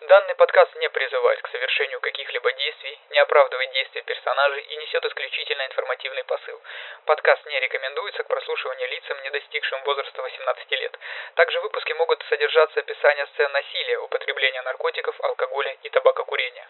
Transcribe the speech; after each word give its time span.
Данный 0.00 0.34
подкаст 0.34 0.74
не 0.76 0.88
призывает 0.88 1.42
к 1.42 1.48
совершению 1.48 2.00
каких-либо 2.00 2.50
действий, 2.54 2.98
не 3.10 3.18
оправдывает 3.18 3.70
действия 3.72 4.00
персонажей 4.00 4.62
и 4.62 4.76
несет 4.76 5.04
исключительно 5.04 5.66
информативный 5.66 6.24
посыл. 6.24 6.58
Подкаст 7.04 7.44
не 7.44 7.60
рекомендуется 7.60 8.22
к 8.22 8.28
прослушиванию 8.28 8.88
лицам, 8.88 9.22
не 9.22 9.30
достигшим 9.30 9.82
возраста 9.82 10.22
18 10.22 10.70
лет. 10.70 10.98
Также 11.34 11.60
в 11.60 11.64
выпуске 11.64 11.92
могут 11.94 12.24
содержаться 12.30 12.80
описания 12.80 13.26
сцен 13.26 13.52
насилия, 13.52 13.98
употребления 13.98 14.62
наркотиков, 14.62 15.20
алкоголя 15.20 15.76
и 15.82 15.90
табакокурения. 15.90 16.66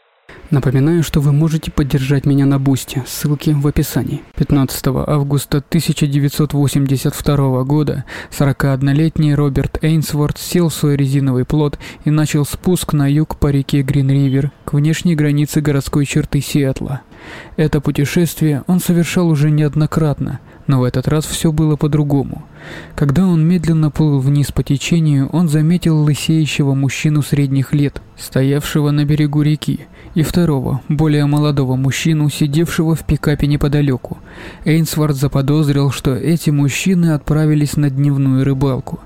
Напоминаю, 0.50 1.04
что 1.04 1.20
вы 1.20 1.32
можете 1.32 1.70
поддержать 1.70 2.26
меня 2.26 2.44
на 2.44 2.58
Бусте, 2.58 3.04
ссылки 3.06 3.50
в 3.50 3.64
описании. 3.68 4.22
15 4.34 4.88
августа 5.06 5.58
1982 5.58 7.62
года 7.62 8.04
41-летний 8.36 9.36
Роберт 9.36 9.78
Эйнсворт 9.82 10.38
сел 10.38 10.68
в 10.68 10.74
свой 10.74 10.96
резиновый 10.96 11.44
плот 11.44 11.78
и 12.04 12.10
начал 12.10 12.44
спуск 12.44 12.94
на 12.94 13.08
юг 13.08 13.36
по 13.36 13.46
реке 13.46 13.82
Грин-Ривер 13.82 14.50
к 14.64 14.72
внешней 14.72 15.14
границе 15.14 15.60
городской 15.60 16.04
черты 16.04 16.40
Сиэтла. 16.40 17.02
Это 17.56 17.80
путешествие 17.80 18.64
он 18.66 18.80
совершал 18.80 19.28
уже 19.28 19.50
неоднократно, 19.50 20.40
но 20.70 20.78
в 20.78 20.84
этот 20.84 21.08
раз 21.08 21.26
все 21.26 21.50
было 21.50 21.74
по-другому. 21.74 22.44
Когда 22.94 23.26
он 23.26 23.44
медленно 23.44 23.90
плыл 23.90 24.20
вниз 24.20 24.52
по 24.52 24.62
течению, 24.62 25.28
он 25.32 25.48
заметил 25.48 26.00
лысеющего 26.00 26.74
мужчину 26.74 27.22
средних 27.22 27.72
лет, 27.72 28.00
стоявшего 28.16 28.92
на 28.92 29.04
берегу 29.04 29.42
реки, 29.42 29.80
и 30.14 30.22
второго, 30.22 30.80
более 30.88 31.26
молодого 31.26 31.74
мужчину, 31.74 32.30
сидевшего 32.30 32.94
в 32.94 33.04
пикапе 33.04 33.48
неподалеку. 33.48 34.18
Эйнсворт 34.64 35.16
заподозрил, 35.16 35.90
что 35.90 36.14
эти 36.14 36.50
мужчины 36.50 37.14
отправились 37.14 37.76
на 37.76 37.90
дневную 37.90 38.44
рыбалку. 38.44 39.00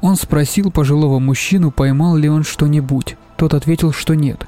Он 0.00 0.16
спросил 0.16 0.70
пожилого 0.70 1.18
мужчину, 1.18 1.70
поймал 1.70 2.16
ли 2.16 2.30
он 2.30 2.44
что-нибудь. 2.44 3.18
Тот 3.36 3.54
ответил, 3.54 3.92
что 3.92 4.14
нет. 4.14 4.46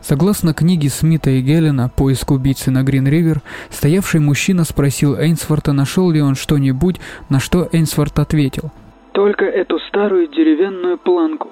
Согласно 0.00 0.54
книге 0.54 0.88
Смита 0.88 1.30
и 1.30 1.40
Геллена 1.40 1.88
«Поиск 1.88 2.30
убийцы 2.30 2.70
на 2.70 2.82
Грин-Ривер», 2.82 3.40
стоявший 3.70 4.20
мужчина 4.20 4.64
спросил 4.64 5.16
Эйнсворта, 5.16 5.72
нашел 5.72 6.10
ли 6.10 6.20
он 6.20 6.34
что-нибудь, 6.34 7.00
на 7.28 7.40
что 7.40 7.68
Эйнсворт 7.72 8.18
ответил. 8.18 8.70
«Только 9.12 9.46
эту 9.46 9.78
старую 9.88 10.28
деревянную 10.28 10.98
планку». 10.98 11.48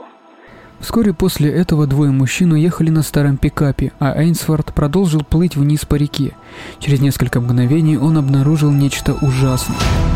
Вскоре 0.81 1.15
после 1.15 1.51
этого 1.51 1.87
двое 1.87 2.11
мужчин 2.11 2.53
уехали 2.53 2.91
на 2.91 3.03
старом 3.03 3.39
пикапе, 3.39 3.93
а 3.99 4.21
Эйнсворт 4.21 4.75
продолжил 4.75 5.23
плыть 5.25 5.57
вниз 5.57 5.87
по 5.87 5.95
реке. 5.95 6.37
Через 6.79 7.01
несколько 7.01 7.41
мгновений 7.41 7.97
он 7.97 8.19
обнаружил 8.19 8.71
нечто 8.71 9.15
ужасное. 9.23 10.14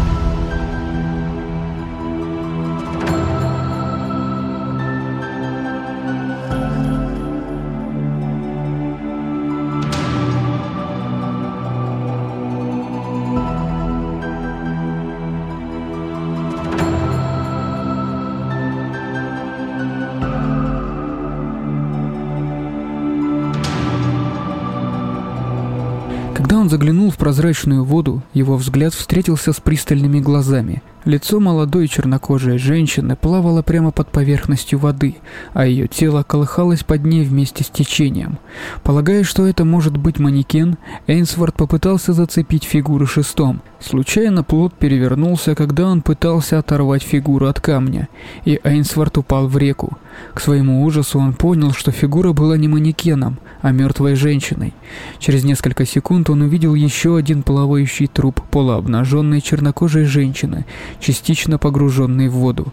Заглянул 27.08 27.10
в 27.10 27.16
прозрачную 27.16 27.84
воду, 27.84 28.22
его 28.34 28.56
взгляд 28.56 28.92
встретился 28.92 29.52
с 29.52 29.60
пристальными 29.60 30.20
глазами. 30.20 30.82
Лицо 31.04 31.38
молодой 31.38 31.86
чернокожей 31.86 32.58
женщины 32.58 33.14
плавало 33.14 33.62
прямо 33.62 33.92
под 33.92 34.10
поверхностью 34.10 34.78
воды, 34.78 35.16
а 35.54 35.64
ее 35.64 35.86
тело 35.86 36.24
колыхалось 36.24 36.82
под 36.82 37.04
ней 37.04 37.24
вместе 37.24 37.62
с 37.62 37.68
течением. 37.68 38.38
Полагая, 38.82 39.22
что 39.22 39.46
это 39.46 39.64
может 39.64 39.96
быть 39.96 40.18
манекен, 40.18 40.76
Эйнсворт 41.06 41.54
попытался 41.54 42.12
зацепить 42.12 42.64
фигуру 42.64 43.06
шестом. 43.06 43.62
Случайно 43.80 44.42
плод 44.42 44.74
перевернулся, 44.74 45.54
когда 45.54 45.86
он 45.86 46.02
пытался 46.02 46.58
оторвать 46.58 47.04
фигуру 47.04 47.46
от 47.46 47.60
камня, 47.60 48.08
и 48.44 48.60
Эйнсворт 48.64 49.18
упал 49.18 49.46
в 49.46 49.56
реку. 49.56 49.96
К 50.34 50.40
своему 50.40 50.84
ужасу 50.84 51.20
он 51.20 51.32
понял, 51.32 51.72
что 51.72 51.92
фигура 51.92 52.32
была 52.32 52.56
не 52.56 52.66
манекеном, 52.66 53.38
а 53.62 53.70
мертвой 53.70 54.16
женщиной. 54.16 54.74
Через 55.20 55.44
несколько 55.44 55.86
секунд 55.86 56.28
он 56.28 56.42
увидел 56.42 56.74
еще 56.74 57.16
один 57.16 57.42
плавающий 57.42 58.08
труп 58.08 58.40
полуобнаженной 58.50 59.40
чернокожей 59.40 60.04
женщины, 60.04 60.66
частично 61.00 61.58
погруженный 61.58 62.28
в 62.28 62.32
воду. 62.32 62.72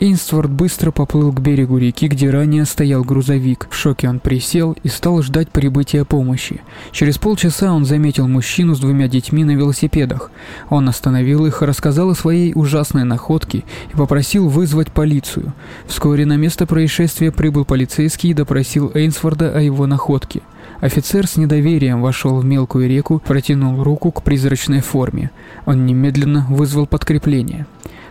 Эйнстворд 0.00 0.50
быстро 0.50 0.92
поплыл 0.92 1.30
к 1.30 1.40
берегу 1.40 1.76
реки, 1.76 2.08
где 2.08 2.30
ранее 2.30 2.64
стоял 2.64 3.04
грузовик. 3.04 3.68
В 3.70 3.76
шоке 3.76 4.08
он 4.08 4.18
присел 4.18 4.74
и 4.82 4.88
стал 4.88 5.20
ждать 5.20 5.50
прибытия 5.50 6.06
помощи. 6.06 6.62
Через 6.90 7.18
полчаса 7.18 7.70
он 7.74 7.84
заметил 7.84 8.26
мужчину 8.26 8.74
с 8.74 8.80
двумя 8.80 9.08
детьми 9.08 9.44
на 9.44 9.50
велосипедах. 9.50 10.30
Он 10.70 10.88
остановил 10.88 11.44
их, 11.44 11.60
рассказал 11.60 12.08
о 12.08 12.14
своей 12.14 12.52
ужасной 12.54 13.04
находке 13.04 13.64
и 13.92 13.96
попросил 13.96 14.48
вызвать 14.48 14.90
полицию. 14.90 15.52
Вскоре 15.86 16.24
на 16.24 16.38
место 16.38 16.66
происшествия 16.66 17.30
прибыл 17.30 17.66
полицейский 17.66 18.30
и 18.30 18.34
допросил 18.34 18.90
Эйнсворда 18.94 19.54
о 19.54 19.60
его 19.60 19.86
находке. 19.86 20.40
Офицер 20.80 21.26
с 21.26 21.36
недоверием 21.36 22.00
вошел 22.00 22.40
в 22.40 22.44
мелкую 22.44 22.88
реку, 22.88 23.22
протянул 23.26 23.82
руку 23.82 24.10
к 24.10 24.22
призрачной 24.22 24.80
форме. 24.80 25.30
Он 25.66 25.84
немедленно 25.84 26.46
вызвал 26.48 26.86
подкрепление. 26.86 27.66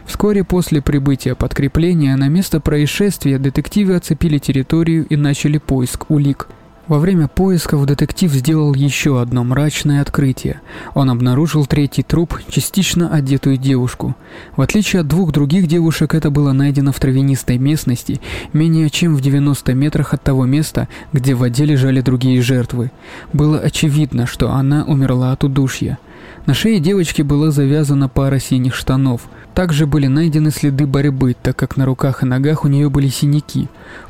Вскоре 0.06 0.44
после 0.44 0.81
прибытия 0.81 1.35
подкрепления 1.35 2.16
на 2.16 2.30
место 2.30 2.59
происшествия 2.59 3.40
детективы 3.40 3.96
оцепили 3.96 4.38
территорию 4.38 5.06
и 5.07 5.16
начали 5.16 5.57
поиск 5.57 6.09
улик. 6.09 6.47
Во 6.90 6.98
время 6.98 7.28
поисков 7.28 7.86
детектив 7.86 8.34
сделал 8.34 8.74
еще 8.74 9.22
одно 9.22 9.44
мрачное 9.44 10.02
открытие. 10.02 10.60
Он 10.96 11.12
обнаружил 11.12 11.68
третий 11.68 12.02
труп, 12.02 12.40
частично 12.50 13.14
одетую 13.14 13.58
девушку. 13.58 14.16
В 14.56 14.62
отличие 14.62 15.02
от 15.02 15.08
двух 15.08 15.32
других 15.32 15.68
девушек, 15.68 16.16
это 16.16 16.32
было 16.32 16.52
найдено 16.52 16.92
в 16.92 17.00
травянистой 17.00 17.60
местности, 17.60 18.20
менее 18.54 18.90
чем 18.90 19.16
в 19.16 19.22
90 19.22 19.72
метрах 19.76 20.16
от 20.16 20.24
того 20.24 20.48
места, 20.48 20.88
где 21.14 21.36
в 21.36 21.40
воде 21.40 21.64
лежали 21.64 22.02
другие 22.02 22.42
жертвы. 22.42 22.92
Было 23.34 23.60
очевидно, 23.60 24.26
что 24.26 24.52
она 24.52 24.84
умерла 24.84 25.32
от 25.32 25.44
удушья. 25.44 26.00
На 26.48 26.56
шее 26.56 26.80
девочки 26.80 27.22
была 27.22 27.52
завязана 27.52 28.10
пара 28.10 28.40
синих 28.40 28.74
штанов. 28.74 29.30
Также 29.54 29.86
были 29.86 30.08
найдены 30.08 30.52
следы 30.52 30.88
борьбы, 30.88 31.36
так 31.40 31.56
как 31.56 31.78
на 31.78 31.86
руках 31.86 32.24
и 32.24 32.26
ногах 32.26 32.66
у 32.66 32.68
нее 32.68 32.90
были 32.90 33.08
синяки. 33.08 33.68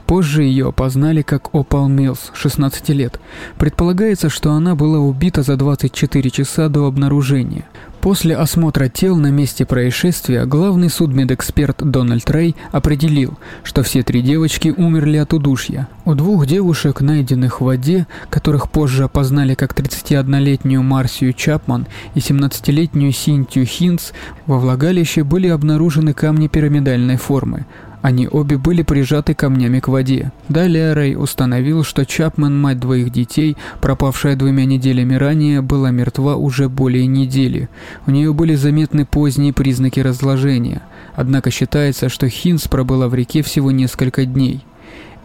Позже 0.10 0.42
ее 0.42 0.70
опознали 0.70 1.22
как 1.22 1.54
Опал 1.54 1.88
Милс, 1.88 2.32
16 2.34 2.90
лет. 2.90 3.20
Предполагается, 3.60 4.28
что 4.28 4.54
она 4.54 4.74
была 4.74 4.98
убита 4.98 5.44
за 5.44 5.56
24 5.56 6.32
часа 6.32 6.68
до 6.68 6.88
обнаружения. 6.88 7.66
После 8.02 8.36
осмотра 8.36 8.90
тел 8.90 9.18
на 9.18 9.30
месте 9.30 9.68
происшествия 9.68 10.48
главный 10.48 10.90
судмедэксперт 10.90 11.84
Дональд 11.84 12.28
Рэй 12.32 12.56
определил, 12.72 13.38
что 13.64 13.84
все 13.84 14.02
три 14.02 14.24
девочки 14.24 14.74
умерли 14.76 15.18
от 15.18 15.32
удушья. 15.34 15.88
У 16.06 16.16
двух 16.16 16.48
девушек, 16.48 17.02
найденных 17.02 17.62
в 17.62 17.66
воде, 17.66 18.08
которых 18.32 18.72
позже 18.72 19.04
опознали 19.04 19.54
как 19.54 19.78
31-летнюю 19.78 20.82
Марсию 20.82 21.34
Чапман 21.34 21.86
и 22.16 22.20
17-летнюю 22.20 23.12
Синтию 23.12 23.68
Хинц, 23.68 24.14
во 24.48 24.58
влагалище 24.58 25.24
были 25.24 25.50
обнаружены 25.50 26.14
камни 26.14 26.48
пирамидальной 26.48 27.18
формы, 27.18 27.68
они 28.02 28.28
обе 28.28 28.58
были 28.58 28.82
прижаты 28.82 29.34
камнями 29.34 29.80
к 29.80 29.88
воде. 29.88 30.32
Далее 30.48 30.94
Рэй 30.94 31.16
установил, 31.16 31.84
что 31.84 32.06
Чапман, 32.06 32.60
мать 32.60 32.80
двоих 32.80 33.12
детей, 33.12 33.58
пропавшая 33.82 34.36
двумя 34.36 34.66
неделями 34.66 35.16
ранее, 35.16 35.62
была 35.62 35.92
мертва 35.92 36.36
уже 36.36 36.70
более 36.70 37.08
недели. 37.08 37.70
У 38.08 38.12
нее 38.12 38.34
были 38.34 38.56
заметны 38.56 39.06
поздние 39.06 39.54
признаки 39.54 40.00
разложения. 40.00 40.82
Однако 41.16 41.52
считается, 41.52 42.08
что 42.08 42.30
Хинс 42.30 42.68
пробыла 42.68 43.10
в 43.10 43.16
реке 43.16 43.42
всего 43.42 43.72
несколько 43.72 44.26
дней. 44.26 44.64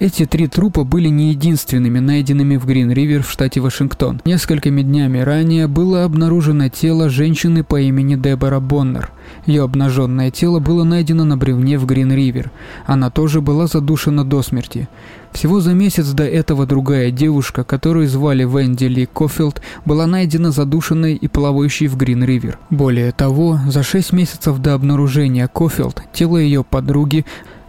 Эти 0.01 0.27
три 0.27 0.49
трупа 0.49 0.83
были 0.83 1.09
не 1.09 1.31
единственными 1.31 2.01
найденными 2.01 2.57
в 2.57 2.67
Грин-Ривер 2.67 3.23
в 3.23 3.31
штате 3.31 3.61
Вашингтон. 3.61 4.21
Несколькими 4.25 4.83
днями 4.83 5.19
ранее 5.19 5.69
было 5.69 6.03
обнаружено 6.03 6.69
тело 6.69 7.09
женщины 7.09 7.63
по 7.63 7.81
имени 7.81 8.17
Дебора 8.17 8.59
Боннер. 8.59 9.13
Ее 9.47 9.63
обнаженное 9.63 10.33
тело 10.33 10.59
было 10.59 10.83
найдено 10.83 11.25
на 11.25 11.37
бревне 11.37 11.79
в 11.79 11.87
Грин-Ривер. 11.87 12.51
Она 12.87 13.11
тоже 13.11 13.41
была 13.41 13.69
задушена 13.69 14.25
до 14.25 14.43
смерти. 14.43 14.89
Всего 15.31 15.61
за 15.61 15.75
месяц 15.75 16.09
до 16.11 16.25
этого 16.25 16.67
другая 16.67 17.13
девушка, 17.13 17.63
которую 17.63 18.09
звали 18.09 18.45
Венди 18.45 18.85
Ли 18.85 19.07
Кофилд, 19.07 19.63
была 19.85 20.07
найдена 20.07 20.51
задушенной 20.51 21.15
и 21.15 21.29
плавающей 21.29 21.87
в 21.87 21.97
Грин-Ривер. 21.97 22.59
Более 22.69 23.13
того, 23.13 23.61
за 23.69 23.85
шесть 23.85 24.13
месяцев 24.13 24.59
до 24.59 24.75
обнаружения 24.75 25.47
Кофилд 25.47 26.03
тело 26.13 26.37
ее 26.37 26.65
подруги 26.65 27.25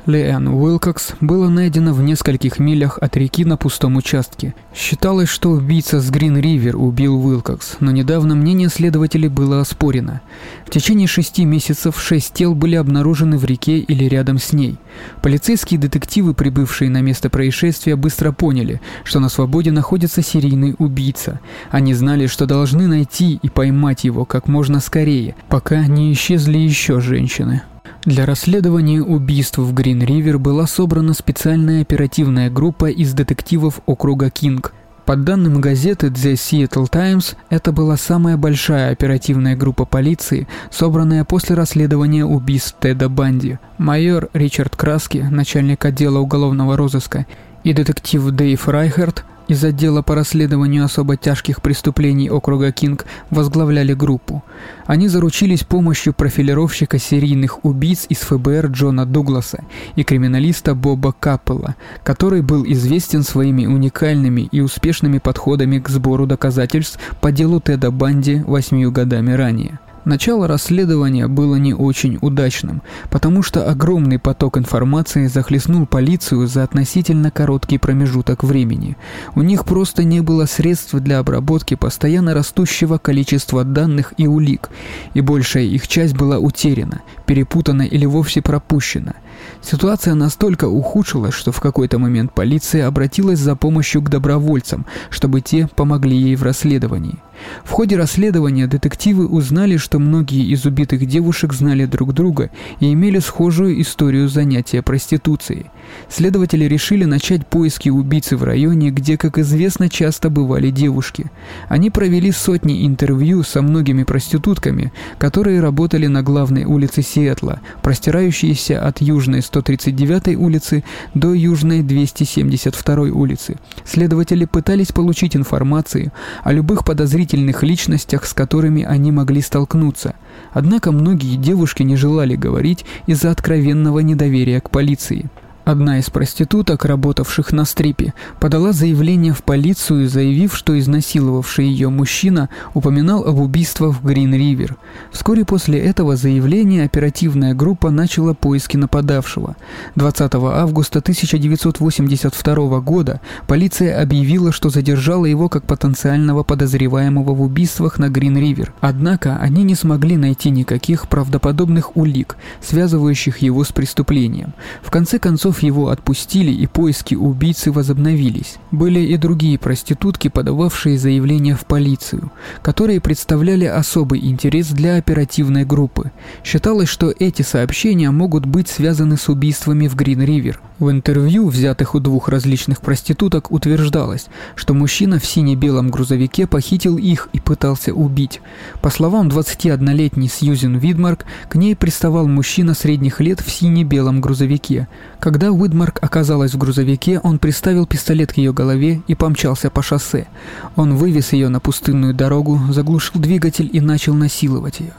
Леэн 0.06 0.48
Уилкокс 0.50 1.14
было 1.20 1.50
найдено 1.50 1.92
в 1.92 2.02
нескольких 2.04 2.60
милях 2.60 3.00
от 3.02 3.18
реки 3.18 3.44
на 3.44 3.58
пустом 3.58 3.96
участке. 3.96 4.54
Считалось, 4.76 5.30
что 5.30 5.50
убийца 5.50 6.00
с 6.00 6.12
Грин-Ривер 6.12 6.76
убил 6.78 7.26
Уилкокс, 7.26 7.78
но 7.80 7.90
недавно 7.90 8.36
мнение 8.36 8.70
следователей 8.70 9.30
было 9.30 9.62
оспорено. 9.62 10.22
В 10.68 10.70
течение 10.70 11.08
шести 11.08 11.44
месяцев 11.44 12.00
шесть 12.00 12.34
тел 12.34 12.54
были 12.54 12.76
обнаружены 12.76 13.40
в 13.40 13.46
реке 13.46 13.80
или 13.80 14.04
рядом 14.04 14.38
с 14.38 14.54
ней. 14.54 14.78
Полицейские 15.24 15.80
детективы, 15.80 16.36
прибывшие 16.36 16.92
на 16.92 17.02
место 17.02 17.32
происшествия, 17.32 17.96
быстро 17.96 18.32
поняли, 18.32 18.82
что 19.04 19.20
на 19.20 19.30
свободе 19.30 19.72
находится 19.72 20.22
серийный 20.22 20.76
убийца. 20.78 21.40
Они 21.72 21.96
знали, 21.96 22.28
что 22.28 22.46
должны 22.46 22.86
найти 22.86 23.40
и 23.42 23.50
поймать 23.50 24.04
его 24.04 24.24
как 24.26 24.48
можно 24.48 24.82
скорее, 24.82 25.36
пока 25.50 25.88
не 25.88 26.14
исчезли 26.14 26.60
еще 26.60 27.02
женщины. 27.02 27.64
Для 28.06 28.28
расследования 28.28 29.02
убийств 29.02 29.58
в 29.58 29.74
Грин-Ривер 29.74 30.38
была 30.38 30.68
собрана 30.68 31.16
специальная 31.16 31.82
оперативная 31.82 32.52
группа 32.52 32.86
из 32.92 33.14
детективов 33.14 33.80
округа 33.88 34.30
Кинг. 34.30 34.76
По 35.06 35.16
данным 35.16 35.60
газеты 35.60 36.08
The 36.08 36.34
Seattle 36.34 36.88
Times, 36.88 37.36
это 37.50 37.72
была 37.72 37.98
самая 37.98 38.38
большая 38.38 38.92
оперативная 38.92 39.56
группа 39.56 39.86
полиции, 39.86 40.48
собранная 40.70 41.24
после 41.24 41.56
расследования 41.56 42.26
убийств 42.26 42.76
Теда 42.80 43.10
Банди. 43.10 43.58
Майор 43.80 44.30
Ричард 44.34 44.76
Краски, 44.76 45.28
начальник 45.32 45.84
отдела 45.84 46.20
уголовного 46.20 46.78
розыска, 46.78 47.26
и 47.64 47.74
детектив 47.74 48.30
Дэйв 48.30 48.68
Райхерт 48.68 49.26
из 49.48 49.64
отдела 49.64 50.02
по 50.02 50.16
расследованию 50.16 50.86
особо 50.86 51.18
тяжких 51.18 51.62
преступлений 51.62 52.30
округа 52.30 52.72
Кинг 52.72 53.06
возглавляли 53.30 53.94
группу. 53.94 54.44
Они 54.86 55.08
заручились 55.08 55.64
помощью 55.64 56.14
профилировщика 56.14 57.00
серийных 57.00 57.64
убийц 57.64 58.06
из 58.10 58.20
ФБР 58.20 58.68
Джона 58.68 59.06
Дугласа 59.06 59.64
и 59.96 60.04
криминалиста 60.04 60.76
Боба 60.76 61.14
Каппелла, 61.18 61.76
который 62.04 62.42
был 62.42 62.66
известен 62.66 63.24
своими 63.24 63.66
уникальными 63.66 64.50
и 64.52 64.62
успешными 64.62 65.20
подходами 65.20 65.80
к 65.80 65.90
сбору 65.90 66.26
доказательств 66.26 67.00
по 67.22 67.32
делу 67.32 67.60
Теда 67.60 67.92
Банди 67.92 68.42
восьмью 68.46 68.92
годами 68.92 69.32
ранее. 69.34 69.80
Начало 70.06 70.48
расследования 70.48 71.28
было 71.28 71.56
не 71.56 71.74
очень 71.74 72.20
удачным, 72.22 72.84
потому 73.10 73.42
что 73.42 73.68
огромный 73.68 74.20
поток 74.20 74.60
информации 74.60 75.26
захлестнул 75.26 75.88
полицию 75.88 76.46
за 76.46 76.62
относительно 76.62 77.32
короткий 77.32 77.80
промежуток 77.80 78.44
времени. 78.44 78.98
У 79.34 79.42
них 79.42 79.66
просто 79.66 80.04
не 80.04 80.22
было 80.22 80.46
средств 80.46 80.94
для 80.94 81.18
обработки 81.18 81.74
постоянно 81.74 82.36
растущего 82.36 83.00
количества 83.00 83.64
данных 83.64 84.14
и 84.18 84.28
улик, 84.28 84.70
и 85.16 85.22
большая 85.22 85.64
их 85.64 85.88
часть 85.88 86.14
была 86.16 86.38
утеряна, 86.38 87.02
перепутана 87.26 87.82
или 87.82 88.06
вовсе 88.06 88.44
пропущена. 88.44 89.16
Ситуация 89.64 90.14
настолько 90.14 90.66
ухудшилась, 90.66 91.34
что 91.34 91.52
в 91.52 91.60
какой-то 91.60 91.98
момент 91.98 92.32
полиция 92.32 92.86
обратилась 92.88 93.40
за 93.40 93.56
помощью 93.56 94.04
к 94.04 94.10
добровольцам, 94.10 94.86
чтобы 95.10 95.42
те 95.42 95.68
помогли 95.76 96.16
ей 96.16 96.36
в 96.36 96.44
расследовании. 96.44 97.25
В 97.64 97.72
ходе 97.72 97.98
расследования 97.98 98.68
детективы 98.68 99.28
узнали, 99.28 99.78
что 99.78 100.00
многие 100.00 100.46
из 100.46 100.66
убитых 100.66 101.06
девушек 101.06 101.54
знали 101.54 101.86
друг 101.86 102.14
друга 102.14 102.50
и 102.80 102.94
имели 102.94 103.20
схожую 103.20 103.82
историю 103.82 104.30
занятия 104.30 104.82
проституцией. 104.82 105.68
Следователи 106.10 106.66
решили 106.66 107.06
начать 107.06 107.46
поиски 107.48 107.90
убийцы 107.90 108.38
в 108.38 108.44
районе, 108.44 108.92
где, 108.92 109.18
как 109.18 109.38
известно, 109.38 109.90
часто 109.90 110.30
бывали 110.30 110.70
девушки. 110.70 111.32
Они 111.68 111.90
провели 111.90 112.32
сотни 112.32 112.86
интервью 112.86 113.44
со 113.44 113.62
многими 113.62 114.04
проститутками, 114.04 114.92
которые 115.18 115.62
работали 115.62 116.08
на 116.08 116.24
главной 116.24 116.66
улице 116.66 117.02
Сиэтла, 117.02 117.60
простирающейся 117.82 118.86
от 118.86 119.02
южной 119.02 119.42
139 119.42 120.38
улицы 120.38 120.84
до 121.14 121.34
южной 121.34 121.82
272 121.82 122.96
улицы. 123.12 123.58
Следователи 123.84 124.46
пытались 124.46 124.92
получить 124.92 125.36
информацию 125.36 126.12
о 126.44 126.54
любых 126.54 126.86
подозрительных 126.86 127.64
личностях, 127.64 128.26
с 128.26 128.34
которыми 128.34 128.84
они 128.84 129.12
могли 129.12 129.42
столкнуться. 129.42 130.16
Однако 130.54 130.92
многие 130.92 131.36
девушки 131.36 131.84
не 131.84 131.96
желали 131.96 132.36
говорить 132.36 132.86
из-за 133.08 133.32
откровенного 133.32 134.00
недоверия 134.00 134.62
к 134.62 134.70
полиции. 134.70 135.30
Одна 135.66 135.98
из 135.98 136.12
проституток, 136.12 136.86
работавших 136.86 137.52
на 137.52 137.66
стрипе, 137.66 138.14
подала 138.40 138.72
заявление 138.72 139.34
в 139.34 139.44
полицию, 139.44 140.08
заявив, 140.08 140.56
что 140.56 140.78
изнасиловавший 140.78 141.66
ее 141.66 141.90
мужчина 141.90 142.50
упоминал 142.76 143.24
об 143.26 143.40
убийствах 143.40 143.96
в 143.96 144.06
Грин-Ривер. 144.06 144.76
Вскоре 145.12 145.44
после 145.44 145.80
этого 145.80 146.18
заявления 146.18 146.84
оперативная 146.84 147.56
группа 147.56 147.90
начала 147.90 148.36
поиски 148.36 148.78
нападавшего. 148.78 149.56
20 149.96 150.36
августа 150.36 151.00
1982 151.00 152.80
года 152.82 153.20
полиция 153.48 154.00
объявила, 154.00 154.52
что 154.52 154.70
задержала 154.70 155.26
его 155.26 155.50
как 155.50 155.66
потенциального 155.66 156.44
подозреваемого 156.44 157.34
в 157.34 157.42
убийствах 157.42 157.98
на 157.98 158.10
Грин-Ривер. 158.10 158.72
Однако 158.82 159.38
они 159.38 159.64
не 159.64 159.74
смогли 159.74 160.16
найти 160.16 160.52
никаких 160.52 161.08
правдоподобных 161.08 161.98
улик, 161.98 162.38
связывающих 162.62 163.40
его 163.40 163.64
с 163.64 163.72
преступлением. 163.72 164.54
В 164.84 164.92
конце 164.92 165.18
концов, 165.18 165.55
концов 165.56 165.64
его 165.64 165.90
отпустили 165.90 166.52
и 166.52 166.68
поиски 166.68 167.16
убийцы 167.16 167.72
возобновились. 167.72 168.58
Были 168.72 169.00
и 169.00 169.18
другие 169.18 169.58
проститутки, 169.58 170.28
подававшие 170.30 170.98
заявления 170.98 171.56
в 171.56 171.66
полицию, 171.66 172.32
которые 172.62 173.00
представляли 173.00 173.66
особый 173.66 174.20
интерес 174.26 174.68
для 174.68 174.98
оперативной 174.98 175.66
группы. 175.66 176.12
Считалось, 176.44 176.90
что 176.90 177.14
эти 177.20 177.44
сообщения 177.44 178.12
могут 178.12 178.46
быть 178.46 178.68
связаны 178.68 179.18
с 179.18 179.30
убийствами 179.30 179.88
в 179.88 179.96
Грин-Ривер. 179.96 180.60
В 180.78 180.92
интервью, 180.92 181.48
взятых 181.48 181.96
у 181.96 182.00
двух 182.00 182.28
различных 182.28 182.82
проституток, 182.82 183.50
утверждалось, 183.50 184.28
что 184.56 184.74
мужчина 184.74 185.20
в 185.20 185.26
сине-белом 185.26 185.90
грузовике 185.90 186.48
похитил 186.48 186.98
их 186.98 187.30
и 187.32 187.40
пытался 187.40 187.94
убить. 187.94 188.42
По 188.82 188.90
словам 188.90 189.30
21-летней 189.30 190.28
Сьюзен 190.28 190.78
Видмарк, 190.78 191.26
к 191.48 191.56
ней 191.56 191.78
приставал 191.78 192.28
мужчина 192.28 192.74
средних 192.74 193.22
лет 193.22 193.40
в 193.40 193.50
сине-белом 193.50 194.20
грузовике. 194.20 194.90
Когда 195.22 195.45
Уидмарк 195.52 196.00
оказалась 196.02 196.54
в 196.54 196.58
грузовике, 196.58 197.20
он 197.20 197.40
приставил 197.40 197.86
пистолет 197.86 198.34
к 198.34 198.38
ее 198.38 198.54
голове 198.54 199.02
и 199.08 199.16
помчался 199.16 199.70
по 199.70 199.82
шоссе. 199.82 200.28
Он 200.76 200.96
вывез 200.96 201.34
ее 201.34 201.50
на 201.50 201.60
пустынную 201.60 202.14
дорогу, 202.14 202.60
заглушил 202.70 203.22
двигатель 203.22 203.70
и 203.72 203.82
начал 203.82 204.14
насиловать 204.14 204.80
ее. 204.80 204.94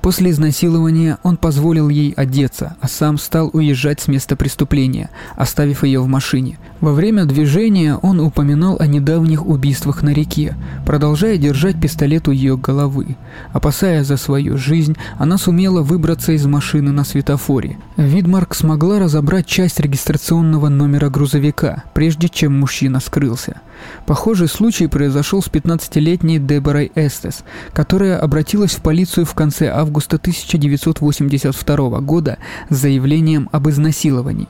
После 0.00 0.30
изнасилования 0.30 1.18
он 1.22 1.36
позволил 1.36 1.88
ей 1.88 2.12
одеться, 2.12 2.76
а 2.80 2.88
сам 2.88 3.18
стал 3.18 3.50
уезжать 3.52 4.00
с 4.00 4.08
места 4.08 4.36
преступления, 4.36 5.10
оставив 5.36 5.84
ее 5.84 6.00
в 6.00 6.06
машине. 6.06 6.58
Во 6.80 6.92
время 6.92 7.24
движения 7.24 7.96
он 7.96 8.20
упоминал 8.20 8.76
о 8.78 8.86
недавних 8.86 9.46
убийствах 9.46 10.02
на 10.02 10.10
реке, 10.10 10.54
продолжая 10.84 11.38
держать 11.38 11.80
пистолет 11.80 12.28
у 12.28 12.32
ее 12.32 12.56
головы. 12.56 13.16
Опасаясь 13.52 14.06
за 14.06 14.16
свою 14.16 14.58
жизнь, 14.58 14.96
она 15.18 15.38
сумела 15.38 15.82
выбраться 15.82 16.32
из 16.32 16.44
машины 16.46 16.92
на 16.92 17.04
светофоре. 17.04 17.78
Видмарк 17.96 18.54
смогла 18.54 18.98
разобрать 18.98 19.46
часть 19.46 19.80
регистрационного 19.80 20.68
номера 20.68 21.08
грузовика, 21.08 21.84
прежде 21.94 22.28
чем 22.28 22.58
мужчина 22.58 23.00
скрылся. 23.00 23.60
Похожий 24.06 24.48
случай 24.48 24.86
произошел 24.86 25.42
с 25.42 25.48
15-летней 25.48 26.38
Деборой 26.38 26.92
Эстес, 26.94 27.44
которая 27.72 28.18
обратилась 28.18 28.72
в 28.72 28.82
полицию 28.82 29.26
в 29.26 29.34
конце 29.34 29.65
августа 29.74 30.16
1982 30.16 32.00
года 32.00 32.38
с 32.68 32.76
заявлением 32.76 33.48
об 33.52 33.68
изнасиловании. 33.68 34.48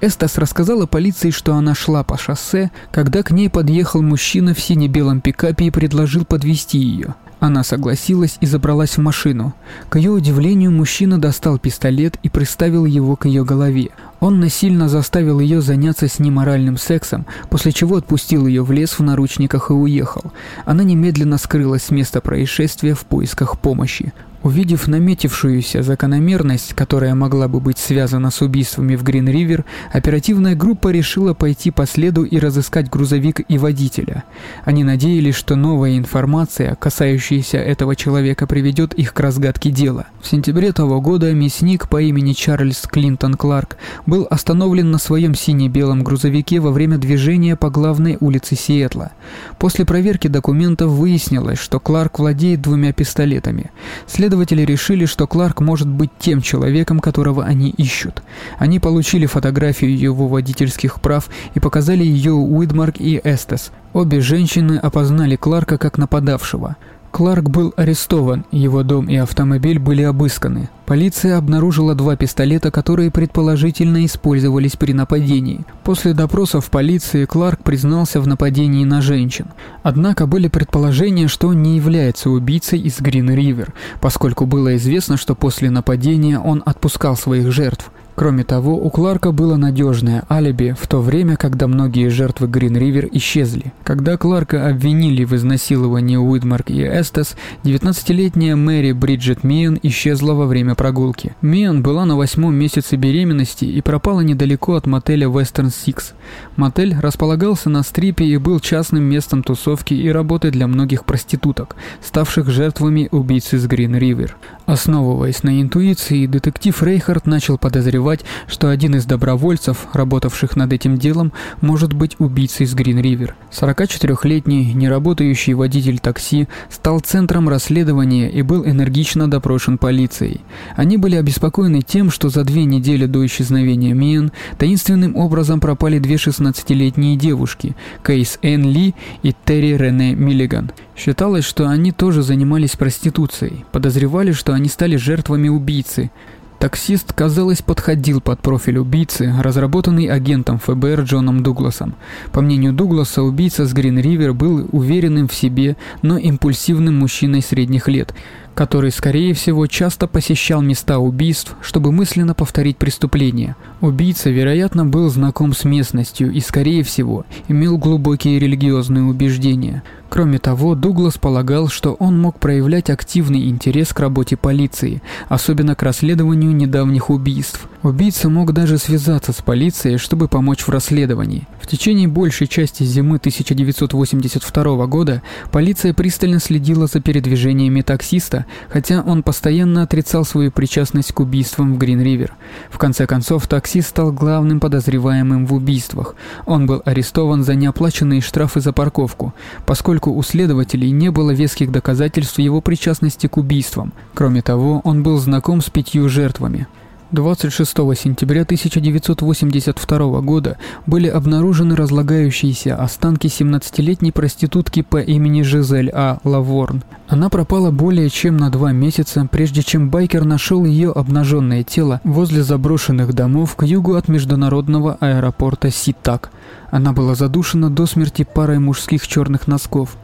Эстес 0.00 0.38
рассказала 0.38 0.86
полиции, 0.86 1.30
что 1.30 1.54
она 1.54 1.74
шла 1.74 2.04
по 2.04 2.16
шоссе, 2.16 2.70
когда 2.90 3.22
к 3.22 3.30
ней 3.30 3.50
подъехал 3.50 4.02
мужчина 4.02 4.54
в 4.54 4.60
сине-белом 4.60 5.20
пикапе 5.20 5.66
и 5.66 5.70
предложил 5.70 6.24
подвести 6.24 6.78
ее. 6.78 7.14
Она 7.38 7.64
согласилась 7.64 8.38
и 8.40 8.46
забралась 8.46 8.96
в 8.96 9.00
машину. 9.00 9.54
К 9.90 9.96
ее 9.96 10.10
удивлению, 10.10 10.70
мужчина 10.70 11.18
достал 11.18 11.58
пистолет 11.58 12.16
и 12.22 12.30
приставил 12.30 12.86
его 12.86 13.14
к 13.14 13.26
ее 13.26 13.44
голове. 13.44 13.90
Он 14.20 14.40
насильно 14.40 14.88
заставил 14.88 15.38
ее 15.40 15.60
заняться 15.60 16.08
с 16.08 16.18
ним 16.18 16.34
моральным 16.34 16.78
сексом, 16.78 17.26
после 17.50 17.72
чего 17.72 17.96
отпустил 17.96 18.46
ее 18.46 18.64
в 18.64 18.72
лес 18.72 18.98
в 18.98 19.02
наручниках 19.02 19.70
и 19.70 19.74
уехал. 19.74 20.32
Она 20.64 20.82
немедленно 20.82 21.36
скрылась 21.36 21.84
с 21.84 21.90
места 21.90 22.22
происшествия 22.22 22.94
в 22.94 23.04
поисках 23.04 23.58
помощи. 23.60 24.14
Увидев 24.46 24.86
наметившуюся 24.86 25.82
закономерность, 25.82 26.72
которая 26.72 27.16
могла 27.16 27.48
бы 27.48 27.58
быть 27.58 27.78
связана 27.78 28.30
с 28.30 28.42
убийствами 28.42 28.94
в 28.94 29.02
Грин-Ривер, 29.02 29.64
оперативная 29.92 30.54
группа 30.54 30.92
решила 30.92 31.34
пойти 31.34 31.72
по 31.72 31.84
следу 31.84 32.22
и 32.22 32.38
разыскать 32.38 32.88
грузовик 32.88 33.40
и 33.48 33.58
водителя. 33.58 34.22
Они 34.64 34.84
надеялись, 34.84 35.34
что 35.34 35.56
новая 35.56 35.98
информация, 35.98 36.76
касающаяся 36.76 37.58
этого 37.58 37.96
человека, 37.96 38.46
приведет 38.46 38.94
их 38.94 39.14
к 39.14 39.18
разгадке 39.18 39.72
дела. 39.72 40.06
В 40.22 40.28
сентябре 40.28 40.70
того 40.70 41.00
года 41.00 41.32
мясник 41.32 41.88
по 41.88 42.00
имени 42.00 42.32
Чарльз 42.32 42.82
Клинтон 42.82 43.34
Кларк 43.34 43.76
был 44.06 44.28
остановлен 44.30 44.92
на 44.92 44.98
своем 44.98 45.34
сине-белом 45.34 46.04
грузовике 46.04 46.60
во 46.60 46.70
время 46.70 46.98
движения 46.98 47.56
по 47.56 47.68
главной 47.68 48.16
улице 48.20 48.54
Сиэтла. 48.54 49.10
После 49.58 49.84
проверки 49.84 50.28
документов 50.28 50.90
выяснилось, 50.92 51.58
что 51.58 51.80
Кларк 51.80 52.20
владеет 52.20 52.62
двумя 52.62 52.92
пистолетами. 52.92 53.72
Следовательно, 54.06 54.35
Следователи 54.36 54.70
решили, 54.70 55.06
что 55.06 55.26
Кларк 55.26 55.62
может 55.62 55.88
быть 55.88 56.10
тем 56.18 56.42
человеком, 56.42 57.00
которого 57.00 57.42
они 57.42 57.70
ищут. 57.70 58.22
Они 58.58 58.78
получили 58.78 59.24
фотографию 59.24 59.96
его 59.96 60.28
водительских 60.28 61.00
прав 61.00 61.30
и 61.54 61.58
показали 61.58 62.04
ее 62.04 62.32
Уидмарк 62.34 63.00
и 63.00 63.18
Эстес. 63.24 63.72
Обе 63.94 64.20
женщины 64.20 64.76
опознали 64.76 65.36
Кларка 65.36 65.78
как 65.78 65.96
нападавшего. 65.96 66.76
Кларк 67.16 67.48
был 67.48 67.72
арестован, 67.78 68.44
его 68.52 68.82
дом 68.82 69.06
и 69.06 69.16
автомобиль 69.16 69.78
были 69.78 70.02
обысканы. 70.02 70.68
Полиция 70.84 71.38
обнаружила 71.38 71.94
два 71.94 72.14
пистолета, 72.14 72.70
которые 72.70 73.10
предположительно 73.10 74.04
использовались 74.04 74.76
при 74.76 74.92
нападении. 74.92 75.64
После 75.82 76.12
допросов 76.12 76.68
полиции 76.68 77.24
Кларк 77.24 77.62
признался 77.62 78.20
в 78.20 78.26
нападении 78.26 78.84
на 78.84 79.00
женщин. 79.00 79.46
Однако 79.82 80.26
были 80.26 80.48
предположения, 80.48 81.26
что 81.26 81.48
он 81.48 81.62
не 81.62 81.76
является 81.76 82.28
убийцей 82.28 82.80
из 82.80 83.00
Грин-Ривер, 83.00 83.72
поскольку 84.02 84.44
было 84.44 84.76
известно, 84.76 85.16
что 85.16 85.34
после 85.34 85.70
нападения 85.70 86.38
он 86.38 86.62
отпускал 86.66 87.16
своих 87.16 87.50
жертв. 87.50 87.90
Кроме 88.16 88.44
того, 88.44 88.76
у 88.76 88.88
Кларка 88.88 89.30
было 89.30 89.56
надежное 89.56 90.24
алиби 90.30 90.74
в 90.80 90.86
то 90.88 91.02
время, 91.02 91.36
когда 91.36 91.66
многие 91.66 92.08
жертвы 92.08 92.46
Грин-Ривер 92.48 93.10
исчезли. 93.12 93.74
Когда 93.84 94.16
Кларка 94.16 94.68
обвинили 94.68 95.24
в 95.24 95.34
изнасиловании 95.34 96.16
Уидмарк 96.16 96.70
и 96.70 96.82
Эстес, 96.82 97.36
19-летняя 97.64 98.56
Мэри 98.56 98.92
Бриджит 98.92 99.44
Миан 99.44 99.78
исчезла 99.82 100.32
во 100.32 100.46
время 100.46 100.74
прогулки. 100.74 101.36
Миан 101.42 101.82
была 101.82 102.06
на 102.06 102.16
восьмом 102.16 102.54
месяце 102.54 102.96
беременности 102.96 103.66
и 103.66 103.82
пропала 103.82 104.22
недалеко 104.22 104.76
от 104.76 104.86
мотеля 104.86 105.26
Western 105.26 105.66
Six. 105.66 106.14
Мотель 106.56 106.96
располагался 106.98 107.68
на 107.68 107.82
стрипе 107.82 108.24
и 108.24 108.38
был 108.38 108.60
частным 108.60 109.04
местом 109.04 109.42
тусовки 109.42 109.92
и 109.92 110.08
работы 110.08 110.50
для 110.50 110.66
многих 110.66 111.04
проституток, 111.04 111.76
ставших 112.02 112.48
жертвами 112.48 113.08
убийцы 113.10 113.58
с 113.58 113.66
Грин-Ривер. 113.66 114.36
Основываясь 114.66 115.42
на 115.42 115.62
интуиции, 115.62 116.26
детектив 116.26 116.82
Рейхард 116.82 117.26
начал 117.26 117.56
подозревать 117.56 118.24
что 118.46 118.68
один 118.70 118.96
из 118.96 119.04
добровольцев, 119.04 119.86
работавших 119.92 120.56
над 120.56 120.72
этим 120.72 120.98
делом, 120.98 121.32
может 121.60 121.92
быть 121.92 122.16
убийцей 122.18 122.64
из 122.66 122.74
Грин-Ривер. 122.74 123.34
44-летний, 123.50 124.72
неработающий 124.74 125.54
водитель 125.54 125.98
такси 125.98 126.48
стал 126.70 127.00
центром 127.00 127.48
расследования 127.48 128.30
и 128.30 128.42
был 128.42 128.64
энергично 128.64 129.30
допрошен 129.30 129.78
полицией. 129.78 130.40
Они 130.74 130.96
были 130.96 131.16
обеспокоены 131.16 131.82
тем, 131.82 132.10
что 132.10 132.28
за 132.28 132.44
две 132.44 132.64
недели 132.64 133.06
до 133.06 133.24
исчезновения 133.24 133.94
Миен 133.94 134.32
таинственным 134.58 135.16
образом 135.16 135.60
пропали 135.60 135.98
две 135.98 136.16
16-летние 136.16 137.16
девушки– 137.16 137.76
Кейс 138.04 138.38
Энн 138.42 138.64
Ли 138.64 138.94
и 139.22 139.34
Терри 139.44 139.76
Рене 139.76 140.14
Миллиган. 140.14 140.70
Считалось, 140.96 141.44
что 141.44 141.68
они 141.68 141.92
тоже 141.92 142.22
занимались 142.22 142.70
проституцией, 142.70 143.66
подозревали, 143.70 144.32
что 144.32 144.54
они 144.56 144.68
стали 144.68 144.96
жертвами 144.96 145.48
убийцы– 145.48 146.10
Таксист, 146.58 147.12
казалось, 147.12 147.60
подходил 147.60 148.20
под 148.22 148.40
профиль 148.40 148.78
убийцы, 148.78 149.32
разработанный 149.42 150.06
агентом 150.06 150.58
ФБР 150.58 151.02
Джоном 151.02 151.42
Дугласом. 151.42 151.94
По 152.32 152.40
мнению 152.40 152.72
Дугласа, 152.72 153.22
убийца 153.22 153.66
с 153.66 153.74
Грин-Ривер 153.74 154.32
был 154.32 154.66
уверенным 154.72 155.28
в 155.28 155.34
себе, 155.34 155.76
но 156.00 156.16
импульсивным 156.16 156.98
мужчиной 156.98 157.42
средних 157.42 157.88
лет– 157.88 158.14
который, 158.56 158.90
скорее 158.90 159.34
всего, 159.34 159.66
часто 159.66 160.06
посещал 160.06 160.62
места 160.62 160.98
убийств, 160.98 161.54
чтобы 161.60 161.92
мысленно 161.92 162.32
повторить 162.32 162.78
преступление. 162.78 163.54
Убийца, 163.82 164.30
вероятно, 164.30 164.86
был 164.86 165.10
знаком 165.10 165.52
с 165.52 165.64
местностью 165.64 166.32
и, 166.32 166.40
скорее 166.40 166.82
всего, 166.82 167.26
имел 167.48 167.76
глубокие 167.76 168.38
религиозные 168.38 169.04
убеждения. 169.04 169.82
Кроме 170.08 170.38
того, 170.38 170.74
Дуглас 170.74 171.18
полагал, 171.18 171.68
что 171.68 171.92
он 171.94 172.18
мог 172.18 172.40
проявлять 172.40 172.88
активный 172.88 173.50
интерес 173.50 173.92
к 173.92 174.00
работе 174.00 174.38
полиции, 174.38 175.02
особенно 175.28 175.74
к 175.74 175.82
расследованию 175.82 176.56
недавних 176.56 177.10
убийств. 177.10 177.68
Убийца 177.86 178.28
мог 178.28 178.52
даже 178.52 178.78
связаться 178.78 179.32
с 179.32 179.36
полицией, 179.36 179.96
чтобы 179.96 180.26
помочь 180.26 180.66
в 180.66 180.68
расследовании. 180.70 181.46
В 181.60 181.68
течение 181.68 182.08
большей 182.08 182.48
части 182.48 182.82
зимы 182.82 183.18
1982 183.18 184.86
года 184.88 185.22
полиция 185.52 185.94
пристально 185.94 186.40
следила 186.40 186.88
за 186.88 187.00
передвижениями 187.00 187.82
таксиста, 187.82 188.44
хотя 188.68 189.02
он 189.02 189.22
постоянно 189.22 189.84
отрицал 189.84 190.24
свою 190.24 190.50
причастность 190.50 191.12
к 191.12 191.20
убийствам 191.20 191.74
в 191.74 191.78
Грин-Ривер. 191.78 192.34
В 192.70 192.78
конце 192.78 193.06
концов, 193.06 193.46
таксист 193.46 193.90
стал 193.90 194.10
главным 194.10 194.58
подозреваемым 194.58 195.46
в 195.46 195.54
убийствах. 195.54 196.16
Он 196.44 196.66
был 196.66 196.82
арестован 196.84 197.44
за 197.44 197.54
неоплаченные 197.54 198.20
штрафы 198.20 198.60
за 198.60 198.72
парковку, 198.72 199.32
поскольку 199.64 200.10
у 200.10 200.24
следователей 200.24 200.90
не 200.90 201.12
было 201.12 201.30
веских 201.30 201.70
доказательств 201.70 202.40
его 202.40 202.60
причастности 202.60 203.28
к 203.28 203.36
убийствам. 203.36 203.92
Кроме 204.12 204.42
того, 204.42 204.80
он 204.82 205.04
был 205.04 205.18
знаком 205.18 205.60
с 205.60 205.70
пятью 205.70 206.08
жертвами. 206.08 206.66
26 207.12 207.70
сентября 207.96 208.42
1982 208.42 210.20
года 210.22 210.58
были 210.86 211.06
обнаружены 211.06 211.76
разлагающиеся 211.76 212.74
останки 212.74 213.28
17-летней 213.28 214.10
проститутки 214.10 214.82
по 214.82 215.00
имени 215.00 215.42
Жизель 215.42 215.90
А. 215.94 216.18
Лаворн. 216.24 216.82
Она 217.06 217.28
пропала 217.28 217.70
более 217.70 218.10
чем 218.10 218.36
на 218.36 218.50
два 218.50 218.72
месяца, 218.72 219.28
прежде 219.30 219.62
чем 219.62 219.88
байкер 219.88 220.24
нашел 220.24 220.64
ее 220.64 220.90
обнаженное 220.90 221.62
тело 221.62 222.00
возле 222.02 222.42
заброшенных 222.42 223.14
домов 223.14 223.54
к 223.54 223.62
югу 223.62 223.94
от 223.94 224.08
международного 224.08 224.96
аэропорта 224.98 225.70
Ситак. 225.70 226.30
Она 226.72 226.92
была 226.92 227.14
задушена 227.14 227.70
до 227.70 227.86
смерти 227.86 228.24
парой 228.24 228.58
мужских 228.58 229.06
черных 229.06 229.46
носков. 229.46 229.96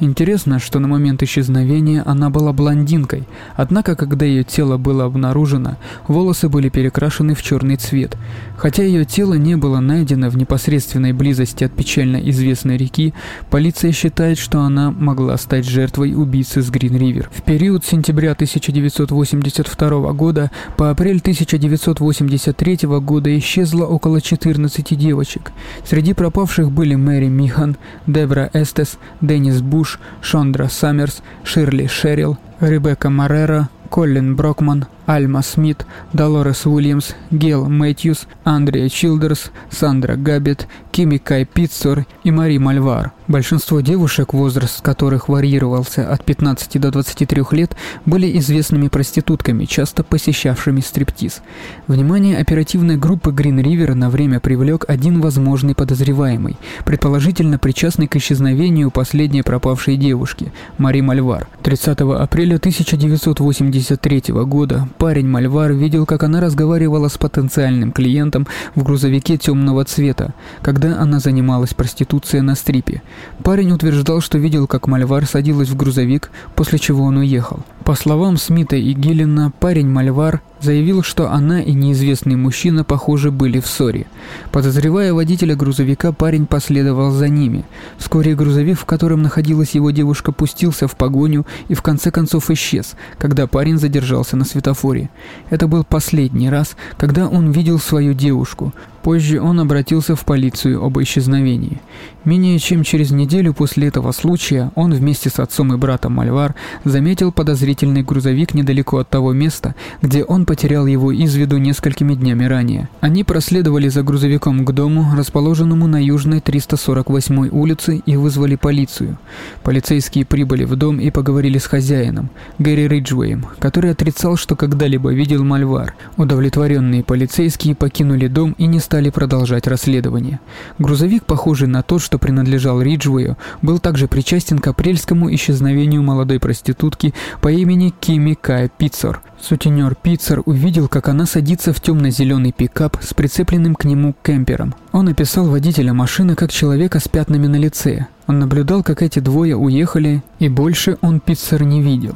Интересно, 0.00 0.58
что 0.58 0.78
на 0.78 0.88
момент 0.88 1.22
исчезновения 1.22 2.02
она 2.04 2.30
была 2.30 2.52
блондинкой, 2.52 3.24
однако 3.54 3.96
когда 3.96 4.26
ее 4.26 4.44
тело 4.44 4.76
было 4.76 5.04
обнаружено, 5.04 5.76
волосы 6.06 6.48
были 6.48 6.68
перекрашены 6.68 7.34
в 7.34 7.42
черный 7.42 7.76
цвет. 7.76 8.16
Хотя 8.56 8.82
ее 8.82 9.04
тело 9.04 9.34
не 9.34 9.56
было 9.56 9.80
найдено 9.80 10.30
в 10.30 10.36
непосредственной 10.36 11.12
близости 11.12 11.64
от 11.64 11.72
печально 11.72 12.16
известной 12.16 12.76
реки, 12.76 13.14
полиция 13.50 13.92
считает, 13.92 14.38
что 14.38 14.60
она 14.60 14.90
могла 14.90 15.36
стать 15.36 15.66
жертвой 15.66 16.14
убийцы 16.14 16.62
с 16.62 16.70
Грин-Ривер. 16.70 17.30
В 17.32 17.42
период 17.42 17.84
с 17.84 17.88
сентября 17.88 18.32
1982 18.32 20.12
года 20.12 20.50
по 20.76 20.90
апрель 20.90 21.18
1983 21.18 22.78
года 23.00 23.38
исчезло 23.38 23.84
около 23.84 24.20
14 24.20 24.96
девочек. 24.98 25.52
Среди 25.84 26.12
пропавших 26.12 26.70
были 26.70 26.94
Мэри 26.94 27.28
Михан, 27.28 27.76
Дебра 28.06 28.50
Эстес, 28.52 28.98
Деннис 29.20 29.60
Буш, 29.66 29.98
Шондра 30.22 30.68
Саммерс, 30.68 31.22
Ширли 31.44 31.86
Шерил, 31.86 32.38
Ребекка 32.60 33.10
Маррера, 33.10 33.68
Коллин 33.90 34.36
Брокман, 34.36 34.86
Альма 35.06 35.42
Смит, 35.42 35.86
Долорес 36.12 36.66
Уильямс, 36.66 37.10
Гел 37.30 37.68
Мэтьюс, 37.68 38.26
Андреа 38.44 38.88
Чилдерс, 38.88 39.50
Сандра 39.70 40.16
Габбет, 40.16 40.66
Кими 40.92 41.18
Кай 41.18 41.44
Питцор 41.44 42.06
и 42.24 42.30
Мари 42.30 42.58
Мальвар. 42.58 43.12
Большинство 43.28 43.80
девушек, 43.80 44.34
возраст 44.34 44.80
которых 44.82 45.28
варьировался 45.28 46.08
от 46.08 46.24
15 46.24 46.80
до 46.80 46.92
23 46.92 47.42
лет, 47.50 47.76
были 48.04 48.38
известными 48.38 48.86
проститутками, 48.86 49.64
часто 49.64 50.04
посещавшими 50.04 50.78
стриптиз. 50.78 51.42
Внимание 51.88 52.38
оперативной 52.38 52.96
группы 52.96 53.30
Green 53.30 53.60
River 53.60 53.94
на 53.94 54.10
время 54.10 54.38
привлек 54.38 54.84
один 54.86 55.20
возможный 55.20 55.74
подозреваемый, 55.74 56.56
предположительно 56.84 57.58
причастный 57.58 58.06
к 58.06 58.14
исчезновению 58.14 58.92
последней 58.92 59.42
пропавшей 59.42 59.96
девушки, 59.96 60.52
Мари 60.78 61.00
Мальвар. 61.00 61.48
30 61.64 61.98
апреля 62.00 62.56
1983 62.56 64.22
года 64.44 64.88
парень 64.98 65.26
Мальвар 65.26 65.72
видел, 65.72 66.06
как 66.06 66.22
она 66.22 66.40
разговаривала 66.40 67.08
с 67.08 67.18
потенциальным 67.18 67.90
клиентом 67.90 68.46
в 68.76 68.84
грузовике 68.84 69.36
темного 69.36 69.84
цвета, 69.84 70.32
когда 70.62 71.00
она 71.00 71.18
занималась 71.18 71.74
проституцией 71.74 72.42
на 72.42 72.54
стрипе. 72.54 73.02
Парень 73.42 73.72
утверждал, 73.72 74.20
что 74.20 74.38
видел, 74.38 74.66
как 74.66 74.86
Мальвар 74.86 75.26
садилась 75.26 75.68
в 75.68 75.76
грузовик, 75.76 76.30
после 76.54 76.78
чего 76.78 77.04
он 77.04 77.18
уехал. 77.18 77.60
По 77.84 77.94
словам 77.94 78.36
Смита 78.36 78.76
и 78.76 78.92
Гиллина, 78.92 79.52
парень 79.60 79.88
Мальвар 79.88 80.42
заявил, 80.60 81.02
что 81.02 81.30
она 81.30 81.60
и 81.60 81.72
неизвестный 81.72 82.36
мужчина, 82.36 82.84
похоже, 82.84 83.30
были 83.30 83.60
в 83.60 83.66
ссоре. 83.66 84.06
Подозревая 84.52 85.12
водителя 85.12 85.54
грузовика, 85.54 86.12
парень 86.12 86.46
последовал 86.46 87.10
за 87.10 87.28
ними. 87.28 87.64
Вскоре 87.98 88.34
грузовик, 88.34 88.78
в 88.78 88.84
котором 88.84 89.22
находилась 89.22 89.70
его 89.70 89.90
девушка, 89.90 90.32
пустился 90.32 90.88
в 90.88 90.96
погоню 90.96 91.46
и 91.68 91.74
в 91.74 91.82
конце 91.82 92.10
концов 92.10 92.50
исчез, 92.50 92.96
когда 93.18 93.46
парень 93.46 93.78
задержался 93.78 94.36
на 94.36 94.44
светофоре. 94.44 95.10
Это 95.50 95.68
был 95.68 95.84
последний 95.84 96.50
раз, 96.50 96.76
когда 96.96 97.28
он 97.28 97.50
видел 97.50 97.78
свою 97.78 98.14
девушку. 98.14 98.72
Позже 99.06 99.40
он 99.40 99.60
обратился 99.60 100.16
в 100.16 100.24
полицию 100.24 100.82
об 100.84 100.98
исчезновении. 101.00 101.80
Менее 102.24 102.58
чем 102.58 102.82
через 102.82 103.12
неделю 103.12 103.54
после 103.54 103.86
этого 103.86 104.10
случая 104.10 104.72
он 104.74 104.92
вместе 104.92 105.30
с 105.30 105.38
отцом 105.38 105.72
и 105.72 105.76
братом 105.76 106.14
Мальвар 106.14 106.56
заметил 106.82 107.30
подозрительный 107.30 108.02
грузовик 108.02 108.52
недалеко 108.52 108.98
от 108.98 109.08
того 109.08 109.32
места, 109.32 109.76
где 110.02 110.24
он 110.24 110.44
потерял 110.46 110.86
его 110.86 111.12
из 111.12 111.34
виду 111.34 111.58
несколькими 111.58 112.14
днями 112.14 112.44
ранее. 112.44 112.88
Они 113.00 113.24
проследовали 113.24 113.88
за 113.88 114.02
грузовиком 114.02 114.64
к 114.64 114.72
дому, 114.72 115.06
расположенному 115.14 115.86
на 115.86 116.02
южной 116.02 116.40
348 116.40 117.48
улице, 117.50 118.02
и 118.06 118.16
вызвали 118.16 118.54
полицию. 118.54 119.18
Полицейские 119.62 120.24
прибыли 120.24 120.64
в 120.64 120.76
дом 120.76 121.00
и 121.00 121.10
поговорили 121.10 121.58
с 121.58 121.66
хозяином, 121.66 122.30
Гэри 122.58 122.88
Риджвеем, 122.88 123.46
который 123.58 123.90
отрицал, 123.90 124.36
что 124.36 124.56
когда-либо 124.56 125.12
видел 125.12 125.44
Мальвар. 125.44 125.94
Удовлетворенные 126.16 127.02
полицейские 127.02 127.74
покинули 127.74 128.28
дом 128.28 128.54
и 128.56 128.66
не 128.66 128.78
стали 128.78 129.10
продолжать 129.10 129.66
расследование. 129.66 130.40
Грузовик, 130.78 131.24
похожий 131.24 131.68
на 131.68 131.82
тот, 131.82 132.00
что 132.00 132.18
принадлежал 132.18 132.80
Риджвею, 132.80 133.36
был 133.60 133.80
также 133.80 134.06
причастен 134.06 134.60
к 134.60 134.68
апрельскому 134.68 135.34
исчезновению 135.34 136.02
молодой 136.02 136.38
проститутки 136.38 137.12
по 137.40 137.48
имени 137.48 137.92
Кими 138.00 138.34
Кай 138.40 138.70
Питцер. 138.78 139.20
Сутенер 139.40 139.94
Питцер 140.36 140.42
увидел, 140.44 140.88
как 140.88 141.08
она 141.08 141.24
садится 141.24 141.72
в 141.72 141.80
темно-зеленый 141.80 142.52
пикап 142.52 142.98
с 143.00 143.14
прицепленным 143.14 143.74
к 143.74 143.84
нему 143.84 144.14
кемпером. 144.22 144.74
Он 144.92 145.08
описал 145.08 145.48
водителя 145.48 145.94
машины 145.94 146.34
как 146.34 146.52
человека 146.52 147.00
с 147.00 147.08
пятнами 147.08 147.46
на 147.46 147.56
лице. 147.56 148.06
Он 148.26 148.38
наблюдал, 148.38 148.82
как 148.82 149.02
эти 149.02 149.18
двое 149.20 149.56
уехали, 149.56 150.22
и 150.38 150.48
больше 150.48 150.98
он 151.00 151.20
Питцер 151.20 151.62
не 151.64 151.80
видел. 151.80 152.14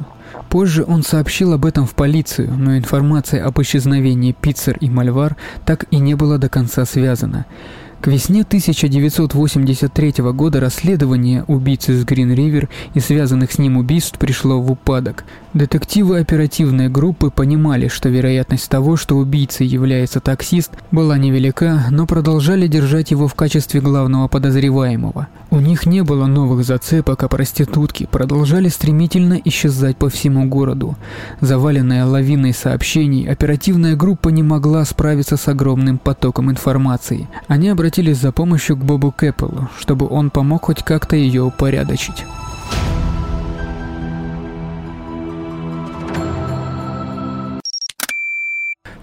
Позже 0.49 0.83
он 0.87 1.03
сообщил 1.03 1.53
об 1.53 1.65
этом 1.65 1.87
в 1.87 1.95
полицию, 1.95 2.53
но 2.55 2.77
информация 2.77 3.43
об 3.43 3.59
исчезновении 3.59 4.35
Питцер 4.39 4.77
и 4.77 4.89
Мальвар 4.89 5.35
так 5.65 5.85
и 5.89 5.97
не 5.97 6.13
была 6.15 6.37
до 6.37 6.49
конца 6.49 6.85
связана. 6.85 7.45
К 8.01 8.07
весне 8.07 8.41
1983 8.41 10.13
года 10.33 10.59
расследование 10.59 11.43
убийцы 11.43 11.93
с 11.93 12.03
Грин-Ривер 12.03 12.67
и 12.93 12.99
связанных 12.99 13.51
с 13.51 13.57
ним 13.59 13.77
убийств 13.77 14.17
пришло 14.17 14.59
в 14.59 14.71
упадок. 14.71 15.23
Детективы 15.53 16.19
оперативной 16.19 16.87
группы 16.87 17.29
понимали, 17.29 17.89
что 17.89 18.07
вероятность 18.07 18.69
того, 18.69 18.95
что 18.95 19.17
убийцей 19.17 19.67
является 19.67 20.21
таксист, 20.21 20.71
была 20.91 21.17
невелика, 21.17 21.87
но 21.89 22.07
продолжали 22.07 22.67
держать 22.67 23.11
его 23.11 23.27
в 23.27 23.35
качестве 23.35 23.81
главного 23.81 24.29
подозреваемого. 24.29 25.27
У 25.49 25.59
них 25.59 25.85
не 25.85 26.03
было 26.03 26.25
новых 26.25 26.63
зацепок, 26.63 27.23
а 27.23 27.27
проститутки 27.27 28.07
продолжали 28.09 28.69
стремительно 28.69 29.41
исчезать 29.43 29.97
по 29.97 30.09
всему 30.09 30.45
городу. 30.45 30.95
Заваленная 31.41 32.05
лавиной 32.05 32.53
сообщений, 32.53 33.27
оперативная 33.27 33.97
группа 33.97 34.29
не 34.29 34.43
могла 34.43 34.85
справиться 34.85 35.35
с 35.35 35.49
огромным 35.49 35.97
потоком 35.97 36.49
информации. 36.49 37.27
Они 37.47 37.67
обратились 37.67 38.19
за 38.19 38.31
помощью 38.31 38.77
к 38.77 38.85
Бобу 38.85 39.11
Кэппелу, 39.11 39.67
чтобы 39.77 40.07
он 40.07 40.29
помог 40.29 40.63
хоть 40.63 40.81
как-то 40.81 41.17
ее 41.17 41.43
упорядочить. 41.43 42.23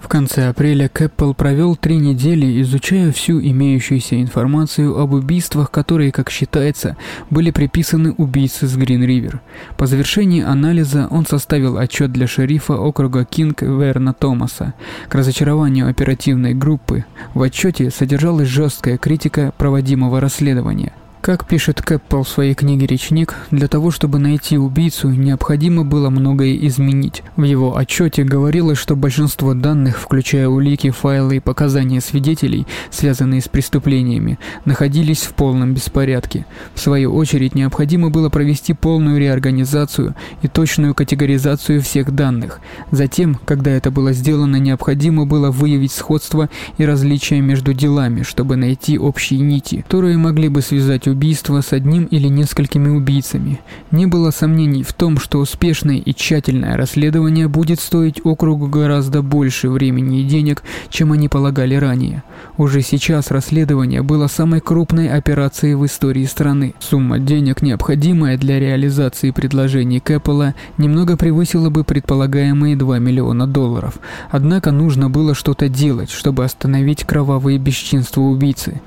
Конце 0.09 0.47
апреля 0.47 0.89
Кэппел 0.89 1.33
провел 1.33 1.77
три 1.77 1.97
недели, 1.97 2.61
изучая 2.61 3.13
всю 3.13 3.39
имеющуюся 3.39 4.19
информацию 4.19 4.97
об 4.99 5.13
убийствах, 5.13 5.71
которые, 5.71 6.11
как 6.11 6.29
считается, 6.31 6.97
были 7.29 7.51
приписаны 7.51 8.11
убийце 8.13 8.67
с 8.67 8.75
Грин-Ривер. 8.75 9.39
По 9.77 9.85
завершении 9.85 10.43
анализа 10.43 11.07
он 11.11 11.25
составил 11.25 11.77
отчет 11.77 12.11
для 12.11 12.27
шерифа 12.27 12.73
округа 12.73 13.23
Кинг 13.23 13.61
Верна 13.61 14.13
Томаса. 14.13 14.73
К 15.07 15.15
разочарованию 15.15 15.87
оперативной 15.87 16.53
группы 16.53 17.05
в 17.33 17.41
отчете 17.41 17.91
содержалась 17.91 18.49
жесткая 18.49 18.97
критика 18.97 19.53
проводимого 19.57 20.19
расследования. 20.19 20.91
Как 21.21 21.45
пишет 21.45 21.81
Кэппел 21.81 22.23
в 22.23 22.29
своей 22.29 22.53
книге 22.53 22.87
«Речник», 22.87 23.35
для 23.51 23.67
того, 23.67 23.91
чтобы 23.91 24.19
найти 24.19 24.57
убийцу, 24.57 25.09
необходимо 25.09 25.83
было 25.83 26.09
многое 26.09 26.55
изменить. 26.67 27.23
В 27.35 27.43
его 27.43 27.75
отчете 27.75 28.23
говорилось, 28.23 28.77
что 28.77 28.95
большинство 28.95 29.53
данных, 29.53 29.99
включая 29.99 30.47
улики, 30.47 30.91
файлы 30.91 31.35
и 31.35 31.39
показания 31.41 31.99
свидетелей, 31.99 32.65
связанные 32.89 33.41
с 33.41 33.49
преступлениями, 33.49 34.39
находились 34.63 35.23
в 35.23 35.33
полном 35.33 35.73
беспорядке. 35.73 36.45
В 36.73 36.79
свою 36.79 37.13
очередь, 37.13 37.53
необходимо 37.53 38.09
было 38.09 38.29
провести 38.29 38.73
полную 38.73 39.19
реорганизацию 39.19 40.15
и 40.41 40.47
точную 40.47 40.95
категоризацию 40.95 41.81
всех 41.81 42.15
данных. 42.15 42.61
Затем, 42.91 43.37
когда 43.43 43.71
это 43.71 43.91
было 43.91 44.13
сделано, 44.13 44.55
необходимо 44.55 45.25
было 45.25 45.51
выявить 45.51 45.91
сходство 45.91 46.49
и 46.77 46.85
различия 46.85 47.41
между 47.41 47.73
делами, 47.73 48.23
чтобы 48.23 48.55
найти 48.55 48.97
общие 48.97 49.41
нити, 49.41 49.81
которые 49.81 50.17
могли 50.17 50.47
бы 50.47 50.61
связать 50.61 51.08
убийства 51.09 51.61
с 51.61 51.73
одним 51.73 52.05
или 52.05 52.27
несколькими 52.27 52.89
убийцами. 52.89 53.59
Не 53.91 54.05
было 54.05 54.31
сомнений 54.31 54.83
в 54.83 54.93
том, 54.93 55.17
что 55.17 55.39
успешное 55.39 55.97
и 55.97 56.13
тщательное 56.13 56.77
расследование 56.77 57.47
будет 57.47 57.79
стоить 57.79 58.21
округу 58.23 58.67
гораздо 58.67 59.21
больше 59.21 59.69
времени 59.69 60.21
и 60.21 60.23
денег, 60.23 60.63
чем 60.89 61.11
они 61.11 61.27
полагали 61.27 61.75
ранее. 61.75 62.23
Уже 62.57 62.81
сейчас 62.81 63.31
расследование 63.31 64.01
было 64.01 64.27
самой 64.27 64.61
крупной 64.61 65.09
операцией 65.09 65.75
в 65.75 65.85
истории 65.85 66.25
страны. 66.25 66.73
Сумма 66.79 67.19
денег, 67.19 67.61
необходимая 67.61 68.37
для 68.37 68.59
реализации 68.59 69.31
предложений 69.31 70.01
Кэппела, 70.01 70.55
немного 70.77 71.17
превысила 71.17 71.69
бы 71.69 71.83
предполагаемые 71.83 72.75
2 72.75 72.99
миллиона 72.99 73.47
долларов. 73.47 73.99
Однако 74.29 74.71
нужно 74.71 75.09
было 75.09 75.35
что-то 75.35 75.69
делать, 75.69 76.09
чтобы 76.09 76.43
остановить 76.43 77.03
кровавые 77.03 77.57
бесчинства 77.57 78.21
убийцы. 78.21 78.81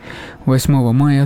8 0.45 0.93
мая 0.93 1.23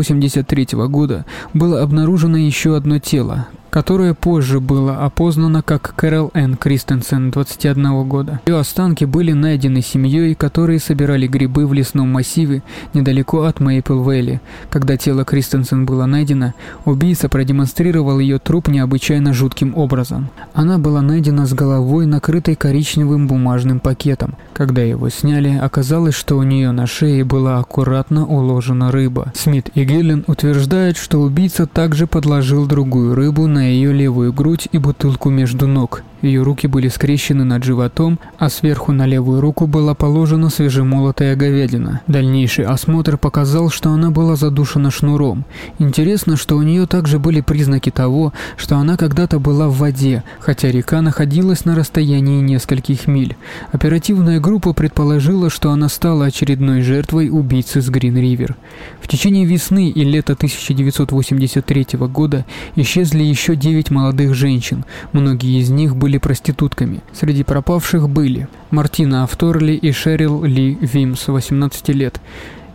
1983 0.00 0.86
года 0.88 1.24
было 1.52 1.82
обнаружено 1.82 2.36
еще 2.36 2.76
одно 2.76 2.98
тело, 2.98 3.48
которое 3.74 4.14
позже 4.14 4.60
было 4.60 4.98
опознано 4.98 5.60
как 5.60 5.94
Кэрол 5.96 6.30
Н. 6.32 6.54
Кристенсен, 6.54 7.32
21 7.32 8.08
года. 8.08 8.40
Ее 8.46 8.60
останки 8.60 9.04
были 9.04 9.32
найдены 9.32 9.82
семьей, 9.82 10.36
которые 10.36 10.78
собирали 10.78 11.26
грибы 11.26 11.66
в 11.66 11.72
лесном 11.72 12.08
массиве 12.12 12.62
недалеко 12.92 13.42
от 13.42 13.58
Мейпл-Вэлли. 13.58 14.38
Когда 14.70 14.96
тело 14.96 15.24
Кристенсен 15.24 15.86
было 15.86 16.06
найдено, 16.06 16.54
убийца 16.84 17.28
продемонстрировал 17.28 18.20
ее 18.20 18.38
труп 18.38 18.68
необычайно 18.68 19.32
жутким 19.32 19.76
образом. 19.76 20.28
Она 20.52 20.78
была 20.78 21.02
найдена 21.02 21.44
с 21.44 21.52
головой, 21.52 22.06
накрытой 22.06 22.54
коричневым 22.54 23.26
бумажным 23.26 23.80
пакетом. 23.80 24.36
Когда 24.52 24.82
его 24.82 25.08
сняли, 25.08 25.58
оказалось, 25.60 26.14
что 26.14 26.38
у 26.38 26.44
нее 26.44 26.70
на 26.70 26.86
шее 26.86 27.24
была 27.24 27.58
аккуратно 27.58 28.24
уложена 28.24 28.92
рыба. 28.92 29.32
Смит 29.34 29.70
и 29.74 29.82
Гелен 29.82 30.22
утверждают, 30.28 30.96
что 30.96 31.20
убийца 31.20 31.66
также 31.66 32.06
подложил 32.06 32.66
другую 32.66 33.16
рыбу 33.16 33.48
на 33.48 33.63
ее 33.64 33.92
левую 33.92 34.32
грудь 34.32 34.68
и 34.72 34.78
бутылку 34.78 35.30
между 35.30 35.66
ног. 35.66 36.02
Ее 36.24 36.42
руки 36.42 36.66
были 36.66 36.88
скрещены 36.88 37.44
над 37.44 37.64
животом, 37.64 38.18
а 38.38 38.48
сверху 38.48 38.92
на 38.92 39.04
левую 39.04 39.42
руку 39.42 39.66
была 39.66 39.94
положена 39.94 40.48
свежемолотая 40.48 41.36
говядина. 41.36 42.00
Дальнейший 42.06 42.64
осмотр 42.64 43.18
показал, 43.18 43.68
что 43.68 43.90
она 43.90 44.10
была 44.10 44.34
задушена 44.34 44.90
шнуром. 44.90 45.44
Интересно, 45.78 46.38
что 46.38 46.56
у 46.56 46.62
нее 46.62 46.86
также 46.86 47.18
были 47.18 47.42
признаки 47.42 47.90
того, 47.90 48.32
что 48.56 48.78
она 48.78 48.96
когда-то 48.96 49.38
была 49.38 49.68
в 49.68 49.76
воде, 49.76 50.24
хотя 50.40 50.70
река 50.70 51.02
находилась 51.02 51.66
на 51.66 51.76
расстоянии 51.76 52.40
нескольких 52.40 53.06
миль. 53.06 53.36
Оперативная 53.70 54.40
группа 54.40 54.72
предположила, 54.72 55.50
что 55.50 55.72
она 55.72 55.90
стала 55.90 56.24
очередной 56.24 56.80
жертвой 56.80 57.28
убийцы 57.30 57.82
с 57.82 57.90
Грин-Ривер. 57.90 58.56
В 59.02 59.08
течение 59.08 59.44
весны 59.44 59.90
и 59.90 60.04
лета 60.04 60.32
1983 60.32 61.86
года 62.08 62.46
исчезли 62.76 63.22
еще 63.22 63.56
девять 63.56 63.90
молодых 63.90 64.32
женщин, 64.32 64.86
многие 65.12 65.60
из 65.60 65.68
них 65.68 65.94
были 65.94 66.13
проститутками. 66.18 67.00
Среди 67.12 67.44
пропавших 67.44 68.08
были 68.08 68.48
Мартина 68.70 69.22
Авторли 69.22 69.72
и 69.72 69.92
Шерил 69.92 70.44
Ли 70.44 70.78
Вимс, 70.80 71.28
18 71.28 71.88
лет, 71.90 72.20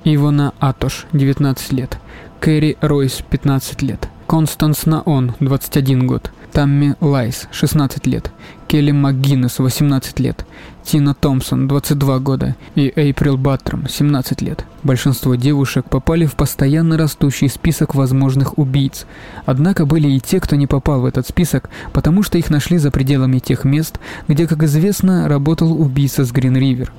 Ивона 0.03 0.53
Атош, 0.59 1.05
19 1.13 1.71
лет, 1.73 1.97
Кэрри 2.39 2.77
Ройс, 2.81 3.21
15 3.29 3.81
лет, 3.81 4.07
Констанс 4.27 4.85
Наон, 4.85 5.33
21 5.39 6.07
год, 6.07 6.31
Тамми 6.51 6.95
Лайс, 7.01 7.47
16 7.51 8.07
лет, 8.07 8.31
Келли 8.67 8.91
МакГиннес, 8.91 9.59
18 9.59 10.19
лет, 10.19 10.45
Тина 10.89 11.13
Томпсон, 11.13 11.67
22 11.67 12.17
года, 12.17 12.55
и 12.73 12.91
Эйприл 12.95 13.37
Баттром, 13.37 13.87
17 13.87 14.41
лет. 14.41 14.65
Большинство 14.81 15.35
девушек 15.35 15.85
попали 15.87 16.25
в 16.25 16.33
постоянно 16.33 16.97
растущий 16.97 17.47
список 17.47 17.93
возможных 17.93 18.57
убийц. 18.57 19.05
Однако 19.45 19.85
были 19.85 20.07
и 20.07 20.19
те, 20.19 20.39
кто 20.39 20.55
не 20.55 20.65
попал 20.65 21.01
в 21.01 21.05
этот 21.05 21.27
список, 21.27 21.69
потому 21.93 22.23
что 22.23 22.39
их 22.39 22.49
нашли 22.49 22.79
за 22.79 22.89
пределами 22.89 23.37
тех 23.37 23.65
мест, 23.65 23.99
где, 24.27 24.47
как 24.47 24.63
известно, 24.63 25.27
работал 25.27 25.79
убийца 25.79 26.25
с 26.25 26.31
Грин-Ривер. 26.31 26.91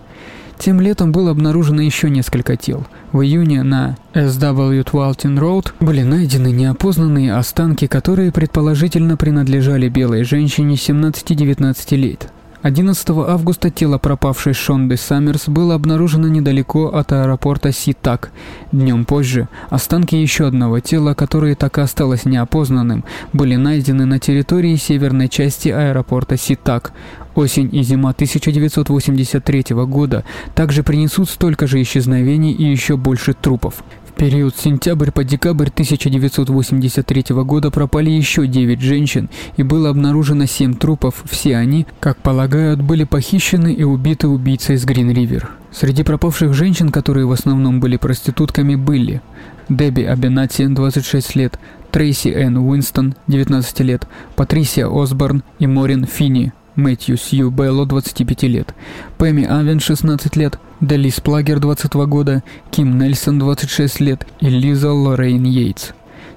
Тем 0.57 0.81
летом 0.81 1.11
было 1.11 1.33
обнаружено 1.33 1.83
еще 1.83 2.11
несколько 2.11 2.57
тел. 2.57 2.87
В 3.11 3.23
июне 3.23 3.65
на 3.65 3.97
SW 4.15 4.85
Twalton 4.85 5.37
Road 5.37 5.73
были 5.81 6.03
найдены 6.03 6.53
неопознанные 6.53 7.35
останки, 7.35 7.89
которые 7.89 8.31
предположительно 8.31 9.17
принадлежали 9.17 9.89
белой 9.89 10.23
женщине 10.23 10.77
17-19 10.77 11.97
лет. 11.97 12.31
11 12.63 13.09
августа 13.11 13.71
тело 13.71 13.97
пропавшей 13.97 14.53
Шонды 14.53 14.99
Саммерс 14.99 15.49
было 15.49 15.75
обнаружено 15.75 16.29
недалеко 16.29 16.89
от 16.89 17.11
аэропорта 17.11 17.73
Ситак. 17.73 18.33
Днем 18.71 19.07
позже 19.07 19.49
останки 19.71 20.15
еще 20.15 20.47
одного 20.47 20.81
тела, 20.81 21.15
которое 21.15 21.55
так 21.55 21.79
и 21.79 21.81
осталось 21.81 22.27
неопознанным, 22.27 23.05
были 23.33 23.57
найдены 23.57 24.05
на 24.05 24.19
территории 24.19 24.77
северной 24.77 25.31
части 25.31 25.71
аэропорта 25.71 26.37
Ситак. 26.37 26.93
Осень 27.35 27.75
и 27.75 27.83
зима 27.83 28.11
1983 28.11 29.65
года 29.87 30.25
также 30.55 30.83
принесут 30.83 31.31
столько 31.31 31.67
же 31.67 31.81
исчезновений 31.81 32.53
и 32.53 32.65
еще 32.65 32.99
больше 32.99 33.33
трупов 33.33 33.83
период 34.21 34.55
сентябрь 34.55 35.13
по 35.13 35.25
декабрь 35.25 35.69
1983 35.69 37.25
года 37.37 37.71
пропали 37.71 38.11
еще 38.11 38.47
9 38.47 38.79
женщин 38.79 39.31
и 39.57 39.63
было 39.63 39.89
обнаружено 39.89 40.45
7 40.45 40.75
трупов. 40.75 41.25
Все 41.25 41.57
они, 41.57 41.87
как 42.01 42.19
полагают, 42.19 42.83
были 42.83 43.05
похищены 43.05 43.73
и 43.73 43.83
убиты 43.83 44.29
убийцей 44.29 44.75
из 44.75 44.85
Грин-Ривер. 44.85 45.49
Среди 45.73 46.03
пропавших 46.03 46.53
женщин, 46.53 46.91
которые 46.91 47.25
в 47.25 47.33
основном 47.33 47.81
были 47.81 47.97
проститутками, 47.97 48.75
были 48.75 49.23
Дебби 49.71 50.03
Абенати, 50.03 50.67
26 50.67 51.37
лет, 51.37 51.59
Трейси 51.91 52.29
Энн 52.29 52.59
Уинстон, 52.59 53.15
19 53.27 53.81
лет, 53.81 54.07
Патрисия 54.37 54.87
Осборн 54.87 55.43
и 55.59 55.67
Морин 55.67 56.05
Финни, 56.05 56.53
Мэтью 56.81 57.17
Сью 57.17 57.51
Белло, 57.51 57.87
25 57.87 58.43
лет, 58.45 58.75
Пэми 59.19 59.45
Авен, 59.45 59.81
16 59.81 60.37
лет, 60.37 60.59
Делис 60.81 61.21
Плагер, 61.21 61.61
22 61.61 62.07
года, 62.07 62.43
Ким 62.71 62.99
Нельсон, 62.99 63.39
26 63.39 64.01
лет. 64.01 64.27
И 64.41 64.49
Лиза 64.49 64.91
Лоррейн 64.93 65.45
Йейтс. 65.45 65.93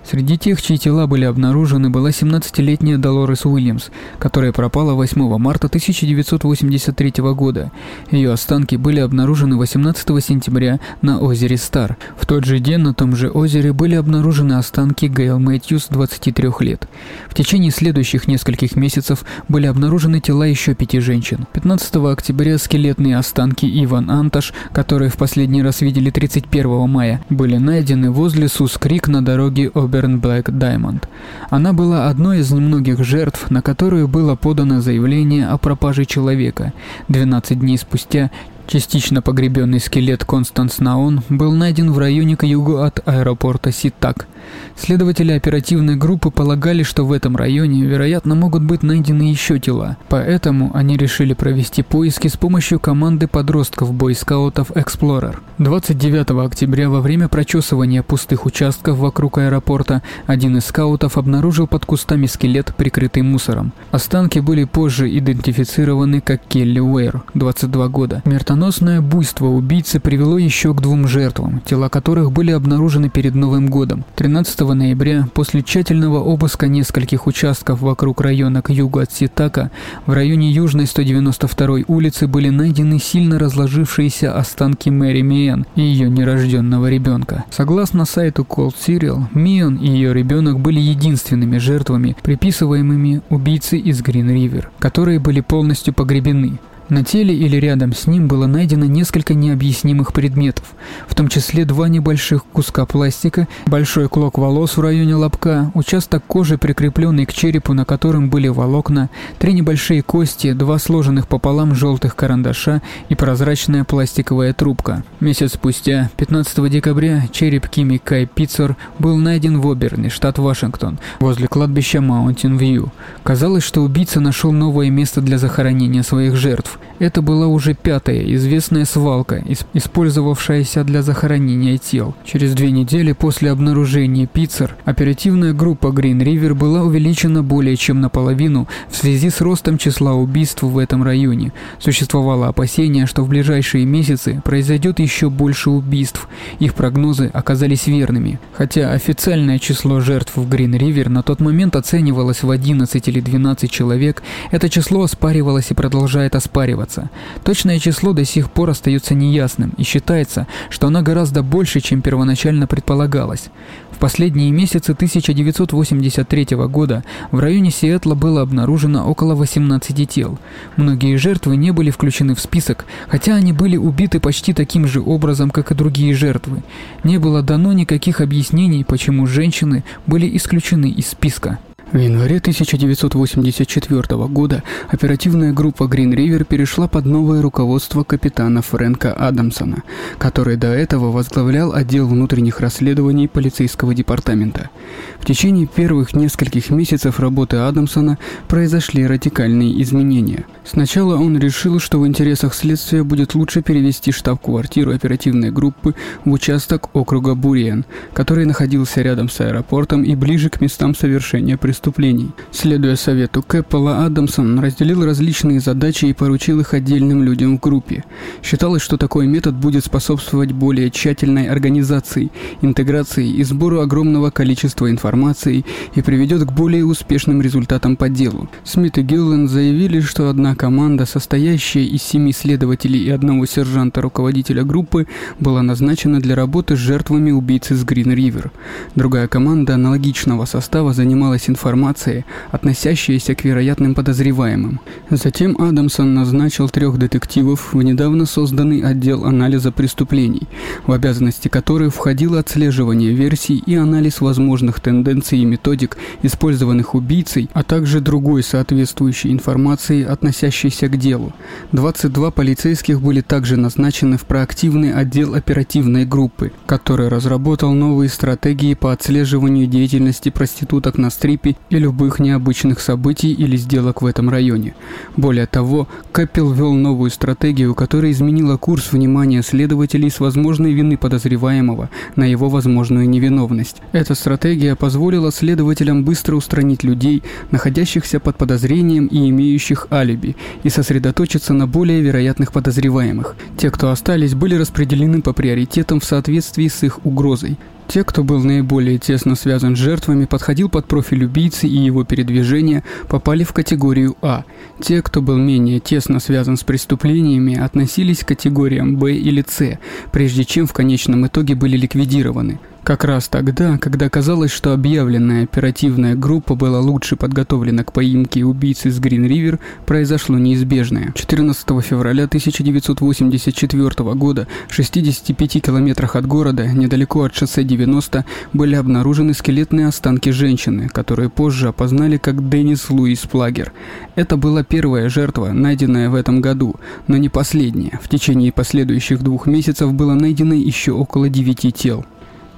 Среди 0.05 0.37
тех, 0.37 0.61
чьи 0.61 0.77
тела 0.77 1.07
были 1.07 1.23
обнаружены, 1.23 1.89
была 1.89 2.09
17-летняя 2.09 2.97
Долорес 2.97 3.45
Уильямс, 3.45 3.85
которая 4.19 4.51
пропала 4.51 4.93
8 4.93 5.37
марта 5.37 5.67
1983 5.67 7.13
года. 7.33 7.71
Ее 8.11 8.33
останки 8.33 8.75
были 8.75 8.99
обнаружены 8.99 9.55
18 9.55 10.23
сентября 10.23 10.79
на 11.01 11.19
озере 11.19 11.57
Стар. 11.57 11.97
В 12.17 12.25
тот 12.25 12.43
же 12.43 12.59
день 12.59 12.79
на 12.79 12.93
том 12.93 13.15
же 13.15 13.29
озере 13.29 13.71
были 13.71 13.95
обнаружены 13.95 14.53
останки 14.53 15.05
Гейл 15.05 15.39
Мэтьюс, 15.39 15.87
23 15.89 16.49
лет. 16.59 16.87
В 17.29 17.33
течение 17.33 17.71
следующих 17.71 18.27
нескольких 18.27 18.75
месяцев 18.75 19.23
были 19.47 19.67
обнаружены 19.67 20.19
тела 20.19 20.43
еще 20.43 20.75
пяти 20.75 20.99
женщин. 20.99 21.47
15 21.53 21.95
октября 21.95 22.57
скелетные 22.57 23.17
останки 23.17 23.65
Иван 23.83 24.11
Анташ, 24.11 24.53
которые 24.73 25.09
в 25.09 25.15
последний 25.15 25.63
раз 25.63 25.81
видели 25.81 26.09
31 26.09 26.89
мая, 26.89 27.23
были 27.29 27.57
найдены 27.57 28.11
возле 28.11 28.49
Сус-Крик 28.49 29.07
на 29.07 29.23
дороге 29.23 29.71
об 29.73 29.92
Auburn 29.93 30.19
Black 30.19 30.45
Diamond. 30.45 31.03
Она 31.49 31.73
была 31.73 32.09
одной 32.09 32.39
из 32.39 32.51
немногих 32.51 33.03
жертв, 33.03 33.51
на 33.51 33.61
которую 33.61 34.07
было 34.07 34.35
подано 34.35 34.81
заявление 34.81 35.47
о 35.47 35.57
пропаже 35.57 36.05
человека. 36.05 36.73
12 37.09 37.59
дней 37.59 37.77
спустя 37.77 38.31
Частично 38.67 39.21
погребенный 39.21 39.79
скелет 39.79 40.23
Констанс 40.25 40.79
Наон 40.79 41.21
был 41.29 41.51
найден 41.51 41.91
в 41.91 41.99
районе 41.99 42.37
к 42.37 42.45
югу 42.45 42.77
от 42.77 43.07
аэропорта 43.07 43.71
Ситак. 43.71 44.27
Следователи 44.75 45.31
оперативной 45.31 45.95
группы 45.95 46.31
полагали, 46.31 46.83
что 46.83 47.05
в 47.05 47.11
этом 47.11 47.35
районе, 47.35 47.83
вероятно, 47.83 48.35
могут 48.35 48.63
быть 48.63 48.83
найдены 48.83 49.23
еще 49.23 49.59
тела. 49.59 49.97
Поэтому 50.09 50.71
они 50.73 50.97
решили 50.97 51.33
провести 51.33 51.83
поиски 51.83 52.27
с 52.27 52.35
помощью 52.35 52.79
команды 52.79 53.27
подростков 53.27 53.93
бойскаутов 53.93 54.71
Explorer. 54.71 55.37
29 55.59 56.31
октября 56.45 56.89
во 56.89 57.01
время 57.01 57.27
прочесывания 57.27 58.01
пустых 58.01 58.45
участков 58.45 58.97
вокруг 58.97 59.37
аэропорта 59.37 60.01
один 60.25 60.57
из 60.57 60.65
скаутов 60.65 61.17
обнаружил 61.17 61.67
под 61.67 61.85
кустами 61.85 62.25
скелет, 62.25 62.73
прикрытый 62.75 63.21
мусором. 63.21 63.71
Останки 63.91 64.39
были 64.39 64.63
позже 64.63 65.15
идентифицированы 65.17 66.19
как 66.19 66.41
Келли 66.47 66.79
Уэйр, 66.79 67.23
22 67.35 67.87
года. 67.89 68.21
Смертоносное 68.53 69.01
буйство 69.01 69.47
убийцы 69.47 69.99
привело 69.99 70.37
еще 70.37 70.75
к 70.75 70.81
двум 70.81 71.07
жертвам, 71.07 71.59
тела 71.65 71.89
которых 71.89 72.31
были 72.31 72.51
обнаружены 72.51 73.09
перед 73.09 73.33
Новым 73.33 73.65
годом. 73.65 74.05
13 74.15 74.59
ноября, 74.59 75.27
после 75.33 75.63
тщательного 75.63 76.19
обыска 76.19 76.67
нескольких 76.67 77.25
участков 77.25 77.81
вокруг 77.81 78.21
района 78.21 78.61
к 78.61 78.69
югу 78.69 78.99
от 78.99 79.11
Ситака, 79.11 79.71
в 80.05 80.13
районе 80.13 80.51
Южной 80.51 80.85
192 80.85 81.79
улицы 81.87 82.27
были 82.27 82.49
найдены 82.49 82.99
сильно 82.99 83.39
разложившиеся 83.39 84.37
останки 84.37 84.89
Мэри 84.89 85.21
Миен 85.21 85.65
и 85.75 85.81
ее 85.81 86.11
нерожденного 86.11 86.91
ребенка. 86.91 87.45
Согласно 87.49 88.05
сайту 88.05 88.45
Cold 88.47 88.75
Serial, 88.75 89.23
Миен 89.33 89.77
и 89.77 89.87
ее 89.87 90.13
ребенок 90.13 90.59
были 90.59 90.79
единственными 90.79 91.57
жертвами, 91.57 92.15
приписываемыми 92.21 93.23
убийце 93.31 93.79
из 93.79 94.03
Грин-Ривер, 94.03 94.69
которые 94.77 95.17
были 95.17 95.41
полностью 95.41 95.95
погребены. 95.95 96.59
На 96.93 97.03
теле 97.03 97.33
или 97.35 97.57
рядом 97.57 97.91
с 97.91 98.05
ним 98.05 98.27
было 98.27 98.45
найдено 98.45 98.85
несколько 98.85 99.33
необъяснимых 99.33 100.13
предметов, 100.13 100.75
в 101.07 101.15
том 101.15 101.27
числе 101.27 101.65
два 101.65 101.87
небольших 101.87 102.45
куска 102.45 102.85
пластика, 102.85 103.47
большой 103.65 104.07
клок 104.07 104.37
волос 104.37 104.77
в 104.77 104.81
районе 104.81 105.15
лобка, 105.15 105.71
участок 105.73 106.23
кожи, 106.27 106.59
прикрепленный 106.59 107.25
к 107.25 107.33
черепу, 107.33 107.73
на 107.73 107.83
котором 107.83 108.29
были 108.29 108.47
волокна, 108.47 109.09
три 109.39 109.53
небольшие 109.53 110.03
кости, 110.03 110.53
два 110.53 110.77
сложенных 110.77 111.27
пополам 111.27 111.73
желтых 111.73 112.15
карандаша 112.15 112.83
и 113.09 113.15
прозрачная 113.15 113.85
пластиковая 113.85 114.53
трубка. 114.53 115.03
Месяц 115.19 115.53
спустя, 115.53 116.11
15 116.17 116.69
декабря, 116.69 117.23
череп 117.31 117.69
Кими 117.69 117.97
Кай 117.97 118.27
Питцер 118.27 118.77
был 118.99 119.17
найден 119.17 119.59
в 119.61 119.71
Оберне, 119.71 120.11
штат 120.11 120.37
Вашингтон, 120.37 120.99
возле 121.19 121.47
кладбища 121.47 122.01
Маунтин 122.01 122.55
Вью. 122.55 122.91
Казалось, 123.23 123.63
что 123.63 123.81
убийца 123.81 124.19
нашел 124.19 124.51
новое 124.51 124.91
место 124.91 125.21
для 125.21 125.39
захоронения 125.39 126.03
своих 126.03 126.35
жертв. 126.35 126.77
Это 126.99 127.21
была 127.21 127.47
уже 127.47 127.73
пятая 127.73 128.23
известная 128.35 128.85
свалка, 128.85 129.43
использовавшаяся 129.73 130.83
для 130.83 131.01
захоронения 131.01 131.77
тел. 131.77 132.15
Через 132.23 132.53
две 132.53 132.71
недели 132.71 133.11
после 133.11 133.51
обнаружения 133.51 134.25
Пиццер 134.25 134.75
оперативная 134.85 135.53
группа 135.53 135.87
Green 135.87 136.19
River 136.19 136.53
была 136.53 136.83
увеличена 136.83 137.43
более 137.43 137.75
чем 137.75 137.99
наполовину 137.99 138.67
в 138.89 138.95
связи 138.95 139.29
с 139.29 139.41
ростом 139.41 139.77
числа 139.77 140.13
убийств 140.13 140.63
в 140.63 140.77
этом 140.77 141.03
районе. 141.03 141.51
Существовало 141.79 142.47
опасение, 142.47 143.05
что 143.05 143.23
в 143.23 143.27
ближайшие 143.27 143.85
месяцы 143.85 144.41
произойдет 144.45 144.99
еще 144.99 145.29
больше 145.29 145.71
убийств. 145.71 146.29
Их 146.59 146.73
прогнозы 146.73 147.29
оказались 147.33 147.87
верными. 147.87 148.39
Хотя 148.53 148.91
официальное 148.91 149.59
число 149.59 149.99
жертв 149.99 150.37
в 150.37 150.47
Green 150.47 150.77
River 150.77 151.09
на 151.09 151.23
тот 151.23 151.41
момент 151.41 151.75
оценивалось 151.75 152.43
в 152.43 152.49
11 152.49 153.07
или 153.07 153.19
12 153.19 153.69
человек, 153.69 154.23
это 154.51 154.69
число 154.69 155.03
оспаривалось 155.03 155.71
и 155.71 155.73
продолжает 155.73 156.35
оспариваться 156.35 156.62
оспариваться. 156.63 157.09
Точное 157.43 157.79
число 157.79 158.13
до 158.13 158.25
сих 158.25 158.49
пор 158.49 158.69
остается 158.69 159.13
неясным, 159.15 159.73
и 159.77 159.83
считается, 159.83 160.47
что 160.69 160.87
оно 160.87 161.01
гораздо 161.01 161.43
больше, 161.43 161.81
чем 161.81 162.01
первоначально 162.01 162.67
предполагалось. 162.67 163.49
В 163.91 163.97
последние 163.97 164.51
месяцы 164.51 164.93
1983 164.93 166.47
года 166.67 167.03
в 167.31 167.39
районе 167.39 167.69
Сиэтла 167.69 168.15
было 168.15 168.41
обнаружено 168.41 169.09
около 169.09 169.35
18 169.35 170.09
тел. 170.09 170.39
Многие 170.77 171.17
жертвы 171.17 171.57
не 171.57 171.71
были 171.71 171.91
включены 171.91 172.33
в 172.33 172.39
список, 172.39 172.85
хотя 173.07 173.35
они 173.35 173.53
были 173.53 173.77
убиты 173.77 174.19
почти 174.19 174.53
таким 174.53 174.87
же 174.87 175.01
образом, 175.01 175.49
как 175.49 175.71
и 175.71 175.75
другие 175.75 176.13
жертвы. 176.13 176.63
Не 177.03 177.17
было 177.17 177.41
дано 177.41 177.73
никаких 177.73 178.21
объяснений, 178.21 178.83
почему 178.83 179.27
женщины 179.27 179.83
были 180.07 180.35
исключены 180.37 180.89
из 180.89 181.07
списка. 181.07 181.59
В 181.93 181.97
январе 181.99 182.37
1984 182.37 184.27
года 184.27 184.63
оперативная 184.89 185.53
группа 185.53 185.83
Green 185.83 186.11
River 186.11 186.43
перешла 186.43 186.87
под 186.87 187.05
новое 187.05 187.39
руководство 187.43 188.03
капитана 188.03 188.63
Фрэнка 188.63 189.13
Адамсона, 189.13 189.83
который 190.17 190.57
до 190.57 190.69
этого 190.69 191.11
возглавлял 191.11 191.71
отдел 191.71 192.07
внутренних 192.07 192.61
расследований 192.61 193.27
полицейского 193.27 193.93
департамента. 193.93 194.71
В 195.19 195.25
течение 195.27 195.67
первых 195.67 196.15
нескольких 196.15 196.71
месяцев 196.71 197.19
работы 197.19 197.57
Адамсона 197.57 198.17
произошли 198.47 199.05
радикальные 199.05 199.79
изменения. 199.83 200.47
Сначала 200.65 201.17
он 201.17 201.37
решил, 201.37 201.79
что 201.79 201.99
в 201.99 202.07
интересах 202.07 202.55
следствия 202.55 203.03
будет 203.03 203.35
лучше 203.35 203.61
перевести 203.61 204.11
штаб-квартиру 204.11 204.91
оперативной 204.95 205.51
группы 205.51 205.93
в 206.25 206.31
участок 206.31 206.89
округа 206.95 207.35
Буриен, 207.35 207.85
который 208.13 208.45
находился 208.45 209.03
рядом 209.03 209.29
с 209.29 209.39
аэропортом 209.41 210.01
и 210.03 210.15
ближе 210.15 210.49
к 210.49 210.59
местам 210.59 210.95
совершения 210.95 211.55
преступления 211.55 211.82
преступлений. 211.83 212.31
Следуя 212.51 212.95
совету 212.95 213.43
Кэппела, 213.43 214.05
Адамсон 214.05 214.59
разделил 214.59 215.03
различные 215.03 215.59
задачи 215.59 216.05
и 216.05 216.13
поручил 216.13 216.61
их 216.61 216.73
отдельным 216.73 217.23
людям 217.23 217.57
в 217.57 217.59
группе. 217.59 218.05
Считалось, 218.41 218.81
что 218.81 218.95
такой 218.95 219.27
метод 219.27 219.55
будет 219.55 219.83
способствовать 219.83 220.53
более 220.53 220.89
тщательной 220.89 221.49
организации, 221.49 222.31
интеграции 222.61 223.27
и 223.27 223.43
сбору 223.43 223.81
огромного 223.81 224.29
количества 224.29 224.89
информации 224.89 225.65
и 225.93 226.01
приведет 226.01 226.45
к 226.45 226.53
более 226.53 226.85
успешным 226.85 227.41
результатам 227.41 227.97
по 227.97 228.07
делу. 228.07 228.47
Смит 228.63 228.97
и 228.97 229.01
Гиллен 229.01 229.49
заявили, 229.49 229.99
что 229.99 230.29
одна 230.29 230.55
команда, 230.55 231.05
состоящая 231.05 231.83
из 231.83 232.01
семи 232.01 232.31
следователей 232.31 233.03
и 233.03 233.09
одного 233.09 233.45
сержанта-руководителя 233.45 234.63
группы, 234.63 235.05
была 235.39 235.61
назначена 235.61 236.21
для 236.21 236.35
работы 236.35 236.77
с 236.77 236.79
жертвами 236.79 237.31
убийцы 237.31 237.75
с 237.75 237.83
Грин-Ривер. 237.83 238.51
Другая 238.95 239.27
команда 239.27 239.73
аналогичного 239.73 240.45
состава 240.45 240.93
занималась 240.93 241.49
информацией 241.49 241.72
информация, 241.73 242.23
относящаяся 242.51 243.33
к 243.33 243.43
вероятным 243.43 243.95
подозреваемым. 243.95 244.79
Затем 245.09 245.59
Адамсон 245.59 246.13
назначил 246.13 246.69
трех 246.69 246.99
детективов 246.99 247.73
в 247.73 247.81
недавно 247.81 248.25
созданный 248.27 248.81
отдел 248.81 249.25
анализа 249.25 249.71
преступлений, 249.71 250.47
в 250.85 250.91
обязанности 250.91 251.47
которых 251.47 251.95
входило 251.95 252.39
отслеживание 252.39 253.11
версий 253.11 253.57
и 253.65 253.75
анализ 253.75 254.21
возможных 254.21 254.81
тенденций 254.81 255.39
и 255.39 255.45
методик, 255.45 255.97
использованных 256.21 256.93
убийцей, 256.93 257.49
а 257.53 257.63
также 257.63 258.01
другой 258.01 258.43
соответствующей 258.43 259.31
информации, 259.31 260.03
относящейся 260.03 260.87
к 260.87 260.97
делу. 260.97 261.33
22 261.71 262.29
полицейских 262.31 263.01
были 263.01 263.21
также 263.21 263.57
назначены 263.57 264.17
в 264.17 264.25
проактивный 264.25 264.93
отдел 264.93 265.33
оперативной 265.33 266.05
группы, 266.05 266.51
который 266.67 267.07
разработал 267.07 267.73
новые 267.73 268.09
стратегии 268.09 268.75
по 268.75 268.91
отслеживанию 268.91 269.65
деятельности 269.65 270.29
проституток 270.29 270.99
на 270.99 271.09
стрипе 271.09 271.55
и 271.69 271.77
любых 271.77 272.19
необычных 272.19 272.79
событий 272.79 273.31
или 273.31 273.57
сделок 273.57 274.01
в 274.01 274.05
этом 274.05 274.29
районе. 274.29 274.75
Более 275.17 275.47
того, 275.47 275.87
Каппел 276.11 276.51
ввел 276.51 276.73
новую 276.73 277.09
стратегию, 277.11 277.73
которая 277.75 278.11
изменила 278.11 278.57
курс 278.57 278.91
внимания 278.91 279.41
следователей 279.41 280.09
с 280.09 280.19
возможной 280.19 280.73
вины 280.73 280.97
подозреваемого 280.97 281.89
на 282.15 282.25
его 282.25 282.49
возможную 282.49 283.09
невиновность. 283.09 283.77
Эта 283.91 284.15
стратегия 284.15 284.75
позволила 284.75 285.31
следователям 285.31 286.03
быстро 286.03 286.35
устранить 286.35 286.83
людей, 286.83 287.23
находящихся 287.51 288.19
под 288.19 288.37
подозрением 288.37 289.07
и 289.07 289.29
имеющих 289.29 289.87
алиби, 289.91 290.35
и 290.63 290.69
сосредоточиться 290.69 291.53
на 291.53 291.67
более 291.67 292.01
вероятных 292.01 292.51
подозреваемых. 292.51 293.35
Те, 293.57 293.71
кто 293.71 293.89
остались, 293.89 294.35
были 294.35 294.55
распределены 294.55 295.21
по 295.21 295.33
приоритетам 295.33 295.99
в 295.99 296.05
соответствии 296.05 296.67
с 296.67 296.83
их 296.83 297.05
угрозой. 297.05 297.57
Те, 297.87 298.03
кто 298.03 298.23
был 298.23 298.39
наиболее 298.43 298.97
тесно 298.97 299.35
связан 299.35 299.75
с 299.75 299.79
жертвами, 299.79 300.25
подходил 300.25 300.69
под 300.69 300.85
профиль 300.85 301.25
убийцы 301.25 301.67
и 301.67 301.77
его 301.77 302.03
передвижения, 302.03 302.83
попали 303.07 303.43
в 303.43 303.53
категорию 303.53 304.15
А. 304.21 304.45
Те, 304.81 305.01
кто 305.01 305.21
был 305.21 305.37
менее 305.37 305.79
тесно 305.79 306.19
связан 306.19 306.57
с 306.57 306.63
преступлениями, 306.63 307.55
относились 307.55 308.23
к 308.23 308.27
категориям 308.27 308.97
Б 308.97 309.13
или 309.13 309.43
С, 309.47 309.79
прежде 310.11 310.43
чем 310.43 310.65
в 310.65 310.73
конечном 310.73 311.27
итоге 311.27 311.55
были 311.55 311.77
ликвидированы. 311.77 312.59
Как 312.83 313.05
раз 313.05 313.29
тогда, 313.29 313.77
когда 313.77 314.09
казалось, 314.09 314.51
что 314.51 314.73
объявленная 314.73 315.45
оперативная 315.45 316.15
группа 316.15 316.55
была 316.55 316.81
лучше 316.81 317.15
подготовлена 317.15 317.85
к 317.85 317.93
поимке 317.93 318.43
убийцы 318.43 318.91
с 318.91 318.99
Грин-Ривер, 318.99 319.59
произошло 319.85 320.37
неизбежное. 320.37 321.13
14 321.15 321.65
февраля 321.81 322.25
1984 322.25 324.13
года 324.15 324.47
в 324.67 324.73
65 324.73 325.61
километрах 325.61 326.17
от 326.17 326.25
города, 326.27 326.67
недалеко 326.67 327.23
от 327.23 327.33
шоссе 327.33 327.63
90, 327.63 328.25
были 328.51 328.75
обнаружены 328.75 329.33
скелетные 329.33 329.87
останки 329.87 330.31
женщины, 330.31 330.89
которые 330.89 331.29
позже 331.29 331.69
опознали 331.69 332.17
как 332.17 332.49
Деннис 332.49 332.89
Луис 332.89 333.19
Плагер. 333.19 333.71
Это 334.15 334.35
была 334.35 334.65
первая 334.65 335.07
жертва, 335.07 335.53
найденная 335.53 336.09
в 336.09 336.15
этом 336.15 336.41
году, 336.41 336.75
но 337.07 337.15
не 337.15 337.29
последняя. 337.29 337.97
В 338.03 338.09
течение 338.09 338.51
последующих 338.51 339.23
двух 339.23 339.47
месяцев 339.47 339.93
было 339.93 340.15
найдено 340.15 340.53
еще 340.53 340.91
около 340.91 341.29
девяти 341.29 341.71
тел. 341.71 342.05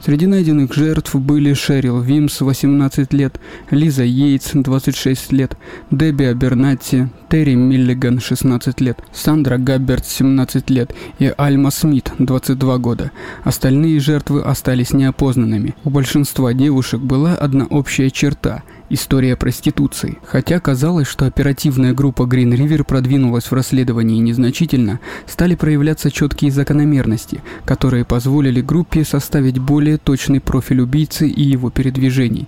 Среди 0.06 0.28
найденных 0.28 0.72
жертв 0.72 1.16
были 1.16 1.54
Шерил 1.56 2.00
Вимс, 2.00 2.40
18 2.40 3.12
лет, 3.12 3.40
Лиза 3.72 4.04
Йейтс, 4.04 4.52
26 4.54 5.32
лет, 5.32 5.58
Дебби 5.90 6.26
Абернатти, 6.26 7.10
Терри 7.28 7.56
Миллиган, 7.56 8.20
16 8.20 8.82
лет, 8.82 9.00
Сандра 9.12 9.58
Габберт, 9.58 10.06
17 10.06 10.70
лет 10.70 10.94
и 11.18 11.34
Альма 11.36 11.72
Смит, 11.72 12.12
22 12.20 12.78
года. 12.78 13.12
Остальные 13.44 14.00
жертвы 14.00 14.44
остались 14.44 14.94
неопознанными. 14.94 15.74
У 15.84 15.90
большинства 15.90 16.54
девушек 16.54 17.02
была 17.02 17.34
одна 17.34 17.66
общая 17.66 18.12
черта– 18.12 18.62
История 18.88 19.36
проституции. 19.36 20.20
Хотя 20.28 20.60
казалось, 20.60 21.08
что 21.08 21.26
оперативная 21.26 21.94
группа 21.94 22.24
Green 22.24 22.52
River 22.52 22.84
продвинулась 22.84 23.46
в 23.46 23.54
расследовании 23.54 24.20
незначительно, 24.20 25.00
стали 25.26 25.56
проявляться 25.56 26.12
четкие 26.12 26.52
закономерности, 26.52 27.42
которые 27.66 28.06
позволили 28.06 28.62
группе 28.62 29.04
составить 29.04 29.58
более 29.58 29.95
точный 29.98 30.40
профиль 30.40 30.82
убийцы 30.82 31.28
и 31.28 31.42
его 31.42 31.70
передвижений. 31.70 32.48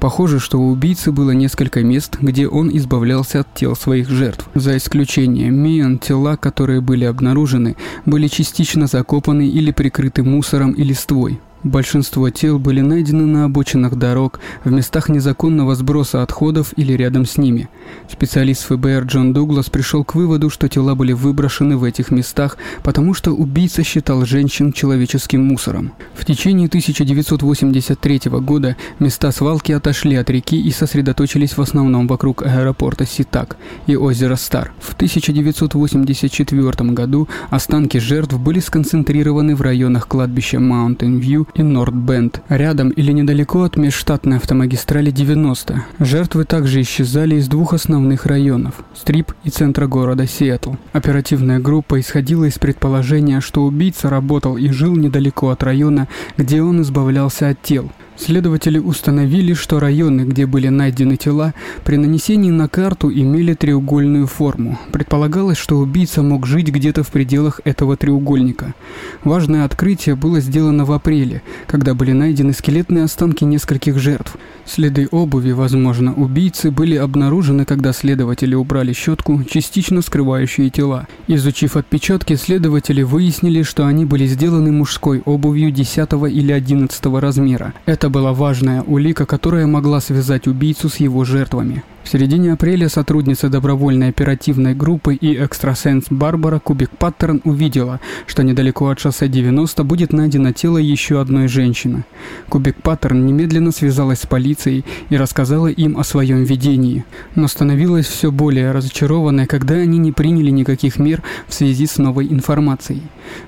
Похоже, 0.00 0.38
что 0.38 0.58
у 0.58 0.70
убийцы 0.70 1.12
было 1.12 1.32
несколько 1.32 1.82
мест, 1.82 2.18
где 2.20 2.46
он 2.48 2.70
избавлялся 2.76 3.40
от 3.40 3.54
тел 3.54 3.74
своих 3.76 4.08
жертв. 4.08 4.48
За 4.54 4.76
исключением 4.76 5.54
Миан, 5.54 5.98
тела, 5.98 6.36
которые 6.36 6.80
были 6.80 7.04
обнаружены, 7.04 7.76
были 8.06 8.28
частично 8.28 8.86
закопаны 8.86 9.48
или 9.48 9.72
прикрыты 9.72 10.22
мусором 10.22 10.72
и 10.72 10.82
листвой. 10.82 11.40
Большинство 11.64 12.30
тел 12.30 12.60
были 12.60 12.80
найдены 12.80 13.26
на 13.26 13.44
обочинах 13.44 13.96
дорог, 13.96 14.38
в 14.62 14.70
местах 14.70 15.08
незаконного 15.08 15.74
сброса 15.74 16.22
отходов 16.22 16.72
или 16.76 16.92
рядом 16.92 17.26
с 17.26 17.36
ними. 17.36 17.68
Специалист 18.08 18.64
ФБР 18.66 19.04
Джон 19.06 19.32
Дуглас 19.32 19.68
пришел 19.68 20.04
к 20.04 20.14
выводу, 20.14 20.50
что 20.50 20.68
тела 20.68 20.94
были 20.94 21.12
выброшены 21.12 21.76
в 21.76 21.82
этих 21.82 22.12
местах, 22.12 22.58
потому 22.84 23.12
что 23.12 23.32
убийца 23.32 23.82
считал 23.82 24.24
женщин 24.24 24.72
человеческим 24.72 25.44
мусором. 25.44 25.92
В 26.14 26.24
течение 26.24 26.68
1983 26.68 28.20
года 28.40 28.76
места 29.00 29.32
свалки 29.32 29.72
отошли 29.72 30.14
от 30.14 30.30
реки 30.30 30.60
и 30.60 30.70
сосредоточились 30.70 31.56
в 31.56 31.60
основном 31.60 32.06
вокруг 32.06 32.42
аэропорта 32.42 33.04
Ситак 33.04 33.56
и 33.88 33.96
озера 33.96 34.36
Стар. 34.36 34.72
В 34.78 34.94
1984 34.94 36.90
году 36.92 37.28
останки 37.50 37.98
жертв 37.98 38.38
были 38.38 38.60
сконцентрированы 38.60 39.56
в 39.56 39.62
районах 39.62 40.06
кладбища 40.06 40.58
View 40.58 41.47
и 41.54 41.62
Нордбенд, 41.62 42.42
рядом 42.48 42.90
или 42.90 43.12
недалеко 43.12 43.62
от 43.62 43.76
межштатной 43.76 44.36
автомагистрали 44.36 45.10
90. 45.10 45.84
Жертвы 45.98 46.44
также 46.44 46.82
исчезали 46.82 47.36
из 47.36 47.48
двух 47.48 47.74
основных 47.74 48.26
районов– 48.26 48.74
Стрип 48.96 49.32
и 49.44 49.50
центра 49.50 49.86
города 49.86 50.26
Сиэтл. 50.26 50.74
Оперативная 50.92 51.58
группа 51.58 52.00
исходила 52.00 52.44
из 52.44 52.58
предположения, 52.58 53.40
что 53.40 53.64
убийца 53.64 54.10
работал 54.10 54.56
и 54.56 54.68
жил 54.70 54.94
недалеко 54.96 55.50
от 55.50 55.62
района, 55.62 56.08
где 56.36 56.62
он 56.62 56.82
избавлялся 56.82 57.48
от 57.48 57.62
тел– 57.62 57.90
Следователи 58.18 58.78
установили, 58.78 59.54
что 59.54 59.78
районы, 59.78 60.22
где 60.22 60.44
были 60.44 60.68
найдены 60.68 61.16
тела, 61.16 61.54
при 61.84 61.96
нанесении 61.96 62.50
на 62.50 62.68
карту 62.68 63.10
имели 63.12 63.54
треугольную 63.54 64.26
форму. 64.26 64.76
Предполагалось, 64.92 65.56
что 65.56 65.76
убийца 65.76 66.22
мог 66.22 66.44
жить 66.44 66.68
где-то 66.68 67.04
в 67.04 67.08
пределах 67.08 67.60
этого 67.64 67.96
треугольника. 67.96 68.74
Важное 69.22 69.64
открытие 69.64 70.16
было 70.16 70.40
сделано 70.40 70.84
в 70.84 70.92
апреле, 70.92 71.42
когда 71.68 71.94
были 71.94 72.10
найдены 72.10 72.52
скелетные 72.52 73.04
останки 73.04 73.44
нескольких 73.44 73.98
жертв. 73.98 74.36
Следы 74.66 75.08
обуви, 75.10 75.52
возможно, 75.52 76.12
убийцы 76.12 76.70
были 76.72 76.96
обнаружены, 76.96 77.64
когда 77.64 77.92
следователи 77.92 78.54
убрали 78.54 78.92
щетку, 78.92 79.42
частично 79.44 80.02
скрывающие 80.02 80.70
тела. 80.70 81.06
Изучив 81.28 81.76
отпечатки, 81.76 82.34
следователи 82.34 83.02
выяснили, 83.02 83.62
что 83.62 83.86
они 83.86 84.04
были 84.04 84.26
сделаны 84.26 84.72
мужской 84.72 85.22
обувью 85.24 85.70
10 85.70 86.08
или 86.30 86.52
11 86.52 87.06
размера. 87.06 87.74
Это 87.86 88.07
это 88.08 88.14
была 88.14 88.32
важная 88.32 88.82
улика, 88.82 89.26
которая 89.26 89.66
могла 89.66 90.00
связать 90.00 90.46
убийцу 90.46 90.88
с 90.88 90.96
его 90.96 91.24
жертвами. 91.24 91.82
В 92.08 92.10
середине 92.10 92.54
апреля 92.54 92.88
сотрудница 92.88 93.50
добровольной 93.50 94.08
оперативной 94.08 94.74
группы 94.74 95.14
и 95.14 95.36
экстрасенс 95.36 96.06
Барбара 96.08 96.58
Кубик 96.58 96.88
Паттерн 96.88 97.42
увидела, 97.44 98.00
что 98.26 98.42
недалеко 98.42 98.88
от 98.88 98.98
шоссе 98.98 99.28
90 99.28 99.84
будет 99.84 100.14
найдено 100.14 100.52
тело 100.52 100.78
еще 100.78 101.20
одной 101.20 101.48
женщины. 101.48 102.04
Кубик 102.48 102.76
Паттерн 102.80 103.26
немедленно 103.26 103.72
связалась 103.72 104.20
с 104.20 104.26
полицией 104.26 104.86
и 105.10 105.18
рассказала 105.18 105.66
им 105.66 105.98
о 105.98 106.02
своем 106.02 106.44
видении, 106.44 107.04
но 107.34 107.46
становилась 107.46 108.06
все 108.06 108.32
более 108.32 108.72
разочарованной, 108.72 109.44
когда 109.44 109.74
они 109.74 109.98
не 109.98 110.12
приняли 110.12 110.48
никаких 110.48 110.98
мер 110.98 111.22
в 111.46 111.52
связи 111.52 111.86
с 111.86 111.98
новой 111.98 112.26
информацией. 112.32 113.02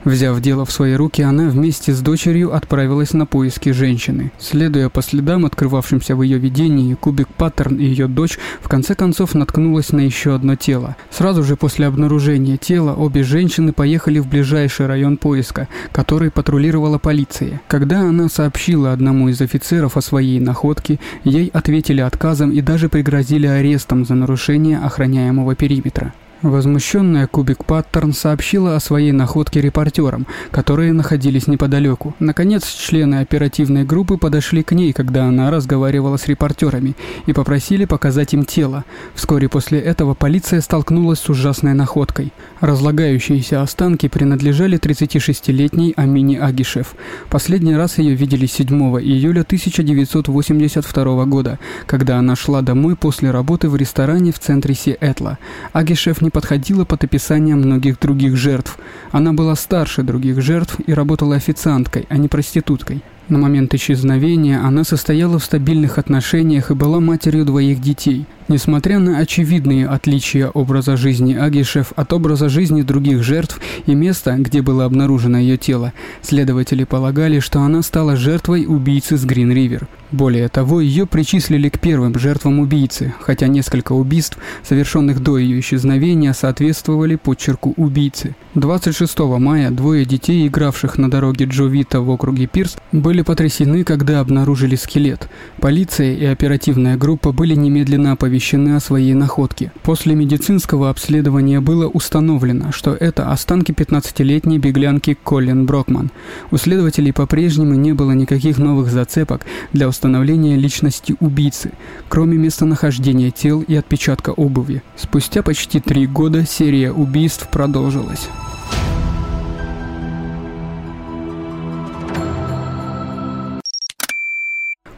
Взяв 0.05 0.39
дело 0.43 0.67
в 0.67 0.71
свои 0.71 0.93
руки, 0.95 1.23
она 1.23 1.49
вместе 1.49 1.95
с 1.95 2.01
дочерью 2.01 2.55
отправилась 2.55 3.15
на 3.15 3.25
поиски 3.25 3.71
женщины. 3.71 4.33
Следуя 4.39 4.91
по 4.91 5.01
следам, 5.01 5.47
открывавшимся 5.47 6.15
в 6.15 6.21
ее 6.21 6.37
видении, 6.37 6.93
Кубик 6.93 7.29
Паттерн 7.29 7.77
и 7.77 7.85
ее 7.85 8.07
дочь 8.07 8.39
в 8.61 8.69
конце 8.69 8.95
концов 8.95 9.35
наткнулась 9.35 9.93
на 9.93 10.01
еще 10.01 10.35
одно 10.35 10.57
тело. 10.57 10.97
Сразу 11.11 11.43
же 11.43 11.57
после 11.57 11.87
обнаружения 11.87 12.57
тела 12.57 12.95
обе 12.95 13.23
женщины 13.23 13.73
поехали 13.73 14.19
в 14.19 14.27
ближайший 14.27 14.87
район 14.87 15.17
поиска, 15.17 15.69
который 15.93 16.31
патрулировала 16.31 16.99
полиция. 16.99 17.61
Когда 17.69 18.01
она 18.01 18.29
сообщила 18.29 18.93
одному 18.93 19.29
из 19.29 19.41
офицеров 19.41 19.97
о 19.97 20.03
своей 20.03 20.41
находке, 20.41 20.99
ей 21.25 21.51
ответили 21.53 22.01
отказом 22.01 22.51
и 22.51 22.61
даже 22.61 22.89
пригрозили 22.89 23.47
арестом 23.47 24.05
за 24.05 24.15
нарушение 24.15 24.79
охраняемого 24.79 25.55
периметра. 25.55 26.13
Возмущенная 26.43 27.27
Кубик 27.27 27.67
Паттерн 27.67 28.15
сообщила 28.15 28.75
о 28.75 28.81
своей 28.81 29.13
находке 29.13 29.61
репортерам, 29.61 30.27
которые 30.51 30.95
находились 30.95 31.47
неподалеку. 31.47 32.15
Наконец, 32.19 32.67
члены 32.67 33.17
оперативной 33.17 33.85
группы 33.85 34.17
подошли 34.17 34.63
к 34.63 34.73
ней, 34.73 34.95
когда 34.95 35.27
она 35.27 35.51
разговаривала 35.51 36.17
с 36.17 36.27
репортерами, 36.29 36.97
и 37.27 37.35
попросили 37.35 37.85
показать 37.85 38.33
им 38.33 38.47
тело. 38.47 38.87
Вскоре 39.15 39.51
после 39.51 39.81
этого 39.81 40.15
полиция 40.15 40.63
столкнулась 40.63 41.19
с 41.19 41.29
ужасной 41.29 41.75
находкой. 41.75 42.33
Разлагающиеся 42.61 43.61
останки 43.61 44.09
принадлежали 44.09 44.79
36-летней 44.79 45.93
Амине 45.95 46.41
Агишев. 46.41 46.95
Последний 47.29 47.77
раз 47.77 47.99
ее 47.99 48.15
видели 48.15 48.47
7 48.47 48.67
июля 49.03 49.43
1982 49.43 51.25
года, 51.27 51.59
когда 51.85 52.17
она 52.19 52.35
шла 52.35 52.63
домой 52.63 52.97
после 52.97 53.31
работы 53.31 53.69
в 53.69 53.77
ресторане 53.77 54.33
в 54.33 54.39
центре 54.39 54.75
Сиэтла. 54.75 55.37
Агишев 55.75 56.23
не 56.23 56.30
подходила 56.31 56.85
под 56.85 57.05
описание 57.05 57.55
многих 57.55 57.99
других 58.01 58.37
жертв. 58.37 58.79
Она 59.11 59.33
была 59.33 59.55
старше 59.57 60.03
других 60.03 60.41
жертв 60.41 60.77
и 60.87 60.95
работала 60.95 61.37
официанткой, 61.37 62.07
а 62.09 62.17
не 62.17 62.29
проституткой. 62.29 63.03
На 63.29 63.39
момент 63.39 63.75
исчезновения 63.75 64.61
она 64.65 64.85
состояла 64.85 65.39
в 65.39 65.45
стабильных 65.45 65.99
отношениях 65.99 66.71
и 66.71 66.75
была 66.75 67.01
матерью 67.01 67.45
двоих 67.45 67.81
детей– 67.81 68.27
Несмотря 68.51 68.99
на 68.99 69.19
очевидные 69.19 69.87
отличия 69.87 70.49
образа 70.49 70.97
жизни 70.97 71.35
Агишев 71.35 71.93
от 71.95 72.13
образа 72.13 72.49
жизни 72.49 72.83
других 72.83 73.23
жертв 73.23 73.61
и 73.87 73.95
места, 73.95 74.35
где 74.37 74.61
было 74.61 74.87
обнаружено 74.87 75.39
ее 75.39 75.57
тело, 75.57 75.93
следователи 76.21 76.83
полагали, 76.83 77.39
что 77.39 77.61
она 77.61 77.81
стала 77.83 78.17
жертвой 78.17 78.67
убийцы 78.67 79.17
с 79.17 79.25
Грин-Ривер. 79.25 79.87
Более 80.11 80.49
того, 80.49 80.81
ее 80.81 81.07
причислили 81.07 81.69
к 81.69 81.79
первым 81.79 82.19
жертвам 82.19 82.59
убийцы, 82.59 83.15
хотя 83.21 83.47
несколько 83.47 83.93
убийств, 83.93 84.37
совершенных 84.65 85.21
до 85.21 85.39
ее 85.39 85.61
исчезновения, 85.61 86.33
соответствовали 86.33 87.15
подчерку 87.15 87.75
убийцы. 87.77 88.35
26 88.57 89.17
мая 89.39 89.71
двое 89.71 90.05
детей, 90.05 90.49
игравших 90.49 90.99
на 90.99 91.09
дороге 91.09 91.45
Джовита 91.45 92.01
в 92.01 92.11
округе 92.11 92.49
Пирс, 92.49 92.77
были 92.91 93.23
потрясены, 93.23 93.85
когда 93.85 94.19
обнаружили 94.19 94.75
скелет. 94.75 95.29
Полиция 95.61 96.15
и 96.15 96.25
оперативная 96.25 96.97
группа 96.97 97.31
были 97.31 97.55
немедленно 97.55 98.11
оповещены 98.11 98.40
оповещены 98.41 98.77
о 98.77 98.81
своей 98.81 99.15
находке. 99.15 99.71
После 99.83 100.15
медицинского 100.15 100.89
обследования 100.91 101.61
было 101.61 101.89
установлено, 101.89 102.73
что 102.73 102.95
это 102.95 103.31
останки 103.31 103.73
15-летней 103.73 104.59
беглянки 104.59 105.17
Колин 105.23 105.67
Брокман. 105.67 106.11
У 106.51 106.57
следователей 106.57 107.13
по-прежнему 107.13 107.75
не 107.75 107.93
было 107.93 108.13
никаких 108.13 108.59
новых 108.59 108.91
зацепок 108.91 109.43
для 109.73 109.89
установления 109.89 110.57
личности 110.57 111.17
убийцы, 111.21 111.73
кроме 112.09 112.39
местонахождения 112.39 113.31
тел 113.31 113.63
и 113.63 113.75
отпечатка 113.75 114.31
обуви. 114.31 114.83
Спустя 114.97 115.43
почти 115.43 115.81
три 115.81 116.07
года 116.07 116.47
серия 116.47 116.93
убийств 116.93 117.49
продолжилась. 117.51 118.29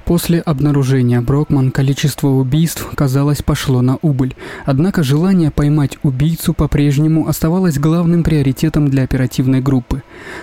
После 0.05 0.41
обнаружения 0.41 1.21
Брокман 1.21 1.71
количество 1.71 2.29
убийств, 2.29 2.88
казалось, 2.95 3.43
пошло 3.43 3.83
на 3.83 3.99
убыль. 4.03 4.35
Однако 4.65 5.03
желание 5.03 5.51
поймать 5.51 5.97
убийцу 6.03 6.55
по-прежнему 6.55 7.29
оставалось 7.29 7.79
главным 7.79 8.25
приоритетом 8.25 8.88
для 8.88 9.05
оперативной 9.05 9.61
группы. 9.61 10.03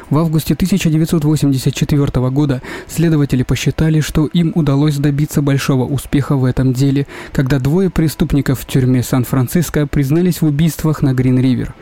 В 0.10 0.17
августе 0.17 0.54
1984 0.54 2.30
года 2.30 2.62
следователи 2.88 3.43
посчитали, 3.43 4.00
что 4.00 4.28
им 4.28 4.54
удалось 4.56 4.95
добиться 4.98 5.41
большого 5.41 5.86
успеха 5.86 6.38
в 6.38 6.45
этом 6.45 6.74
деле, 6.74 7.06
когда 7.34 7.60
двое 7.60 7.89
преступников 7.89 8.62
в 8.62 8.65
тюрьме 8.65 9.04
Сан-Франциско 9.04 9.88
признались 9.88 10.41
в 10.41 10.45
убийствах 10.45 11.02
на 11.02 11.13
Грин-Ривер. 11.13 11.74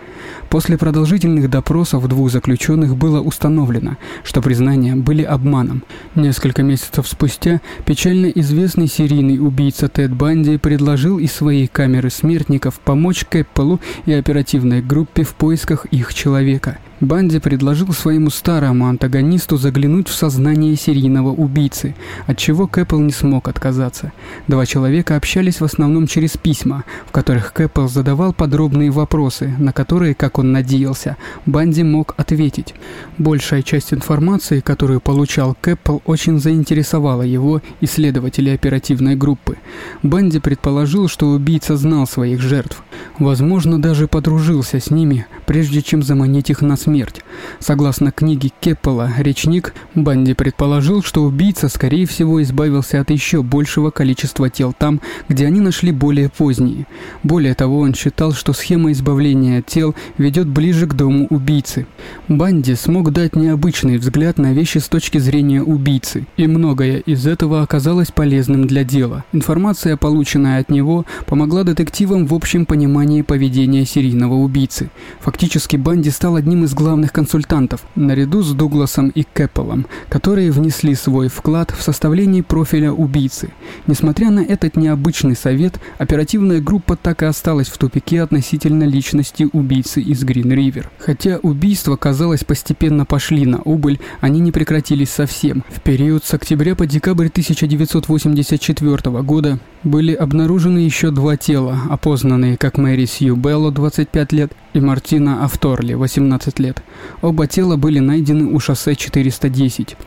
После 0.49 0.77
продолжительных 0.77 1.49
допросов 1.49 2.07
двух 2.07 2.31
заключенных 2.31 2.95
было 2.95 3.21
установлено, 3.21 3.97
что 4.23 4.41
признания 4.41 4.95
были 4.95 5.23
обманом. 5.23 5.83
Несколько 6.15 6.63
месяцев 6.63 7.07
спустя 7.07 7.61
печально 7.85 8.27
известный 8.27 8.87
серийный 8.87 9.39
убийца 9.39 9.87
Тед 9.87 10.13
Банди 10.13 10.57
предложил 10.57 11.19
из 11.19 11.31
своей 11.31 11.67
камеры 11.67 12.09
смертников 12.09 12.79
помочь 12.79 13.25
Кэппелу 13.25 13.79
и 14.05 14.13
оперативной 14.13 14.81
группе 14.81 15.23
в 15.23 15.35
поисках 15.35 15.85
их 15.85 16.13
человека– 16.13 16.79
Банди 16.99 17.37
предложил 17.39 17.93
своему 17.93 18.31
старому 18.31 18.87
антагонисту 18.87 19.57
заглянуть 19.57 20.07
в 20.07 20.15
сознание 20.15 20.75
серийного 20.75 21.29
убийцы, 21.29 21.95
от 22.25 22.39
чего 22.39 22.65
Кэппл 22.65 22.97
не 22.97 23.11
смог 23.11 23.47
отказаться. 23.47 24.13
Два 24.47 24.65
человека 24.65 25.15
общались 25.15 25.61
в 25.61 25.63
основном 25.63 26.07
через 26.07 26.37
письма, 26.37 26.85
в 27.05 27.11
которых 27.11 27.53
Кэппл 27.53 27.87
задавал 27.87 28.33
подробные 28.33 28.89
вопросы, 28.89 29.53
на 29.59 29.73
которые, 29.73 30.15
как 30.15 30.39
он 30.39 30.51
надеялся, 30.51 31.17
Банди 31.45 31.83
мог 31.83 32.15
ответить. 32.17 32.73
Большая 33.19 33.61
часть 33.61 33.93
информации, 33.93 34.59
которую 34.59 34.99
получал 34.99 35.55
Кэппл, 35.61 35.99
очень 36.05 36.39
заинтересовала 36.39 37.21
его 37.21 37.61
исследователей 37.79 38.55
оперативной 38.55 39.15
группы. 39.15 39.57
Банди 40.01 40.39
предположил, 40.39 41.07
что 41.07 41.27
убийца 41.27 41.77
знал 41.77 42.07
своих 42.07 42.41
жертв, 42.41 42.81
возможно, 43.19 43.79
даже 43.79 44.07
подружился 44.07 44.79
с 44.79 44.89
ними, 44.89 45.27
прежде 45.45 45.83
чем 45.83 46.01
заманить 46.01 46.49
их 46.49 46.61
на 46.61 46.75
смерть 46.75 46.86
смерть. 46.87 47.21
Согласно 47.59 48.11
книге 48.11 48.49
Кеппела 48.61 49.11
«Речник», 49.17 49.73
Банди 49.93 50.33
предположил, 50.33 51.03
что 51.03 51.23
убийца, 51.23 51.67
скорее 51.67 52.05
всего, 52.05 52.41
избавился 52.41 53.01
от 53.01 53.11
еще 53.11 53.43
большего 53.43 53.89
количества 53.89 54.49
тел 54.49 54.73
там, 54.77 55.01
где 55.27 55.45
они 55.47 55.59
нашли 55.59 55.91
более 55.91 56.29
поздние. 56.29 56.87
Более 57.23 57.55
того, 57.55 57.79
он 57.79 57.93
считал, 57.93 58.31
что 58.31 58.53
схема 58.53 58.93
избавления 58.93 59.61
тел 59.61 59.95
ведет 60.17 60.47
ближе 60.47 60.87
к 60.87 60.93
дому 60.93 61.27
убийцы. 61.29 61.87
Банди 62.29 62.73
смог 62.75 63.11
дать 63.11 63.35
необычный 63.35 63.97
взгляд 63.97 64.37
на 64.37 64.53
вещи 64.53 64.77
с 64.77 64.87
точки 64.87 65.17
зрения 65.17 65.61
убийцы, 65.61 66.25
и 66.37 66.47
многое 66.47 66.99
из 66.99 67.27
этого 67.27 67.63
оказалось 67.63 68.11
полезным 68.11 68.65
для 68.65 68.85
дела. 68.85 69.25
Информация, 69.33 69.97
полученная 69.97 70.61
от 70.61 70.69
него, 70.69 71.05
помогла 71.25 71.65
детективам 71.65 72.27
в 72.27 72.33
общем 72.33 72.65
понимании 72.65 73.23
поведения 73.23 73.85
серийного 73.85 74.35
убийцы. 74.35 74.89
Фактически 75.19 75.75
Банди 75.75 76.11
стал 76.11 76.37
одним 76.37 76.63
из 76.63 76.76
главных 76.77 77.11
консультантов, 77.11 77.81
наряду 77.95 78.43
с 78.43 78.53
Дугласом 78.53 79.09
и 79.09 79.23
Кэппелом, 79.23 79.87
которые 80.09 80.51
внесли 80.51 80.93
свой 80.93 81.27
вклад 81.27 81.71
в 81.71 81.81
составление 81.81 82.43
профиля 82.43 82.91
убийцы. 82.91 83.49
Несмотря 83.87 84.29
на 84.29 84.41
этот 84.41 84.77
необычный 84.77 85.35
совет, 85.35 85.79
оперативная 85.97 86.61
группа 86.61 86.95
так 86.95 87.23
и 87.23 87.25
осталась 87.25 87.67
в 87.67 87.77
тупике 87.79 88.21
относительно 88.21 88.83
личности 88.83 89.49
убийцы 89.51 90.01
из 90.01 90.23
Грин-Ривер. 90.23 90.91
Хотя 90.99 91.39
убийства, 91.41 91.95
казалось, 91.95 92.43
постепенно 92.43 93.05
пошли 93.05 93.47
на 93.47 93.59
убыль, 93.63 93.99
они 94.21 94.39
не 94.39 94.51
прекратились 94.51 95.09
совсем. 95.09 95.63
В 95.69 95.81
период 95.81 96.25
с 96.25 96.33
октября 96.35 96.75
по 96.75 96.85
декабрь 96.85 97.27
1984 97.27 99.21
года 99.23 99.59
были 99.87 100.13
обнаружены 100.13 100.79
еще 100.79 101.11
два 101.11 101.37
тела, 101.37 101.79
опознанные 101.89 102.57
как 102.57 102.77
Мэри 102.77 103.05
Сью 103.05 103.35
Белло, 103.35 103.71
25 103.71 104.31
лет, 104.33 104.51
и 104.73 104.79
Мартина 104.79 105.43
Авторли, 105.43 105.93
18 105.93 106.59
лет. 106.59 106.83
Оба 107.21 107.47
тела 107.47 107.77
были 107.77 107.99
найдены 107.99 108.45
у 108.53 108.59
шоссе 108.59 108.95
410. 108.95 109.97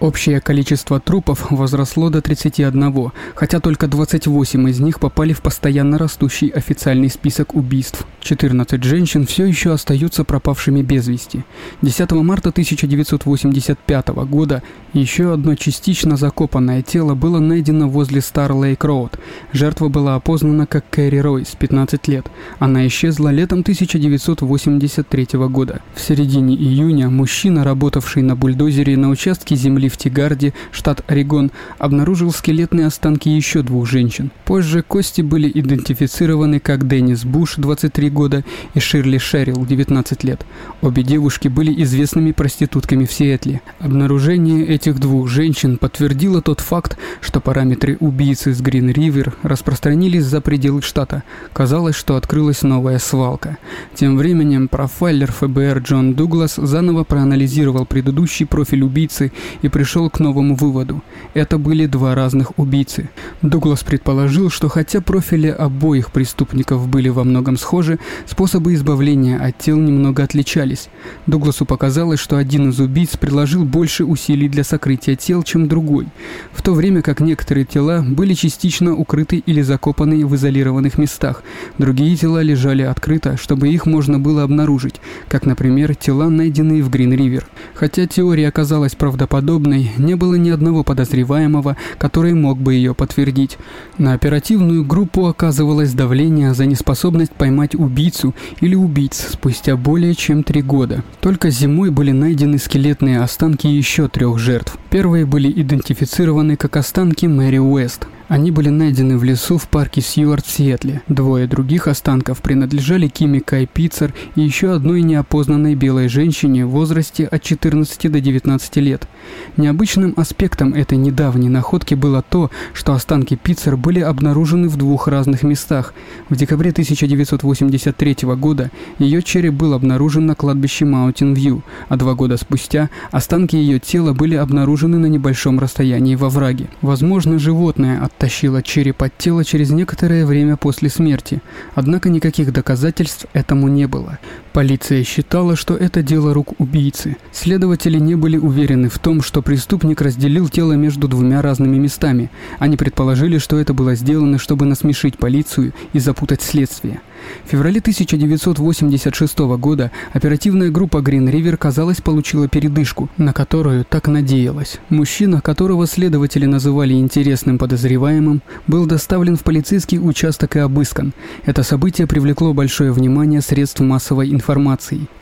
Общее 0.00 0.40
количество 0.40 1.00
трупов 1.00 1.50
возросло 1.50 2.08
до 2.08 2.22
31, 2.22 3.10
хотя 3.34 3.58
только 3.58 3.88
28 3.88 4.70
из 4.70 4.78
них 4.78 5.00
попали 5.00 5.32
в 5.32 5.40
постоянно 5.40 5.98
растущий 5.98 6.48
официальный 6.48 7.10
список 7.10 7.56
убийств. 7.56 8.06
14 8.20 8.84
женщин 8.84 9.26
все 9.26 9.46
еще 9.46 9.72
остаются 9.72 10.22
пропавшими 10.22 10.82
без 10.82 11.08
вести. 11.08 11.44
10 11.82 12.12
марта 12.12 12.50
1985 12.50 14.08
года 14.08 14.62
еще 14.92 15.32
одно 15.32 15.56
частично 15.56 16.16
закопанное 16.16 16.82
тело 16.82 17.16
было 17.16 17.40
найдено 17.40 17.88
возле 17.88 18.20
Стар 18.20 18.52
Лейк 18.52 18.84
Роуд. 18.84 19.18
Жертва 19.52 19.88
была 19.88 20.14
опознана 20.14 20.66
как 20.66 20.84
Кэрри 20.90 21.18
Ройс, 21.18 21.56
15 21.58 22.06
лет. 22.06 22.26
Она 22.60 22.86
исчезла 22.86 23.30
летом 23.30 23.60
1983 23.60 25.26
года. 25.48 25.80
В 25.94 26.00
середине 26.00 26.54
июня 26.54 27.08
мужчина, 27.08 27.64
работавший 27.64 28.22
на 28.22 28.36
бульдозере 28.36 28.96
на 28.96 29.08
участке 29.08 29.56
земли 29.56 29.87
в 29.88 29.96
Тигарде, 29.96 30.54
штат 30.72 31.04
Орегон, 31.06 31.50
обнаружил 31.78 32.32
скелетные 32.32 32.86
останки 32.86 33.28
еще 33.28 33.62
двух 33.62 33.86
женщин. 33.86 34.30
Позже 34.44 34.82
кости 34.82 35.22
были 35.22 35.50
идентифицированы 35.52 36.60
как 36.60 36.86
Деннис 36.86 37.24
Буш, 37.24 37.56
23 37.56 38.10
года, 38.10 38.44
и 38.74 38.80
Ширли 38.80 39.18
Шерилл, 39.18 39.64
19 39.64 40.24
лет. 40.24 40.44
Обе 40.80 41.02
девушки 41.02 41.48
были 41.48 41.82
известными 41.82 42.32
проститутками 42.32 43.04
в 43.04 43.12
Сиэтле. 43.12 43.60
Обнаружение 43.78 44.66
этих 44.66 44.98
двух 44.98 45.28
женщин 45.28 45.76
подтвердило 45.76 46.42
тот 46.42 46.60
факт, 46.60 46.98
что 47.20 47.40
параметры 47.40 47.96
убийцы 48.00 48.52
с 48.52 48.60
Грин-Ривер 48.60 49.34
распространились 49.42 50.24
за 50.24 50.40
пределы 50.40 50.82
штата. 50.82 51.22
Казалось, 51.52 51.96
что 51.96 52.16
открылась 52.16 52.62
новая 52.62 52.98
свалка. 52.98 53.58
Тем 53.94 54.16
временем 54.16 54.68
профайлер 54.68 55.32
ФБР 55.32 55.78
Джон 55.78 56.14
Дуглас 56.14 56.56
заново 56.56 57.04
проанализировал 57.04 57.86
предыдущий 57.86 58.46
профиль 58.46 58.82
убийцы 58.82 59.32
и 59.62 59.68
пришел 59.78 60.10
к 60.10 60.18
новому 60.18 60.56
выводу. 60.56 61.04
Это 61.34 61.56
были 61.56 61.86
два 61.86 62.16
разных 62.16 62.58
убийцы. 62.58 63.10
Дуглас 63.42 63.84
предположил, 63.84 64.50
что 64.50 64.68
хотя 64.68 65.00
профили 65.00 65.46
обоих 65.46 66.10
преступников 66.10 66.88
были 66.88 67.08
во 67.10 67.22
многом 67.22 67.56
схожи, 67.56 68.00
способы 68.26 68.74
избавления 68.74 69.38
от 69.38 69.56
тел 69.58 69.76
немного 69.76 70.24
отличались. 70.24 70.88
Дугласу 71.28 71.64
показалось, 71.64 72.18
что 72.18 72.38
один 72.38 72.70
из 72.70 72.80
убийц 72.80 73.16
приложил 73.16 73.64
больше 73.64 74.04
усилий 74.04 74.48
для 74.48 74.64
сокрытия 74.64 75.14
тел, 75.14 75.44
чем 75.44 75.68
другой, 75.68 76.08
в 76.52 76.62
то 76.62 76.74
время 76.74 77.00
как 77.00 77.20
некоторые 77.20 77.64
тела 77.64 78.04
были 78.04 78.34
частично 78.34 78.96
укрыты 78.96 79.36
или 79.36 79.62
закопаны 79.62 80.26
в 80.26 80.34
изолированных 80.34 80.98
местах, 80.98 81.44
другие 81.78 82.16
тела 82.16 82.42
лежали 82.42 82.82
открыто, 82.82 83.36
чтобы 83.36 83.68
их 83.68 83.86
можно 83.86 84.18
было 84.18 84.42
обнаружить, 84.42 84.96
как, 85.28 85.46
например, 85.46 85.94
тела, 85.94 86.28
найденные 86.28 86.82
в 86.82 86.90
Грин-Ривер. 86.90 87.46
Хотя 87.74 88.08
теория 88.08 88.48
оказалась 88.48 88.96
правдоподобной, 88.96 89.67
не 89.76 90.14
было 90.14 90.34
ни 90.34 90.50
одного 90.50 90.84
подозреваемого, 90.84 91.76
который 91.98 92.34
мог 92.34 92.58
бы 92.58 92.74
ее 92.74 92.94
подтвердить. 92.94 93.58
На 93.98 94.14
оперативную 94.14 94.84
группу 94.84 95.26
оказывалось 95.26 95.92
давление 95.92 96.54
за 96.54 96.66
неспособность 96.66 97.32
поймать 97.32 97.74
убийцу 97.74 98.34
или 98.60 98.74
убийц 98.74 99.28
спустя 99.32 99.76
более 99.76 100.14
чем 100.14 100.42
три 100.42 100.62
года. 100.62 101.02
Только 101.20 101.50
зимой 101.50 101.90
были 101.90 102.12
найдены 102.12 102.58
скелетные 102.58 103.20
останки 103.20 103.66
еще 103.66 104.08
трех 104.08 104.38
жертв. 104.38 104.78
Первые 104.90 105.26
были 105.26 105.50
идентифицированы 105.50 106.56
как 106.56 106.76
останки 106.76 107.26
Мэри 107.26 107.58
Уэст. 107.58 108.06
Они 108.28 108.50
были 108.50 108.68
найдены 108.68 109.16
в 109.16 109.24
лесу 109.24 109.56
в 109.56 109.68
парке 109.68 110.02
Сьюарт 110.02 110.44
в 110.44 110.50
Сиэтле. 110.50 111.00
Двое 111.08 111.46
других 111.46 111.88
останков 111.88 112.42
принадлежали 112.42 113.08
Кими 113.08 113.38
Кай 113.38 113.66
Пиццер 113.66 114.12
и 114.34 114.42
еще 114.42 114.72
одной 114.72 115.00
неопознанной 115.00 115.74
белой 115.74 116.08
женщине 116.08 116.66
в 116.66 116.70
возрасте 116.70 117.24
от 117.24 117.42
14 117.42 118.12
до 118.12 118.20
19 118.20 118.76
лет. 118.76 119.08
Необычным 119.56 120.12
аспектом 120.18 120.74
этой 120.74 120.98
недавней 120.98 121.48
находки 121.48 121.94
было 121.94 122.20
то, 122.20 122.50
что 122.74 122.92
останки 122.92 123.34
Пиццер 123.34 123.78
были 123.78 124.00
обнаружены 124.00 124.68
в 124.68 124.76
двух 124.76 125.08
разных 125.08 125.42
местах. 125.42 125.94
В 126.28 126.36
декабре 126.36 126.70
1983 126.70 128.16
года 128.36 128.70
ее 128.98 129.22
череп 129.22 129.54
был 129.54 129.72
обнаружен 129.72 130.26
на 130.26 130.34
кладбище 130.34 130.84
Маунтин 130.84 131.32
Вью, 131.32 131.62
а 131.88 131.96
два 131.96 132.12
года 132.12 132.36
спустя 132.36 132.90
останки 133.10 133.56
ее 133.56 133.78
тела 133.78 134.12
были 134.12 134.34
обнаружены 134.34 134.98
на 134.98 135.06
небольшом 135.06 135.58
расстоянии 135.58 136.14
во 136.14 136.28
враге. 136.28 136.68
Возможно, 136.82 137.38
животное 137.38 138.02
от 138.02 138.17
оттащила 138.18 138.62
череп 138.62 139.02
от 139.02 139.16
тела 139.16 139.44
через 139.44 139.70
некоторое 139.70 140.26
время 140.26 140.56
после 140.56 140.88
смерти, 140.88 141.40
однако 141.76 142.08
никаких 142.08 142.52
доказательств 142.52 143.26
этому 143.32 143.68
не 143.68 143.86
было. 143.86 144.18
Полиция 144.58 145.04
считала, 145.04 145.54
что 145.54 145.76
это 145.76 146.02
дело 146.02 146.34
рук 146.34 146.58
убийцы. 146.58 147.16
Следователи 147.30 147.96
не 148.00 148.16
были 148.16 148.36
уверены 148.36 148.88
в 148.88 148.98
том, 148.98 149.22
что 149.22 149.40
преступник 149.40 150.00
разделил 150.00 150.48
тело 150.48 150.72
между 150.72 151.06
двумя 151.06 151.42
разными 151.42 151.76
местами. 151.76 152.28
Они 152.58 152.76
предположили, 152.76 153.38
что 153.38 153.56
это 153.56 153.72
было 153.72 153.94
сделано, 153.94 154.40
чтобы 154.40 154.66
насмешить 154.66 155.16
полицию 155.16 155.74
и 155.92 156.00
запутать 156.00 156.42
следствие. 156.42 157.02
В 157.44 157.50
феврале 157.50 157.78
1986 157.80 159.38
года 159.38 159.90
оперативная 160.12 160.70
группа 160.70 160.98
Green 160.98 161.30
River, 161.30 161.56
казалось, 161.56 162.00
получила 162.00 162.48
передышку, 162.48 163.10
на 163.16 163.32
которую 163.32 163.84
так 163.84 164.08
надеялась. 164.08 164.78
Мужчина, 164.88 165.40
которого 165.40 165.86
следователи 165.86 166.46
называли 166.46 166.94
интересным 166.94 167.58
подозреваемым, 167.58 168.42
был 168.66 168.86
доставлен 168.86 169.36
в 169.36 169.44
полицейский 169.44 169.98
участок 169.98 170.56
и 170.56 170.60
обыскан. 170.60 171.12
Это 171.44 171.62
событие 171.62 172.06
привлекло 172.06 172.54
большое 172.54 172.92
внимание 172.92 173.40
средств 173.40 173.80
массовой 173.80 174.30
информации. 174.30 174.47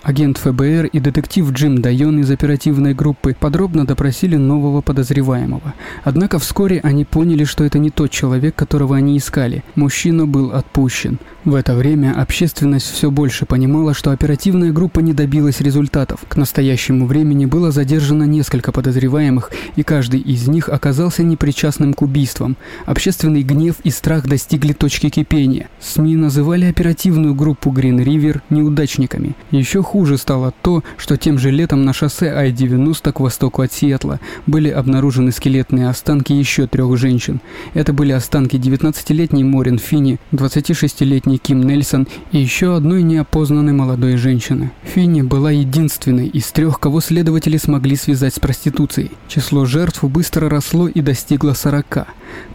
Агент 0.02 0.38
ФБР 0.38 0.86
и 0.86 1.00
детектив 1.00 1.50
Джим 1.50 1.82
Дайон 1.82 2.20
из 2.20 2.30
оперативной 2.30 2.94
группы 2.94 3.34
подробно 3.38 3.84
допросили 3.84 4.36
нового 4.36 4.82
подозреваемого. 4.82 5.74
Однако 6.04 6.38
вскоре 6.38 6.78
они 6.84 7.04
поняли, 7.04 7.42
что 7.42 7.64
это 7.64 7.80
не 7.80 7.90
тот 7.90 8.12
человек, 8.12 8.54
которого 8.54 8.96
они 8.96 9.18
искали. 9.18 9.64
Мужчина 9.74 10.26
был 10.26 10.52
отпущен. 10.52 11.18
В 11.44 11.54
это 11.54 11.74
время 11.74 12.12
общественность 12.12 12.92
все 12.92 13.10
больше 13.10 13.46
понимала, 13.46 13.94
что 13.94 14.10
оперативная 14.12 14.72
группа 14.72 15.00
не 15.00 15.12
добилась 15.12 15.60
результатов. 15.60 16.20
К 16.28 16.36
настоящему 16.36 17.06
времени 17.06 17.46
было 17.46 17.72
задержано 17.72 18.24
несколько 18.24 18.70
подозреваемых, 18.70 19.50
и 19.74 19.82
каждый 19.82 20.20
из 20.20 20.46
них 20.46 20.68
оказался 20.68 21.22
непричастным 21.24 21.94
к 21.94 22.02
убийствам. 22.02 22.56
Общественный 22.84 23.42
гнев 23.42 23.76
и 23.82 23.90
страх 23.90 24.28
достигли 24.28 24.72
точки 24.72 25.08
кипения. 25.08 25.68
СМИ 25.80 26.16
называли 26.16 26.66
оперативную 26.66 27.34
группу 27.34 27.70
Green 27.70 28.04
River 28.04 28.40
неудачниками. 28.50 29.05
Еще 29.52 29.82
хуже 29.82 30.18
стало 30.18 30.52
то, 30.62 30.82
что 30.96 31.16
тем 31.16 31.38
же 31.38 31.52
летом 31.52 31.84
на 31.84 31.92
шоссе 31.92 32.26
I-90 32.26 33.12
к 33.12 33.20
востоку 33.20 33.62
от 33.62 33.72
Сиэтла 33.72 34.18
были 34.46 34.68
обнаружены 34.68 35.30
скелетные 35.30 35.88
останки 35.88 36.32
еще 36.32 36.66
трех 36.66 36.96
женщин. 36.96 37.40
Это 37.74 37.92
были 37.92 38.10
останки 38.10 38.56
19-летней 38.56 39.44
Морин 39.44 39.78
Финни, 39.78 40.18
26-летней 40.32 41.36
Финни 41.36 41.38
Ким 41.38 41.62
Нельсон 41.62 42.06
и 42.32 42.38
еще 42.38 42.76
одной 42.76 43.02
неопознанной 43.02 43.72
молодой 43.72 44.16
женщины. 44.16 44.70
Финни 44.82 45.22
была 45.22 45.50
единственной 45.50 46.28
из 46.28 46.50
трех, 46.52 46.80
кого 46.80 47.00
следователи 47.00 47.56
смогли 47.58 47.96
связать 47.96 48.34
с 48.34 48.38
проституцией. 48.38 49.10
Число 49.28 49.66
жертв 49.66 50.02
быстро 50.04 50.48
росло 50.48 50.88
и 50.88 51.00
достигло 51.00 51.52
40. 51.52 51.84
К 51.88 52.06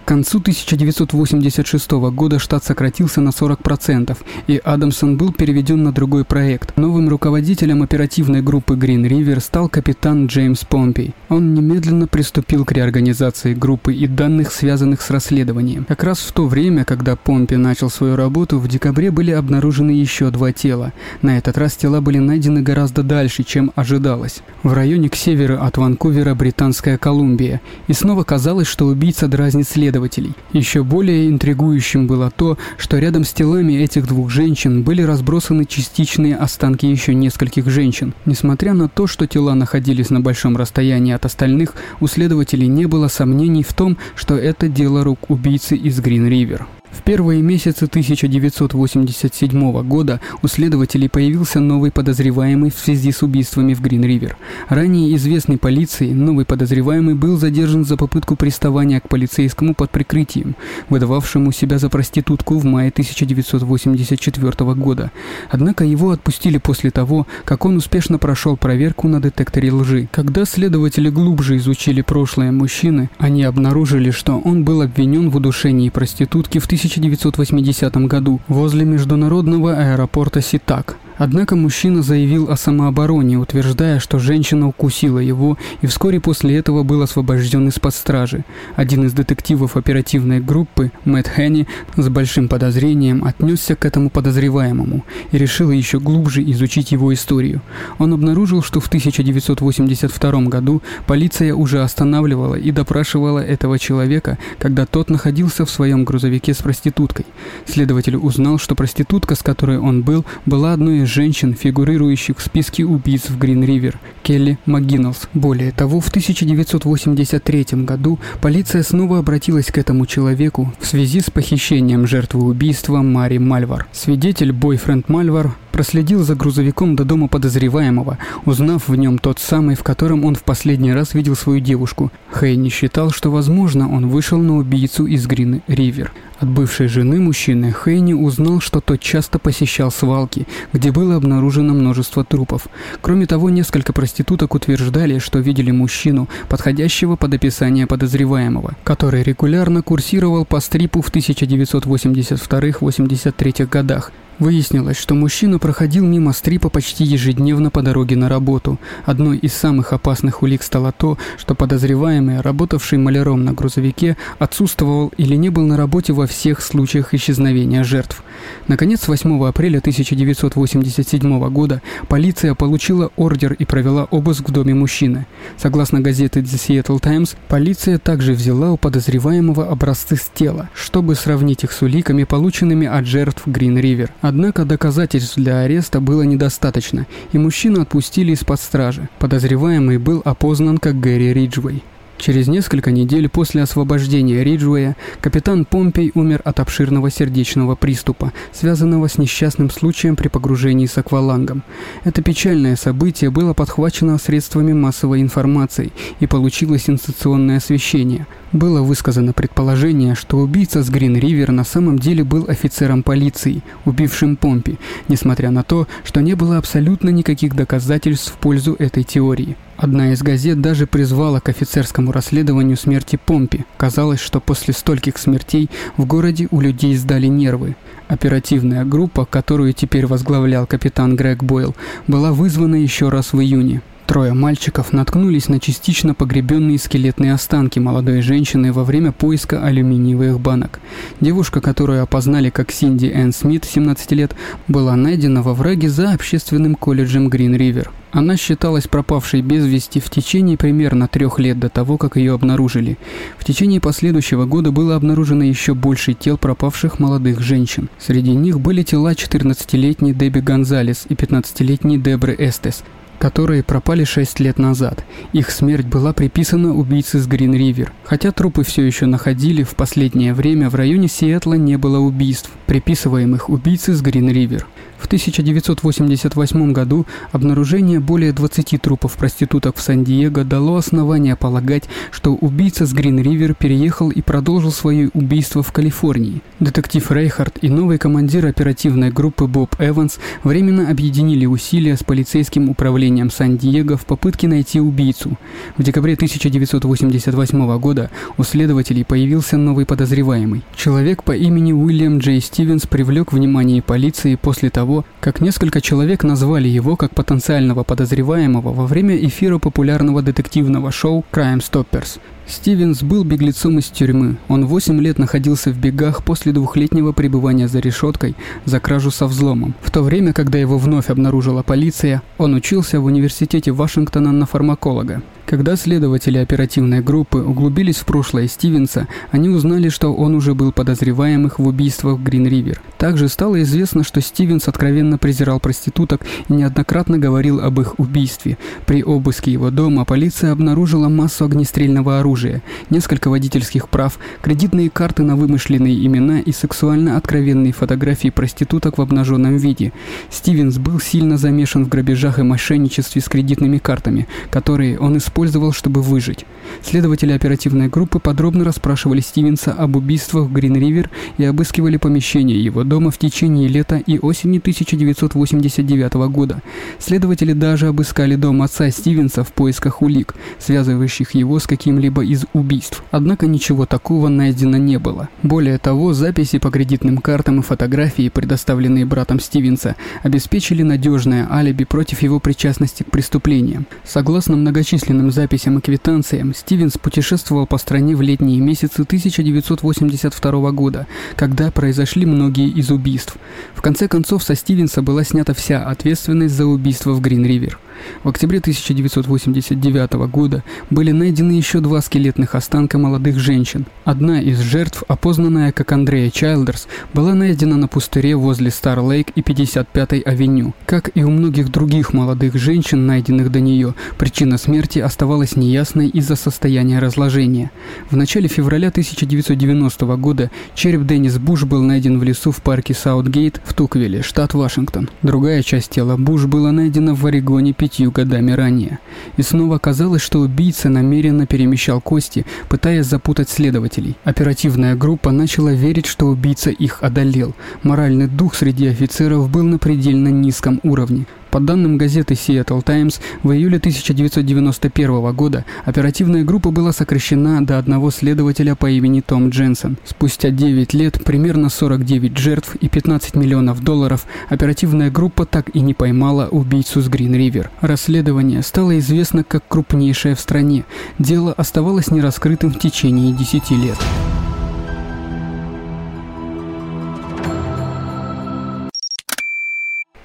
концу 0.05 0.39
1986 0.39 1.91
года 1.91 2.39
штат 2.39 2.63
сократился 2.63 3.21
на 3.21 3.29
40%, 3.29 4.17
и 4.47 4.57
Адамсон 4.63 5.17
был 5.17 5.31
переведен 5.31 5.83
на 5.83 5.91
другой 5.91 6.25
проект. 6.25 6.40
Новым 6.75 7.07
руководителем 7.09 7.83
оперативной 7.83 8.41
группы 8.41 8.73
Green 8.73 9.07
River 9.07 9.39
стал 9.39 9.69
капитан 9.69 10.25
Джеймс 10.25 10.65
Помпей. 10.65 11.13
Он 11.29 11.53
немедленно 11.53 12.07
приступил 12.07 12.65
к 12.65 12.71
реорганизации 12.71 13.53
группы 13.53 13.93
и 13.93 14.07
данных, 14.07 14.51
связанных 14.51 15.01
с 15.01 15.11
расследованием. 15.11 15.85
Как 15.87 16.03
раз 16.03 16.19
в 16.19 16.31
то 16.31 16.47
время, 16.47 16.83
когда 16.83 17.15
Помпей 17.15 17.57
начал 17.57 17.91
свою 17.91 18.15
работу, 18.15 18.57
в 18.57 18.67
декабре 18.67 19.11
были 19.11 19.31
обнаружены 19.31 19.91
еще 19.91 20.31
два 20.31 20.51
тела. 20.51 20.93
На 21.21 21.37
этот 21.37 21.57
раз 21.59 21.73
тела 21.73 22.01
были 22.01 22.17
найдены 22.17 22.61
гораздо 22.61 23.03
дальше, 23.03 23.43
чем 23.43 23.71
ожидалось. 23.75 24.41
В 24.63 24.73
районе 24.73 25.09
к 25.09 25.15
северу 25.15 25.61
от 25.61 25.77
Ванкувера 25.77 26.33
Британская 26.33 26.97
Колумбия. 26.97 27.61
И 27.87 27.93
снова 27.93 28.23
казалось, 28.23 28.67
что 28.67 28.87
убийца 28.87 29.27
дразнит 29.27 29.67
следователей. 29.67 30.33
Еще 30.53 30.83
более 30.83 31.29
интригующим 31.29 32.07
было 32.07 32.31
то, 32.31 32.57
что 32.77 32.97
рядом 32.97 33.25
с 33.25 33.33
телами 33.33 33.73
этих 33.73 34.07
двух 34.07 34.31
женщин 34.31 34.83
были 34.83 35.03
разбросаны 35.03 35.65
частичные 35.65 36.30
останки 36.35 36.85
еще 36.85 37.13
нескольких 37.13 37.69
женщин. 37.69 38.13
Несмотря 38.25 38.73
на 38.73 38.89
то, 38.89 39.07
что 39.07 39.27
тела 39.27 39.53
находились 39.53 40.09
на 40.09 40.21
большом 40.21 40.57
расстоянии 40.57 41.13
от 41.13 41.25
остальных, 41.25 41.75
у 41.99 42.07
следователей 42.07 42.67
не 42.67 42.85
было 42.85 43.07
сомнений 43.07 43.63
в 43.63 43.73
том, 43.73 43.97
что 44.15 44.35
это 44.35 44.67
дело 44.67 45.03
рук 45.03 45.29
убийцы 45.29 45.75
из 45.75 45.99
Грин-Ривер. 45.99 46.67
В 46.91 47.03
первые 47.03 47.41
месяцы 47.41 47.85
1987 47.85 49.81
года 49.83 50.19
у 50.41 50.47
следователей 50.47 51.09
появился 51.09 51.59
новый 51.61 51.89
подозреваемый 51.89 52.69
в 52.69 52.77
связи 52.77 53.11
с 53.11 53.23
убийствами 53.23 53.73
в 53.73 53.81
Грин-Ривер. 53.81 54.35
Ранее 54.67 55.15
известный 55.15 55.57
полиции, 55.57 56.11
новый 56.11 56.45
подозреваемый 56.45 57.15
был 57.15 57.37
задержан 57.37 57.85
за 57.85 57.95
попытку 57.95 58.35
приставания 58.35 58.99
к 58.99 59.07
полицейскому 59.07 59.73
под 59.73 59.89
прикрытием, 59.89 60.55
выдававшему 60.89 61.53
себя 61.53 61.79
за 61.79 61.89
проститутку 61.89 62.57
в 62.57 62.65
мае 62.65 62.89
1984 62.89 64.73
года. 64.73 65.11
Однако 65.49 65.85
его 65.85 66.11
отпустили 66.11 66.57
после 66.57 66.91
того, 66.91 67.25
как 67.45 67.65
он 67.65 67.77
успешно 67.77 68.17
прошел 68.17 68.57
проверку 68.57 69.07
на 69.07 69.21
детекторе 69.21 69.71
лжи. 69.71 70.09
Когда 70.11 70.43
следователи 70.43 71.09
глубже 71.09 71.55
изучили 71.57 72.01
прошлое 72.01 72.51
мужчины, 72.51 73.09
они 73.17 73.43
обнаружили, 73.43 74.11
что 74.11 74.39
он 74.39 74.65
был 74.65 74.81
обвинен 74.81 75.29
в 75.29 75.37
удушении 75.37 75.89
проститутки 75.89 76.59
в 76.59 76.65
1900 76.65 76.80
1980 76.81 77.95
году 78.07 78.39
возле 78.47 78.85
международного 78.85 79.73
аэропорта 79.73 80.41
Ситак. 80.41 80.97
Однако 81.23 81.55
мужчина 81.55 82.01
заявил 82.01 82.49
о 82.49 82.57
самообороне, 82.57 83.37
утверждая, 83.37 83.99
что 83.99 84.17
женщина 84.17 84.67
укусила 84.67 85.19
его 85.19 85.55
и 85.81 85.85
вскоре 85.85 86.19
после 86.19 86.57
этого 86.57 86.81
был 86.81 87.03
освобожден 87.03 87.67
из-под 87.67 87.93
стражи. 87.93 88.43
Один 88.75 89.05
из 89.05 89.13
детективов 89.13 89.77
оперативной 89.77 90.39
группы, 90.39 90.91
Мэтт 91.05 91.29
Хенни, 91.29 91.67
с 91.95 92.09
большим 92.09 92.47
подозрением 92.47 93.23
отнесся 93.23 93.75
к 93.75 93.85
этому 93.85 94.09
подозреваемому 94.09 95.05
и 95.31 95.37
решил 95.37 95.69
еще 95.69 95.99
глубже 95.99 96.41
изучить 96.53 96.91
его 96.91 97.13
историю. 97.13 97.61
Он 97.99 98.13
обнаружил, 98.13 98.63
что 98.63 98.79
в 98.79 98.87
1982 98.87 100.41
году 100.45 100.81
полиция 101.05 101.53
уже 101.53 101.83
останавливала 101.83 102.55
и 102.55 102.71
допрашивала 102.71 103.37
этого 103.37 103.77
человека, 103.77 104.39
когда 104.57 104.87
тот 104.87 105.11
находился 105.11 105.65
в 105.65 105.69
своем 105.69 106.03
грузовике 106.03 106.55
с 106.55 106.63
проституткой. 106.63 107.27
Следователь 107.67 108.15
узнал, 108.15 108.57
что 108.57 108.73
проститутка, 108.73 109.35
с 109.35 109.43
которой 109.43 109.77
он 109.77 110.01
был, 110.01 110.25
была 110.47 110.73
одной 110.73 111.01
из 111.01 111.10
женщин, 111.11 111.53
фигурирующих 111.53 112.37
в 112.37 112.41
списке 112.41 112.85
убийц 112.85 113.29
в 113.29 113.37
Грин-Ривер, 113.37 113.99
Келли 114.23 114.57
МcГиннелс. 114.65 115.27
Более 115.33 115.71
того, 115.71 115.99
в 115.99 116.07
1983 116.07 117.65
году 117.83 118.19
полиция 118.41 118.83
снова 118.83 119.19
обратилась 119.19 119.67
к 119.67 119.77
этому 119.77 120.05
человеку 120.05 120.73
в 120.79 120.85
связи 120.87 121.19
с 121.21 121.29
похищением 121.29 122.07
жертвы 122.07 122.43
убийства 122.43 123.01
Мари 123.01 123.37
Мальвар. 123.37 123.87
Свидетель 123.91 124.53
бойфренд 124.53 125.09
Мальвар 125.09 125.55
проследил 125.71 126.23
за 126.23 126.35
грузовиком 126.35 126.95
до 126.95 127.05
дома 127.05 127.27
подозреваемого, 127.27 128.17
узнав 128.45 128.87
в 128.87 128.95
нем 128.95 129.17
тот 129.17 129.39
самый, 129.39 129.75
в 129.75 129.83
котором 129.83 130.25
он 130.25 130.35
в 130.35 130.43
последний 130.43 130.93
раз 130.93 131.13
видел 131.13 131.35
свою 131.35 131.59
девушку. 131.59 132.11
Хейни 132.39 132.69
считал, 132.69 133.11
что, 133.11 133.31
возможно, 133.31 133.91
он 133.91 134.09
вышел 134.09 134.37
на 134.37 134.57
убийцу 134.57 135.05
из 135.05 135.25
Грин 135.25 135.61
Ривер. 135.67 136.11
От 136.41 136.49
бывшей 136.49 136.87
жены 136.87 137.19
мужчины 137.19 137.71
Хейни 137.71 138.13
узнал, 138.13 138.61
что 138.61 138.81
тот 138.81 138.99
часто 138.99 139.37
посещал 139.37 139.91
свалки, 139.91 140.47
где 140.73 140.91
было 140.91 141.15
обнаружено 141.15 141.75
множество 141.75 142.23
трупов. 142.23 142.65
Кроме 143.01 143.27
того, 143.27 143.51
несколько 143.51 143.93
проституток 143.93 144.55
утверждали, 144.55 145.19
что 145.19 145.37
видели 145.37 145.69
мужчину, 145.69 146.27
подходящего 146.49 147.15
под 147.15 147.35
описание 147.35 147.85
подозреваемого, 147.85 148.73
который 148.83 149.21
регулярно 149.21 149.83
курсировал 149.83 150.45
по 150.45 150.59
стрипу 150.61 151.03
в 151.03 151.13
1982-83 151.13 153.67
годах, 153.67 154.11
Выяснилось, 154.41 154.97
что 154.97 155.13
мужчина 155.13 155.59
проходил 155.59 156.03
мимо 156.03 156.33
стрипа 156.33 156.69
почти 156.69 157.03
ежедневно 157.03 157.69
по 157.69 157.83
дороге 157.83 158.15
на 158.15 158.27
работу. 158.27 158.79
Одной 159.05 159.37
из 159.37 159.53
самых 159.53 159.93
опасных 159.93 160.41
улик 160.41 160.63
стало 160.63 160.91
то, 160.91 161.19
что 161.37 161.53
подозреваемый, 161.53 162.41
работавший 162.41 162.97
маляром 162.97 163.45
на 163.45 163.53
грузовике, 163.53 164.17
отсутствовал 164.39 165.13
или 165.15 165.35
не 165.35 165.49
был 165.49 165.67
на 165.67 165.77
работе 165.77 166.13
во 166.13 166.25
всех 166.25 166.63
случаях 166.63 167.13
исчезновения 167.13 167.83
жертв. 167.83 168.23
Наконец, 168.67 169.07
8 169.07 169.45
апреля 169.45 169.77
1987 169.77 171.49
года 171.49 171.83
полиция 172.07 172.55
получила 172.55 173.11
ордер 173.17 173.53
и 173.53 173.65
провела 173.65 174.05
обыск 174.05 174.49
в 174.49 174.51
доме 174.51 174.73
мужчины. 174.73 175.27
Согласно 175.55 175.99
газете 175.99 176.39
The 176.39 176.83
Seattle 176.83 176.99
Times, 176.99 177.35
полиция 177.47 177.99
также 177.99 178.33
взяла 178.33 178.71
у 178.71 178.77
подозреваемого 178.77 179.69
образцы 179.69 180.15
с 180.15 180.31
тела, 180.33 180.71
чтобы 180.73 181.13
сравнить 181.13 181.63
их 181.63 181.71
с 181.71 181.83
уликами, 181.83 182.23
полученными 182.23 182.87
от 182.87 183.05
жертв 183.05 183.45
River. 183.45 184.09
Однако 184.31 184.63
доказательств 184.63 185.35
для 185.35 185.59
ареста 185.59 185.99
было 185.99 186.21
недостаточно, 186.21 187.05
и 187.33 187.37
мужчину 187.37 187.81
отпустили 187.81 188.31
из-под 188.31 188.61
стражи. 188.61 189.09
Подозреваемый 189.19 189.97
был 189.97 190.21
опознан 190.23 190.77
как 190.77 191.01
Гэри 191.01 191.33
Риджвей. 191.33 191.83
Через 192.21 192.47
несколько 192.47 192.91
недель 192.91 193.27
после 193.29 193.63
освобождения 193.63 194.43
Риджуэя 194.43 194.95
капитан 195.21 195.65
Помпей 195.65 196.11
умер 196.13 196.41
от 196.45 196.59
обширного 196.59 197.09
сердечного 197.09 197.73
приступа, 197.73 198.31
связанного 198.53 199.07
с 199.07 199.17
несчастным 199.17 199.71
случаем 199.71 200.15
при 200.15 200.27
погружении 200.27 200.85
с 200.85 200.99
аквалангом. 200.99 201.63
Это 202.03 202.21
печальное 202.21 202.75
событие 202.75 203.31
было 203.31 203.55
подхвачено 203.55 204.19
средствами 204.19 204.71
массовой 204.71 205.19
информации 205.19 205.91
и 206.19 206.27
получило 206.27 206.77
сенсационное 206.77 207.57
освещение. 207.57 208.27
Было 208.51 208.83
высказано 208.83 209.33
предположение, 209.33 210.13
что 210.13 210.37
убийца 210.37 210.83
с 210.83 210.91
Грин-Ривер 210.91 211.51
на 211.51 211.63
самом 211.63 211.97
деле 211.97 212.23
был 212.23 212.45
офицером 212.47 213.01
полиции, 213.01 213.63
убившим 213.85 214.35
Помпи, 214.35 214.77
несмотря 215.07 215.49
на 215.49 215.63
то, 215.63 215.87
что 216.03 216.21
не 216.21 216.35
было 216.35 216.59
абсолютно 216.59 217.09
никаких 217.09 217.55
доказательств 217.55 218.31
в 218.31 218.37
пользу 218.37 218.75
этой 218.77 219.03
теории. 219.03 219.57
Одна 219.81 220.13
из 220.13 220.21
газет 220.21 220.61
даже 220.61 220.85
призвала 220.85 221.39
к 221.39 221.49
офицерскому 221.49 222.11
расследованию 222.11 222.77
смерти 222.77 223.17
Помпи. 223.25 223.65
Казалось, 223.77 224.19
что 224.19 224.39
после 224.39 224.75
стольких 224.75 225.17
смертей 225.17 225.71
в 225.97 226.05
городе 226.05 226.47
у 226.51 226.61
людей 226.61 226.95
сдали 226.95 227.25
нервы. 227.25 227.75
Оперативная 228.07 228.85
группа, 228.85 229.25
которую 229.25 229.73
теперь 229.73 230.05
возглавлял 230.05 230.67
капитан 230.67 231.15
Грег 231.15 231.43
Бойл, 231.43 231.75
была 232.05 232.31
вызвана 232.31 232.75
еще 232.75 233.09
раз 233.09 233.33
в 233.33 233.41
июне. 233.41 233.81
Трое 234.05 234.33
мальчиков 234.33 234.93
наткнулись 234.93 235.49
на 235.49 235.59
частично 235.59 236.13
погребенные 236.13 236.77
скелетные 236.77 237.33
останки 237.33 237.79
молодой 237.79 238.21
женщины 238.21 238.71
во 238.71 238.83
время 238.83 239.11
поиска 239.11 239.65
алюминиевых 239.65 240.39
банок. 240.39 240.79
Девушка, 241.21 241.59
которую 241.59 242.03
опознали 242.03 242.51
как 242.51 242.71
Синди 242.71 243.07
Энн 243.07 243.33
Смит, 243.33 243.65
17 243.65 244.11
лет, 244.11 244.35
была 244.67 244.95
найдена 244.95 245.41
во 245.41 245.55
враге 245.55 245.89
за 245.89 246.13
общественным 246.13 246.75
колледжем 246.75 247.29
Грин 247.29 247.55
Ривер. 247.55 247.89
Она 248.11 248.35
считалась 248.35 248.87
пропавшей 248.87 249.41
без 249.41 249.65
вести 249.65 249.99
в 249.99 250.09
течение 250.09 250.57
примерно 250.57 251.07
трех 251.07 251.39
лет 251.39 251.59
до 251.59 251.69
того, 251.69 251.97
как 251.97 252.17
ее 252.17 252.33
обнаружили. 252.33 252.97
В 253.37 253.45
течение 253.45 253.79
последующего 253.79 254.45
года 254.45 254.71
было 254.71 254.95
обнаружено 254.95 255.43
еще 255.43 255.73
больше 255.73 256.13
тел 256.13 256.37
пропавших 256.37 256.99
молодых 256.99 257.39
женщин. 257.39 257.89
Среди 257.99 258.31
них 258.31 258.59
были 258.59 258.83
тела 258.83 259.13
14-летней 259.13 260.13
Дебби 260.13 260.39
Гонзалес 260.39 261.05
и 261.07 261.13
15-летней 261.13 261.97
Дебры 261.97 262.35
Эстес, 262.37 262.83
которые 263.21 263.61
пропали 263.61 264.03
6 264.03 264.39
лет 264.39 264.57
назад. 264.57 265.05
Их 265.31 265.51
смерть 265.51 265.85
была 265.85 266.11
приписана 266.11 266.73
убийце 266.73 267.19
с 267.19 267.27
Грин-Ривер. 267.27 267.93
Хотя 268.03 268.31
трупы 268.31 268.63
все 268.63 268.83
еще 268.83 269.05
находили, 269.05 269.61
в 269.61 269.75
последнее 269.75 270.33
время 270.33 270.71
в 270.71 270.75
районе 270.75 271.07
Сиэтла 271.07 271.53
не 271.53 271.77
было 271.77 271.99
убийств, 271.99 272.49
приписываемых 272.65 273.47
убийце 273.49 273.93
с 273.93 274.01
Грин-Ривер. 274.01 274.65
В 274.97 275.05
1988 275.05 276.73
году 276.73 277.05
обнаружение 277.31 277.99
более 277.99 278.33
20 278.33 278.81
трупов 278.81 279.13
проституток 279.13 279.75
в 279.77 279.81
Сан-Диего 279.81 280.43
дало 280.43 280.77
основание 280.77 281.35
полагать, 281.35 281.83
что 282.11 282.33
убийца 282.33 282.85
с 282.85 282.93
Грин-Ривер 282.93 283.55
переехал 283.55 284.09
и 284.09 284.21
продолжил 284.21 284.71
свои 284.71 285.09
убийства 285.13 285.63
в 285.63 285.71
Калифорнии. 285.71 286.41
Детектив 286.59 287.11
Рейхард 287.11 287.57
и 287.61 287.69
новый 287.69 287.97
командир 287.97 288.45
оперативной 288.45 289.11
группы 289.11 289.45
Боб 289.47 289.75
Эванс 289.79 290.19
временно 290.43 290.89
объединили 290.89 291.45
усилия 291.45 291.97
с 291.97 292.03
полицейским 292.03 292.69
управлением 292.69 293.10
Сан-Диего 293.29 293.97
в 293.97 294.05
попытке 294.05 294.47
найти 294.47 294.79
убийцу. 294.79 295.37
В 295.77 295.83
декабре 295.83 296.13
1988 296.13 297.77
года 297.79 298.09
у 298.37 298.43
следователей 298.43 299.05
появился 299.05 299.57
новый 299.57 299.85
подозреваемый. 299.85 300.63
Человек 300.75 301.23
по 301.23 301.31
имени 301.31 301.73
Уильям 301.73 302.19
Джей 302.19 302.41
Стивенс 302.41 302.85
привлек 302.87 303.33
внимание 303.33 303.81
полиции 303.81 304.35
после 304.35 304.69
того, 304.69 305.05
как 305.19 305.41
несколько 305.41 305.81
человек 305.81 306.23
назвали 306.23 306.67
его 306.67 306.95
как 306.95 307.13
потенциального 307.13 307.83
подозреваемого 307.83 308.73
во 308.73 308.85
время 308.85 309.15
эфира 309.17 309.57
популярного 309.57 310.21
детективного 310.21 310.91
шоу 310.91 311.25
Crime 311.31 311.59
Stoppers. 311.59 312.19
Стивенс 312.51 313.01
был 313.01 313.23
беглецом 313.23 313.79
из 313.79 313.85
тюрьмы. 313.85 314.35
Он 314.49 314.65
8 314.65 314.99
лет 314.99 315.17
находился 315.17 315.71
в 315.71 315.77
бегах 315.77 316.21
после 316.21 316.51
двухлетнего 316.51 317.13
пребывания 317.13 317.69
за 317.69 317.79
решеткой 317.79 318.35
за 318.65 318.81
кражу 318.81 319.09
со 319.09 319.25
взломом. 319.25 319.73
В 319.81 319.89
то 319.89 320.03
время, 320.03 320.33
когда 320.33 320.57
его 320.57 320.77
вновь 320.77 321.09
обнаружила 321.09 321.63
полиция, 321.63 322.21
он 322.37 322.53
учился 322.53 322.99
в 322.99 323.05
университете 323.05 323.71
Вашингтона 323.71 324.33
на 324.33 324.45
фармаколога. 324.45 325.21
Когда 325.51 325.75
следователи 325.75 326.37
оперативной 326.37 327.01
группы 327.01 327.39
углубились 327.39 327.97
в 327.97 328.05
прошлое 328.05 328.47
Стивенса, 328.47 329.09
они 329.31 329.49
узнали, 329.49 329.89
что 329.89 330.13
он 330.13 330.33
уже 330.33 330.55
был 330.55 330.71
подозреваемых 330.71 331.59
в 331.59 331.67
убийствах 331.67 332.21
Грин-Ривер. 332.21 332.81
Также 332.97 333.27
стало 333.27 333.61
известно, 333.63 334.05
что 334.05 334.21
Стивенс 334.21 334.69
откровенно 334.69 335.17
презирал 335.17 335.59
проституток 335.59 336.21
и 336.47 336.53
неоднократно 336.53 337.17
говорил 337.17 337.59
об 337.59 337.81
их 337.81 337.99
убийстве. 337.99 338.57
При 338.85 339.03
обыске 339.03 339.51
его 339.51 339.71
дома 339.71 340.05
полиция 340.05 340.53
обнаружила 340.53 341.09
массу 341.09 341.43
огнестрельного 341.43 342.21
оружия, 342.21 342.61
несколько 342.89 343.29
водительских 343.29 343.89
прав, 343.89 344.19
кредитные 344.41 344.89
карты 344.89 345.23
на 345.23 345.35
вымышленные 345.35 346.05
имена 346.05 346.39
и 346.39 346.53
сексуально 346.53 347.17
откровенные 347.17 347.73
фотографии 347.73 348.29
проституток 348.29 348.99
в 348.99 349.01
обнаженном 349.01 349.57
виде. 349.57 349.91
Стивенс 350.29 350.77
был 350.77 351.01
сильно 351.01 351.37
замешан 351.37 351.83
в 351.83 351.89
грабежах 351.89 352.39
и 352.39 352.43
мошенничестве 352.43 353.21
с 353.21 353.27
кредитными 353.27 353.79
картами, 353.79 354.27
которые 354.49 354.97
он 354.97 355.17
использовал 355.17 355.40
использовал, 355.41 355.71
чтобы 355.71 356.01
выжить. 356.01 356.45
Следователи 356.83 357.31
оперативной 357.31 357.87
группы 357.87 358.19
подробно 358.19 358.63
расспрашивали 358.63 359.21
Стивенса 359.21 359.71
об 359.71 359.95
убийствах 359.95 360.47
в 360.47 360.53
Грин-Ривер 360.53 361.09
и 361.37 361.43
обыскивали 361.43 361.97
помещение 361.97 362.63
его 362.63 362.83
дома 362.83 363.09
в 363.09 363.17
течение 363.17 363.67
лета 363.67 363.97
и 363.97 364.19
осени 364.19 364.59
1989 364.59 366.13
года. 366.29 366.61
Следователи 366.99 367.53
даже 367.53 367.87
обыскали 367.87 368.35
дом 368.35 368.61
отца 368.61 368.89
Стивенса 368.91 369.43
в 369.43 369.51
поисках 369.51 370.01
улик, 370.01 370.35
связывающих 370.59 371.31
его 371.31 371.59
с 371.59 371.65
каким-либо 371.65 372.23
из 372.23 372.45
убийств. 372.53 373.03
Однако 373.09 373.47
ничего 373.47 373.85
такого 373.85 374.29
найдено 374.29 374.77
не 374.77 374.99
было. 374.99 375.27
Более 375.41 375.79
того, 375.79 376.13
записи 376.13 376.59
по 376.59 376.69
кредитным 376.69 377.17
картам 377.17 377.59
и 377.59 377.63
фотографии, 377.63 378.29
предоставленные 378.29 379.05
братом 379.05 379.39
Стивенса, 379.39 379.95
обеспечили 380.23 380.83
надежное 380.83 381.47
алиби 381.51 381.83
против 381.83 382.21
его 382.21 382.39
причастности 382.39 383.03
к 383.03 383.11
преступлениям. 383.11 383.87
Согласно 384.03 384.55
многочисленным 384.55 385.20
записям 385.29 385.77
и 385.77 385.81
квитанциям, 385.81 386.55
Стивенс 386.55 386.97
путешествовал 386.97 387.67
по 387.67 387.77
стране 387.77 388.15
в 388.15 388.21
летние 388.21 388.59
месяцы 388.59 389.03
1982 389.03 390.71
года, 390.71 391.05
когда 391.35 391.69
произошли 391.69 392.25
многие 392.25 392.69
из 392.69 392.89
убийств. 392.89 393.35
В 393.75 393.81
конце 393.81 394.07
концов, 394.07 394.41
со 394.41 394.55
Стивенса 394.55 395.01
была 395.03 395.23
снята 395.23 395.53
вся 395.53 395.83
ответственность 395.83 396.55
за 396.55 396.65
убийство 396.65 397.11
в 397.11 397.21
Грин-Ривер. 397.21 397.77
В 398.23 398.29
октябре 398.29 398.59
1989 398.59 400.13
года 400.31 400.63
были 400.89 401.11
найдены 401.11 401.53
еще 401.53 401.79
два 401.79 402.01
скелетных 402.01 402.55
останка 402.55 402.97
молодых 402.97 403.39
женщин. 403.39 403.85
Одна 404.05 404.41
из 404.41 404.59
жертв, 404.59 405.03
опознанная 405.07 405.71
как 405.71 405.91
Андрея 405.91 406.29
Чайлдерс, 406.29 406.87
была 407.13 407.33
найдена 407.33 407.77
на 407.77 407.87
пустыре 407.87 408.35
возле 408.35 408.71
Стар-Лейк 408.71 409.29
и 409.35 409.41
55-й 409.41 410.19
авеню. 410.19 410.73
Как 410.85 411.11
и 411.15 411.23
у 411.23 411.29
многих 411.29 411.71
других 411.71 412.13
молодых 412.13 412.55
женщин, 412.55 413.05
найденных 413.05 413.51
до 413.51 413.59
нее, 413.59 413.95
причина 414.17 414.57
смерти 414.57 414.99
оставалась 414.99 415.55
неясной 415.55 416.07
из-за 416.07 416.35
состояния 416.35 416.99
разложения. 416.99 417.71
В 418.09 418.15
начале 418.15 418.47
февраля 418.47 418.89
1990 418.89 420.05
года 420.17 420.51
череп 420.75 421.05
Деннис 421.05 421.37
Буш 421.37 421.63
был 421.63 421.81
найден 421.81 422.19
в 422.19 422.23
лесу 422.23 422.51
в 422.51 422.61
парке 422.61 422.93
Саутгейт 422.93 423.61
в 423.63 423.73
Туквилле, 423.73 424.21
штат 424.21 424.53
Вашингтон. 424.53 425.09
Другая 425.21 425.63
часть 425.63 425.91
тела 425.91 426.17
Буш 426.17 426.45
была 426.45 426.71
найдена 426.71 427.15
в 427.15 427.25
Орегоне 427.25 427.73
пятью 427.91 428.11
годами 428.11 428.51
ранее. 428.51 428.99
И 429.37 429.41
снова 429.41 429.77
казалось, 429.77 430.21
что 430.21 430.39
убийца 430.39 430.87
намеренно 430.89 431.45
перемещал 431.45 431.99
кости, 431.99 432.45
пытаясь 432.69 433.05
запутать 433.05 433.49
следователей. 433.49 434.15
Оперативная 434.23 434.95
группа 434.95 435.31
начала 435.31 435.73
верить, 435.73 436.05
что 436.05 436.27
убийца 436.27 436.69
их 436.69 437.03
одолел. 437.03 437.53
Моральный 437.83 438.27
дух 438.27 438.55
среди 438.55 438.87
офицеров 438.87 439.49
был 439.49 439.63
на 439.63 439.77
предельно 439.77 440.29
низком 440.29 440.79
уровне. 440.83 441.25
По 441.51 441.59
данным 441.59 441.97
газеты 441.97 442.35
Seattle 442.35 442.81
Times, 442.81 443.19
в 443.43 443.51
июле 443.51 443.75
1991 443.75 445.33
года 445.33 445.65
оперативная 445.83 446.45
группа 446.45 446.71
была 446.71 446.93
сокращена 446.93 447.65
до 447.65 447.77
одного 447.77 448.09
следователя 448.09 448.73
по 448.75 448.89
имени 448.89 449.19
Том 449.19 449.49
Дженсен. 449.49 449.97
Спустя 450.05 450.49
9 450.49 450.93
лет, 450.93 451.21
примерно 451.25 451.69
49 451.69 452.37
жертв 452.37 452.75
и 452.75 452.87
15 452.87 453.35
миллионов 453.35 453.83
долларов, 453.83 454.25
оперативная 454.47 455.11
группа 455.11 455.45
так 455.45 455.75
и 455.75 455.81
не 455.81 455.93
поймала 455.93 456.47
убийцу 456.47 457.01
с 457.01 457.09
Грин-Ривер. 457.09 457.69
Расследование 457.81 458.63
стало 458.63 458.97
известно 458.99 459.43
как 459.43 459.67
крупнейшее 459.67 460.35
в 460.35 460.39
стране. 460.39 460.85
Дело 461.19 461.51
оставалось 461.51 462.11
нераскрытым 462.11 462.71
в 462.71 462.79
течение 462.79 463.33
10 463.33 463.71
лет. 463.71 463.97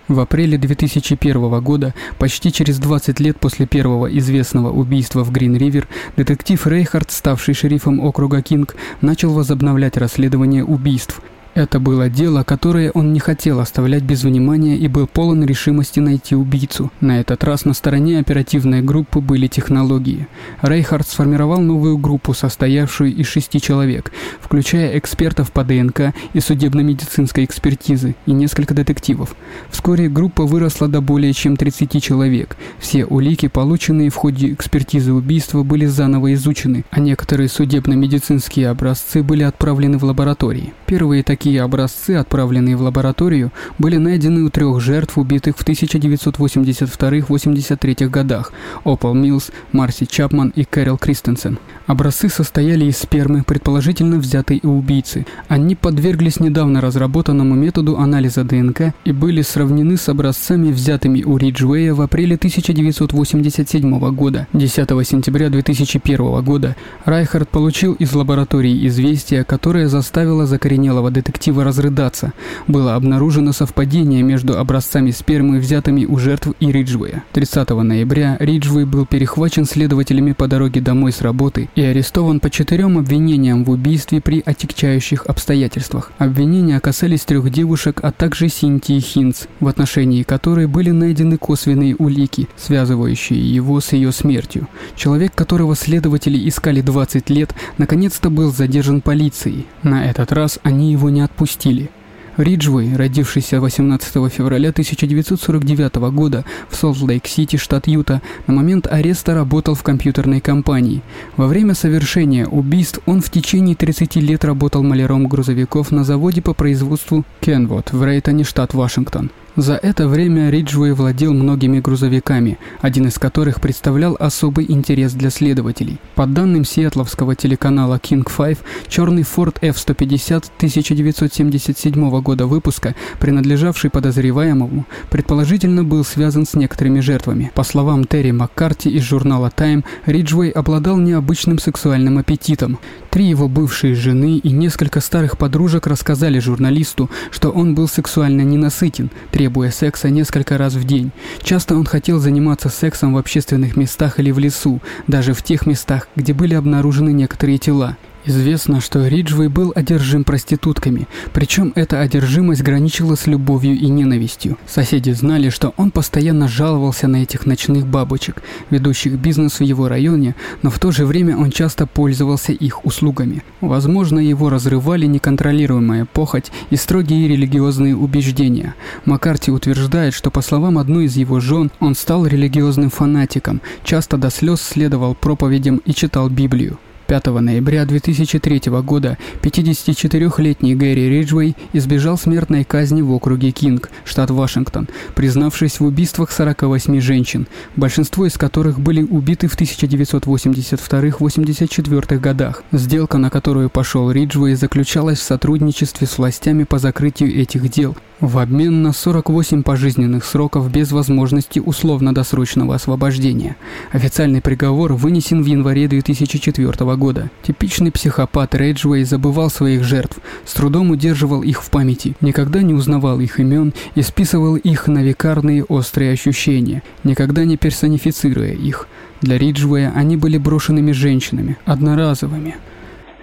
В 0.09 0.21
апреле 0.21 0.57
2001 0.57 1.61
года, 1.61 1.95
почти 2.19 2.53
через 2.53 2.79
20 2.79 3.19
лет 3.21 3.41
после 3.41 3.67
первого 3.67 4.07
известного 4.19 4.71
убийства 4.71 5.25
в 5.25 5.33
Грин-Ривер, 5.33 5.89
детектив 6.17 6.65
Рейхард, 6.67 7.11
ставший 7.11 7.55
шерифом 7.55 8.01
округа 8.01 8.41
Кинг, 8.41 8.77
начал 9.01 9.33
возобновлять 9.33 9.97
расследование 9.97 10.65
убийств– 10.65 11.21
это 11.57 11.81
было 11.81 12.11
дело, 12.11 12.43
которое 12.43 12.91
он 12.91 13.15
не 13.15 13.19
хотел 13.19 13.61
оставлять 13.61 14.03
без 14.03 14.25
внимания 14.25 14.77
и 14.77 14.89
был 14.89 15.07
полон 15.07 15.43
решимости 15.43 16.01
найти 16.01 16.37
убийцу. 16.37 16.93
На 17.01 17.19
этот 17.19 17.43
раз 17.45 17.65
на 17.65 17.73
стороне 17.73 18.19
оперативной 18.19 18.83
группы 18.83 19.21
были 19.21 19.47
технологии. 19.47 20.29
Рейхард 20.61 21.09
сформировал 21.09 21.63
новую 21.63 21.97
группу, 21.97 22.35
состоявшую 22.35 23.17
из 23.17 23.27
шести 23.27 23.59
человек, 23.59 24.13
включая 24.39 24.99
экспертов 24.99 25.51
по 25.51 25.65
ДНК 25.65 26.13
и 26.35 26.41
судебно-медицинской 26.41 27.45
экспертизы 27.45 28.17
и 28.27 28.33
несколько 28.33 28.75
детективов. 28.75 29.35
Вскоре 29.71 30.11
группа 30.11 30.45
выросла 30.45 30.89
до 30.89 31.01
более 31.01 31.33
чем 31.33 31.57
30 31.57 32.03
человек. 32.03 32.59
Все 32.79 33.07
улики, 33.07 33.49
полученные 33.49 34.11
в 34.11 34.15
ходе 34.17 34.53
экспертизы 34.53 35.15
убийства, 35.15 35.63
были 35.63 35.87
заново 35.87 36.35
изучены, 36.35 36.85
а 36.91 37.01
некоторые 37.01 37.49
судебно-медицинские 37.49 38.69
образцы 38.69 39.23
были 39.23 39.43
отправлены 39.43 39.97
в 39.97 40.05
лаборатории. 40.05 40.75
Первые 40.85 41.23
такие 41.23 41.46
Такие 41.47 41.63
образцы, 41.63 42.17
отправленные 42.17 42.75
в 42.75 42.83
лабораторию, 42.83 43.53
были 43.79 43.99
найдены 43.99 44.43
у 44.43 44.51
трех 44.51 44.81
жертв, 44.81 45.17
убитых 45.17 45.57
в 45.57 45.65
1982-83 45.65 48.09
годах– 48.09 48.53
Опал 48.85 49.15
Милс, 49.15 49.53
Марси 49.71 50.07
Чапман 50.07 50.53
и 50.57 50.65
Кэрол 50.65 50.99
Кристенсен. 50.99 51.61
Образцы 51.87 52.29
состояли 52.29 52.87
из 52.87 52.99
спермы, 52.99 53.45
предположительно 53.45 54.17
взятой 54.17 54.59
у 54.65 54.77
убийцы. 54.77 55.25
Они 55.47 55.77
подверглись 55.77 56.41
недавно 56.41 56.81
разработанному 56.81 57.55
методу 57.55 57.97
анализа 57.97 58.43
ДНК 58.43 58.93
и 59.05 59.13
были 59.13 59.43
сравнены 59.43 59.99
с 59.99 60.09
образцами, 60.09 60.73
взятыми 60.73 61.23
у 61.23 61.37
Риджвея 61.37 61.95
в 61.95 62.01
апреле 62.01 62.35
1987 62.35 64.17
года. 64.17 64.49
10 64.53 64.89
сентября 65.07 65.49
2001 65.49 66.43
года 66.43 66.75
Райхард 67.05 67.49
получил 67.49 67.93
из 67.93 68.13
лаборатории 68.15 68.85
известие, 68.89 69.45
которое 69.45 69.87
заставило 69.87 70.45
закоренелого 70.45 71.13
детектива 71.13 71.36
детектива 71.37 71.65
разрыдаться. 71.65 72.33
Было 72.67 72.95
обнаружено 72.95 73.53
совпадение 73.53 74.23
между 74.23 74.59
образцами 74.59 75.11
спермы, 75.11 75.59
взятыми 75.59 76.07
у 76.07 76.19
жертв 76.19 76.49
и 76.61 76.73
Риджвея. 76.73 77.25
30 77.33 77.69
ноября 77.71 78.37
Риджвей 78.41 78.85
был 78.85 79.05
перехвачен 79.05 79.67
следователями 79.67 80.33
по 80.33 80.49
дороге 80.49 80.81
домой 80.81 81.13
с 81.13 81.21
работы 81.21 81.69
и 81.75 81.83
арестован 81.83 82.41
по 82.41 82.49
четырем 82.49 82.97
обвинениям 82.97 83.65
в 83.65 83.71
убийстве 83.71 84.23
при 84.23 84.43
отягчающих 84.45 85.27
обстоятельствах. 85.27 86.11
Обвинения 86.17 86.81
касались 86.81 87.25
трех 87.25 87.51
девушек, 87.51 88.01
а 88.03 88.13
также 88.13 88.49
Синтии 88.49 88.99
Хинц, 88.99 89.45
в 89.61 89.69
отношении 89.69 90.23
которой 90.23 90.67
были 90.67 90.91
найдены 90.91 91.37
косвенные 91.37 91.97
улики, 91.97 92.49
связывающие 92.57 93.39
его 93.39 93.81
с 93.81 93.93
ее 93.93 94.11
смертью. 94.11 94.69
Человек, 94.97 95.35
которого 95.35 95.77
следователи 95.77 96.49
искали 96.49 96.81
20 96.81 97.29
лет, 97.29 97.55
наконец-то 97.77 98.31
был 98.31 98.53
задержан 98.53 99.03
полицией. 99.03 99.67
На 99.83 100.07
этот 100.07 100.33
раз 100.33 100.59
они 100.63 100.93
его 100.93 101.11
не 101.11 101.26
отпустили. 101.27 101.91
Риджвей, 102.37 102.95
родившийся 102.95 103.61
18 103.61 104.33
февраля 104.33 104.71
1949 104.71 105.95
года 106.13 106.45
в 106.69 106.77
Солт-Лейк-Сити, 106.77 107.57
штат 107.57 107.87
Юта, 107.87 108.21
на 108.47 108.55
момент 108.55 108.87
ареста 108.87 109.35
работал 109.35 109.75
в 109.75 109.83
компьютерной 109.83 110.41
компании. 110.41 111.03
Во 111.37 111.47
время 111.47 111.75
совершения 111.75 112.47
убийств 112.47 113.01
он 113.07 113.23
в 113.23 113.31
течение 113.31 113.75
30 113.75 114.17
лет 114.17 114.45
работал 114.45 114.83
маляром 114.83 115.27
грузовиков 115.29 115.91
на 115.91 116.05
заводе 116.05 116.43
по 116.43 116.53
производству 116.53 117.25
Кенвуд 117.41 117.93
в 117.93 118.03
Рейтоне, 118.03 118.45
штат 118.45 118.75
Вашингтон. 118.75 119.31
За 119.57 119.73
это 119.75 120.07
время 120.07 120.51
Риджвей 120.51 120.93
владел 120.93 121.33
многими 121.33 121.81
грузовиками, 121.81 122.59
один 122.83 123.07
из 123.07 123.19
которых 123.19 123.63
представлял 123.63 124.15
особый 124.21 124.71
интерес 124.71 125.13
для 125.13 125.31
следователей. 125.31 125.99
По 126.15 126.27
данным 126.27 126.67
сиэтловского 126.67 127.35
телеканала 127.35 127.95
King 127.95 128.29
5, 128.37 128.59
черный 128.89 129.23
Ford 129.23 129.57
F-150 129.63 130.51
1977 130.59 132.21
года 132.21 132.47
выпуска, 132.47 132.95
принадлежавший 133.19 133.89
подозреваемому, 133.89 134.85
предположительно 135.09 135.85
был 135.85 136.05
связан 136.05 136.45
с 136.45 136.53
некоторыми 136.53 137.01
жертвами. 137.01 137.51
По 137.55 137.65
словам 137.65 138.05
Терри 138.05 138.33
Маккарти 138.33 138.91
из 138.91 139.05
журнала 139.05 139.51
Time, 139.57 139.85
Риджвей 140.05 140.51
обладал 140.51 140.99
необычным 140.99 141.59
сексуальным 141.59 142.19
аппетитом. 142.19 142.79
Три 143.17 143.25
его 143.25 143.49
бывшие 143.49 143.95
жены 143.95 144.37
и 144.37 144.51
несколько 144.51 145.01
старых 145.01 145.39
подружек 145.39 145.87
рассказали 145.87 146.39
журналисту, 146.39 147.09
что 147.31 147.49
он 147.49 147.75
был 147.75 147.89
сексуально 147.89 148.43
ненасытен, 148.43 149.11
требуя 149.33 149.71
секса 149.71 150.11
несколько 150.11 150.59
раз 150.59 150.75
в 150.75 150.85
день. 150.85 151.13
Часто 151.43 151.77
он 151.77 151.87
хотел 151.87 152.19
заниматься 152.19 152.69
сексом 152.69 153.15
в 153.15 153.17
общественных 153.17 153.75
местах 153.75 154.21
или 154.21 154.31
в 154.31 154.39
лесу, 154.39 154.83
даже 155.07 155.33
в 155.33 155.43
тех 155.43 155.65
местах, 155.65 156.09
где 156.15 156.35
были 156.35 156.53
обнаружены 156.53 157.09
некоторые 157.09 157.57
тела. 157.57 157.97
Известно, 158.27 158.81
что 158.81 159.07
Риджвей 159.07 159.47
был 159.47 159.73
одержим 159.77 160.25
проститутками, 160.25 161.07
причем 161.33 161.73
эта 161.77 162.01
одержимость 162.01 162.63
граничила 162.63 163.15
с 163.15 163.29
любовью 163.29 163.77
и 163.77 163.87
ненавистью. 163.87 164.59
Соседи 164.67 165.11
знали, 165.13 165.49
что 165.49 165.75
он 165.77 165.93
постоянно 165.93 166.49
жаловался 166.49 167.07
на 167.07 167.23
этих 167.23 167.47
ночных 167.47 167.87
бабочек, 167.87 168.43
ведущих 168.69 169.13
бизнес 169.13 169.61
в 169.61 169.63
его 169.63 169.87
районе, 169.87 170.35
но 170.63 170.71
в 170.71 170.81
то 170.81 170.91
же 170.91 171.07
время 171.07 171.37
он 171.37 171.53
часто 171.53 171.87
пользовался 171.87 172.51
их 172.51 172.85
услугами. 172.85 173.45
Возможно, 173.61 174.19
его 174.19 174.51
разрывали 174.51 175.07
неконтролируемая 175.07 176.05
похоть 176.05 176.51
и 176.71 176.77
строгие 176.77 177.29
религиозные 177.29 177.95
убеждения. 177.95 178.75
Маккарти 179.05 179.53
утверждает, 179.53 180.15
что 180.15 180.33
по 180.33 180.43
словам 180.43 180.79
одной 180.79 181.05
из 181.05 181.15
его 181.15 181.39
жен, 181.39 181.71
он 181.79 181.95
стал 181.95 182.27
религиозным 182.27 182.91
фанатиком, 182.91 183.61
часто 183.85 184.17
до 184.17 184.31
слез 184.31 184.61
следовал 184.61 185.15
проповедям 185.15 185.77
и 185.85 185.95
читал 185.95 186.29
Библию. 186.29 186.79
5 187.07 187.27
ноября 187.27 187.85
2003 187.85 188.63
года 188.83 189.17
54-летний 189.43 190.75
Гэри 190.75 191.09
Риджвей 191.09 191.55
избежал 191.73 192.19
смертной 192.19 192.65
казни 192.65 193.03
в 193.03 193.13
округе 193.13 193.53
Кинг, 193.53 193.91
штат 194.05 194.31
Вашингтон, 194.31 194.89
признавшись 195.15 195.79
в 195.79 195.85
убийствах 195.85 196.33
48 196.33 197.01
женщин, 197.01 197.47
большинство 197.77 198.27
из 198.27 198.35
которых 198.35 198.81
были 198.81 199.03
убиты 199.03 199.47
в 199.49 199.57
1982-84 199.57 202.19
годах. 202.19 202.65
Сделка, 202.73 203.19
на 203.19 203.31
которую 203.31 203.71
пошел 203.71 204.11
Риджвей, 204.11 204.57
заключалась 204.57 205.19
в 205.19 205.23
сотрудничестве 205.23 206.07
с 206.07 206.19
властями 206.19 206.65
по 206.65 206.79
закрытию 206.79 207.35
этих 207.41 207.71
дел. 207.71 207.97
в 208.21 208.39
обмен 208.39 208.83
на 208.83 208.93
48 208.93 209.63
пожизненных 209.63 210.25
сроков 210.25 210.71
без 210.71 210.91
возможности 210.91 211.59
условно-досрочного 211.59 212.75
освобождения. 212.75 213.57
Официальный 213.93 214.41
приговор 214.41 214.95
вынесен 214.95 215.43
в 215.43 215.47
январе 215.47 215.87
2004 215.87 216.63
года. 216.63 216.96
Типичный 217.43 217.93
психопат 217.93 218.55
Рейджвей 218.55 219.05
забывал 219.05 219.51
своих 219.51 219.85
жертв, 219.85 220.19
с 220.45 220.55
трудом 220.55 220.91
удерживал 220.91 221.43
их 221.43 221.63
в 221.63 221.71
памяти, 221.71 222.15
никогда 222.21 222.63
не 222.63 222.75
узнавал 222.75 223.21
их 223.21 223.39
имен 223.39 223.73
и 223.95 224.03
списывал 224.03 224.57
их 224.57 224.89
на 224.89 225.03
векарные 225.03 225.65
острые 225.65 226.13
ощущения, 226.13 226.83
никогда 227.05 227.45
не 227.45 227.57
персонифицируя 227.57 228.53
их. 228.53 228.89
Для 229.21 229.39
Риджвея 229.39 229.93
они 229.95 230.17
были 230.17 230.39
брошенными 230.39 230.93
женщинами, 230.93 231.57
одноразовыми. 231.65 232.57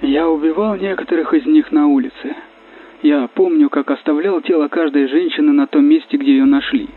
Я 0.02 0.28
убивал 0.28 0.76
некоторых 0.76 1.34
из 1.34 1.46
них 1.46 1.72
на 1.72 1.88
улице. 1.88 2.36
Я 3.02 3.28
помню, 3.34 3.70
как 3.70 3.92
оставлял 3.92 4.42
тело 4.42 4.68
каждой 4.68 5.08
женщины 5.08 5.52
на 5.52 5.68
том 5.68 5.86
месте, 5.86 6.18
где 6.18 6.32
ее 6.32 6.46
нашли. 6.46 6.90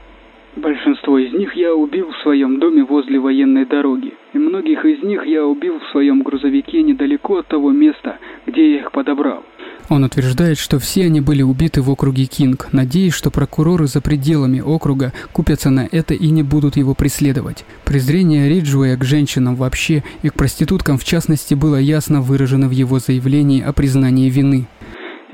Большинство 0.57 1.19
из 1.19 1.35
них 1.35 1.55
я 1.55 1.75
убил 1.75 2.11
в 2.11 2.23
своем 2.23 2.59
доме 2.59 2.83
возле 2.83 3.21
военной 3.21 3.67
дороги, 3.67 4.15
и 4.33 4.39
многих 4.39 4.87
из 4.87 5.03
них 5.03 5.27
я 5.27 5.45
убил 5.45 5.79
в 5.79 5.91
своем 5.93 6.23
грузовике 6.23 6.83
недалеко 6.83 7.39
от 7.39 7.47
того 7.47 7.73
места, 7.73 8.17
где 8.47 8.73
я 8.73 8.81
их 8.81 8.93
подобрал. 8.93 9.45
Он 9.89 10.03
утверждает, 10.05 10.59
что 10.59 10.79
все 10.79 11.05
они 11.05 11.21
были 11.21 11.43
убиты 11.43 11.83
в 11.83 11.91
округе 11.91 12.25
Кинг, 12.25 12.69
надеясь, 12.73 13.13
что 13.13 13.31
прокуроры 13.31 13.87
за 13.87 14.01
пределами 14.01 14.61
округа 14.61 15.13
купятся 15.33 15.71
на 15.71 15.87
это 15.93 16.15
и 16.15 16.31
не 16.31 16.43
будут 16.43 16.77
его 16.77 16.95
преследовать. 16.95 17.65
Презрение 17.85 18.49
Риджуэя 18.49 18.97
к 18.97 19.05
женщинам 19.05 19.55
вообще 19.55 20.03
и 20.23 20.31
к 20.31 20.35
проституткам 20.35 20.99
в 20.99 21.05
частности 21.05 21.55
было 21.55 21.77
ясно 21.77 22.21
выражено 22.21 22.67
в 22.67 22.73
его 22.73 22.99
заявлении 22.99 23.63
о 23.63 23.73
признании 23.73 24.31
вины. 24.31 24.67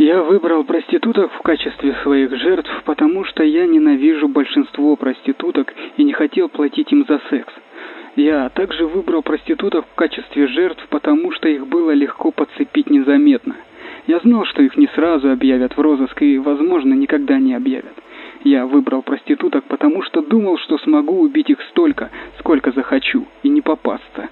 Я 0.02 0.20
выбрал 0.20 0.64
проституток 0.64 1.30
в 1.30 1.42
качестве 1.42 1.94
своих 2.02 2.34
жертв, 2.34 2.68
потому 2.86 3.22
что 3.22 3.44
я 3.44 3.68
ненавижу 3.68 4.26
большинство 4.26 4.96
проституток 4.96 5.72
и 5.96 6.02
не 6.02 6.12
хотел 6.12 6.48
платить 6.48 6.90
им 6.90 7.06
за 7.08 7.20
секс. 7.30 7.54
Я 8.16 8.48
также 8.48 8.84
выбрал 8.84 9.22
проституток 9.22 9.86
в 9.86 9.94
качестве 9.94 10.48
жертв, 10.48 10.84
потому 10.88 11.30
что 11.30 11.48
их 11.48 11.68
было 11.68 11.92
легко 11.92 12.32
подцепить 12.32 12.90
незаметно. 12.90 13.54
Я 14.08 14.18
знал, 14.18 14.44
что 14.44 14.64
их 14.64 14.76
не 14.76 14.88
сразу 14.88 15.30
объявят 15.30 15.76
в 15.76 15.80
розыск 15.80 16.20
и, 16.20 16.36
возможно, 16.36 16.94
никогда 16.94 17.38
не 17.38 17.54
объявят. 17.54 17.94
Я 18.42 18.66
выбрал 18.66 19.02
проституток, 19.02 19.62
потому 19.66 20.02
что 20.02 20.20
думал, 20.20 20.58
что 20.58 20.78
смогу 20.78 21.20
убить 21.20 21.48
их 21.48 21.62
столько, 21.70 22.10
сколько 22.40 22.72
захочу, 22.72 23.24
и 23.44 23.48
не 23.48 23.60
попасться. 23.60 24.30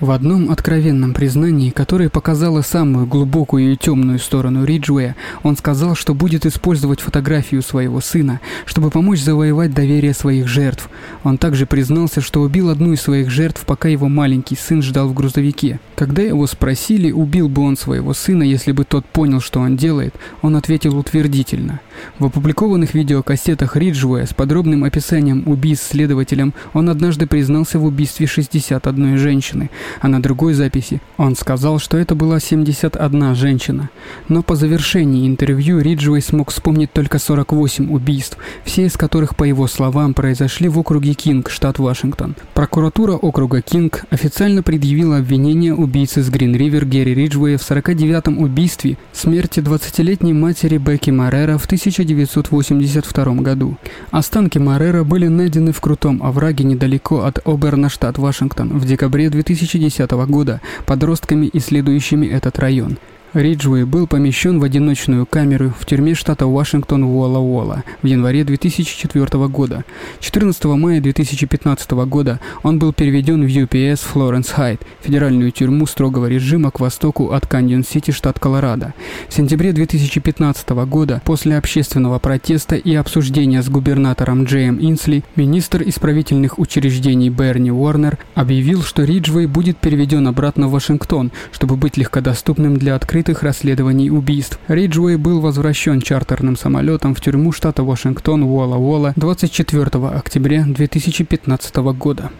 В 0.00 0.12
одном 0.12 0.50
откровенном 0.50 1.12
признании, 1.12 1.68
которое 1.68 2.08
показало 2.08 2.62
самую 2.62 3.04
глубокую 3.04 3.70
и 3.70 3.76
темную 3.76 4.18
сторону 4.18 4.64
Риджуэя, 4.64 5.14
он 5.42 5.58
сказал, 5.58 5.94
что 5.94 6.14
будет 6.14 6.46
использовать 6.46 7.00
фотографию 7.00 7.60
своего 7.60 8.00
сына, 8.00 8.40
чтобы 8.64 8.90
помочь 8.90 9.20
завоевать 9.20 9.74
доверие 9.74 10.14
своих 10.14 10.48
жертв. 10.48 10.88
Он 11.22 11.36
также 11.36 11.66
признался, 11.66 12.22
что 12.22 12.40
убил 12.40 12.70
одну 12.70 12.94
из 12.94 13.02
своих 13.02 13.28
жертв, 13.28 13.66
пока 13.66 13.90
его 13.90 14.08
маленький 14.08 14.56
сын 14.56 14.80
ждал 14.80 15.06
в 15.06 15.12
грузовике. 15.12 15.80
Когда 15.96 16.22
его 16.22 16.46
спросили, 16.46 17.12
убил 17.12 17.50
бы 17.50 17.60
он 17.60 17.76
своего 17.76 18.14
сына, 18.14 18.42
если 18.42 18.72
бы 18.72 18.84
тот 18.84 19.04
понял, 19.04 19.42
что 19.42 19.60
он 19.60 19.76
делает, 19.76 20.14
он 20.40 20.56
ответил 20.56 20.96
утвердительно. 20.96 21.80
В 22.18 22.24
опубликованных 22.24 22.94
видеокассетах 22.94 23.76
Риджуэя 23.76 24.24
с 24.24 24.32
подробным 24.32 24.84
описанием 24.84 25.42
убийств 25.44 25.90
следователям 25.90 26.54
он 26.72 26.88
однажды 26.88 27.26
признался 27.26 27.78
в 27.78 27.84
убийстве 27.84 28.26
61 28.26 29.18
женщины– 29.18 29.68
а 30.00 30.08
на 30.08 30.22
другой 30.22 30.54
записи 30.54 31.00
он 31.16 31.36
сказал, 31.36 31.78
что 31.78 31.96
это 31.96 32.14
была 32.14 32.40
71 32.40 33.34
женщина. 33.34 33.90
Но 34.28 34.42
по 34.42 34.56
завершении 34.56 35.26
интервью 35.26 35.80
Риджвей 35.80 36.22
смог 36.22 36.50
вспомнить 36.50 36.92
только 36.92 37.18
48 37.18 37.92
убийств, 37.92 38.38
все 38.64 38.86
из 38.86 38.96
которых, 38.96 39.36
по 39.36 39.44
его 39.44 39.66
словам, 39.66 40.14
произошли 40.14 40.68
в 40.68 40.78
округе 40.78 41.14
Кинг, 41.14 41.50
штат 41.50 41.78
Вашингтон. 41.78 42.36
Прокуратура 42.54 43.12
округа 43.12 43.62
Кинг 43.62 44.04
официально 44.10 44.62
предъявила 44.62 45.18
обвинение 45.18 45.74
убийце 45.74 46.22
с 46.22 46.30
Грин-Ривер 46.30 46.84
Герри 46.84 47.14
Риджвея 47.14 47.58
в 47.58 47.70
49-м 47.70 48.38
убийстве 48.38 48.96
смерти 49.12 49.60
20-летней 49.60 50.32
матери 50.32 50.78
Бекки 50.78 51.10
Маррера 51.10 51.58
в 51.58 51.66
1982 51.66 53.34
году. 53.36 53.76
Останки 54.10 54.58
Маррера 54.58 55.04
были 55.04 55.28
найдены 55.28 55.72
в 55.72 55.80
крутом 55.80 56.22
овраге 56.22 56.64
недалеко 56.64 57.22
от 57.22 57.40
Оберна, 57.46 57.88
штат 57.88 58.18
Вашингтон, 58.18 58.78
в 58.78 58.86
декабре 58.86 59.30
2000 59.30 59.76
2010 59.80 60.10
года 60.30 60.60
подростками, 60.86 61.48
исследующими 61.52 62.26
этот 62.26 62.58
район. 62.58 62.98
Риджуэй 63.32 63.84
был 63.84 64.08
помещен 64.08 64.58
в 64.58 64.64
одиночную 64.64 65.24
камеру 65.24 65.72
в 65.78 65.86
тюрьме 65.86 66.14
штата 66.14 66.48
Вашингтон 66.48 67.04
Уолла-Уолла 67.04 67.84
в 68.02 68.06
январе 68.06 68.42
2004 68.42 69.46
года. 69.46 69.84
14 70.18 70.64
мая 70.64 71.00
2015 71.00 71.90
года 72.08 72.40
он 72.64 72.80
был 72.80 72.92
переведен 72.92 73.46
в 73.46 73.46
UPS 73.46 74.00
Флоренс 74.08 74.48
Хайт, 74.48 74.82
федеральную 75.00 75.52
тюрьму 75.52 75.86
строгого 75.86 76.26
режима 76.26 76.72
к 76.72 76.80
востоку 76.80 77.30
от 77.30 77.46
Каньон-Сити, 77.46 78.10
штат 78.10 78.40
Колорадо. 78.40 78.94
В 79.28 79.32
сентябре 79.32 79.72
2015 79.72 80.68
года, 80.70 81.22
после 81.24 81.56
общественного 81.56 82.18
протеста 82.18 82.74
и 82.74 82.96
обсуждения 82.96 83.62
с 83.62 83.68
губернатором 83.68 84.42
Джеем 84.42 84.78
Инсли, 84.80 85.22
министр 85.36 85.84
исправительных 85.86 86.58
учреждений 86.58 87.30
Берни 87.30 87.70
Уорнер 87.70 88.18
объявил, 88.34 88.82
что 88.82 89.04
Риджвей 89.04 89.46
будет 89.46 89.76
переведен 89.76 90.26
обратно 90.26 90.66
в 90.66 90.72
Вашингтон, 90.72 91.30
чтобы 91.52 91.76
быть 91.76 91.96
легкодоступным 91.96 92.76
для 92.76 92.96
открытия 92.96 93.19
открытых 93.20 93.42
расследований 93.42 94.10
убийств. 94.10 94.58
Риджуэй 94.68 95.16
был 95.16 95.40
возвращен 95.40 96.00
чартерным 96.00 96.56
самолетом 96.56 97.14
в 97.14 97.20
тюрьму 97.20 97.52
штата 97.52 97.82
Вашингтон 97.82 98.42
Уолла-Уолла 98.44 99.12
24 99.16 100.08
октября 100.08 100.64
2015 100.66 101.76
года. 101.98 102.30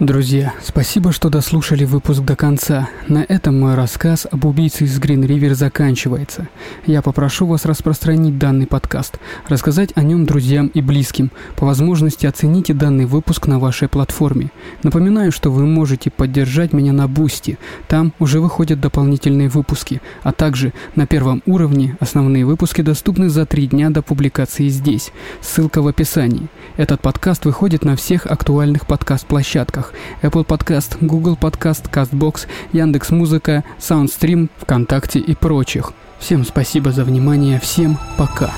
Друзья, 0.00 0.54
спасибо, 0.62 1.10
что 1.10 1.28
дослушали 1.28 1.84
выпуск 1.84 2.20
до 2.20 2.36
конца. 2.36 2.88
На 3.08 3.24
этом 3.28 3.58
мой 3.58 3.74
рассказ 3.74 4.28
об 4.30 4.44
убийце 4.44 4.84
из 4.84 4.96
Грин 5.00 5.24
Ривер 5.24 5.54
заканчивается. 5.54 6.46
Я 6.86 7.02
попрошу 7.02 7.46
вас 7.46 7.64
распространить 7.64 8.38
данный 8.38 8.68
подкаст, 8.68 9.18
рассказать 9.48 9.90
о 9.96 10.04
нем 10.04 10.24
друзьям 10.24 10.68
и 10.68 10.82
близким. 10.82 11.32
По 11.56 11.66
возможности 11.66 12.26
оцените 12.26 12.74
данный 12.74 13.06
выпуск 13.06 13.48
на 13.48 13.58
вашей 13.58 13.88
платформе. 13.88 14.52
Напоминаю, 14.84 15.32
что 15.32 15.50
вы 15.50 15.66
можете 15.66 16.12
поддержать 16.12 16.72
меня 16.72 16.92
на 16.92 17.08
Boosty. 17.08 17.58
Там 17.88 18.12
уже 18.20 18.38
выходят 18.38 18.80
дополнительные 18.80 19.48
выпуски. 19.48 20.00
А 20.22 20.30
также 20.30 20.72
на 20.94 21.08
первом 21.08 21.42
уровне 21.44 21.96
основные 21.98 22.46
выпуски 22.46 22.82
доступны 22.82 23.28
за 23.28 23.46
три 23.46 23.66
дня 23.66 23.90
до 23.90 24.02
публикации 24.02 24.68
здесь. 24.68 25.10
Ссылка 25.40 25.82
в 25.82 25.88
описании. 25.88 26.46
Этот 26.76 27.00
подкаст 27.00 27.46
выходит 27.46 27.84
на 27.84 27.96
всех 27.96 28.26
актуальных 28.26 28.86
подкаст-площадках 28.86 29.87
платформах 29.88 29.92
Apple 30.22 30.46
Podcast, 30.46 30.98
Google 31.00 31.38
Podcast, 31.38 31.90
CastBox, 31.90 32.46
Яндекс.Музыка, 32.72 33.64
SoundStream, 33.78 34.48
ВКонтакте 34.58 35.18
и 35.18 35.34
прочих. 35.34 35.92
Всем 36.18 36.44
спасибо 36.44 36.92
за 36.92 37.04
внимание, 37.04 37.60
всем 37.60 37.98
пока. 38.16 38.50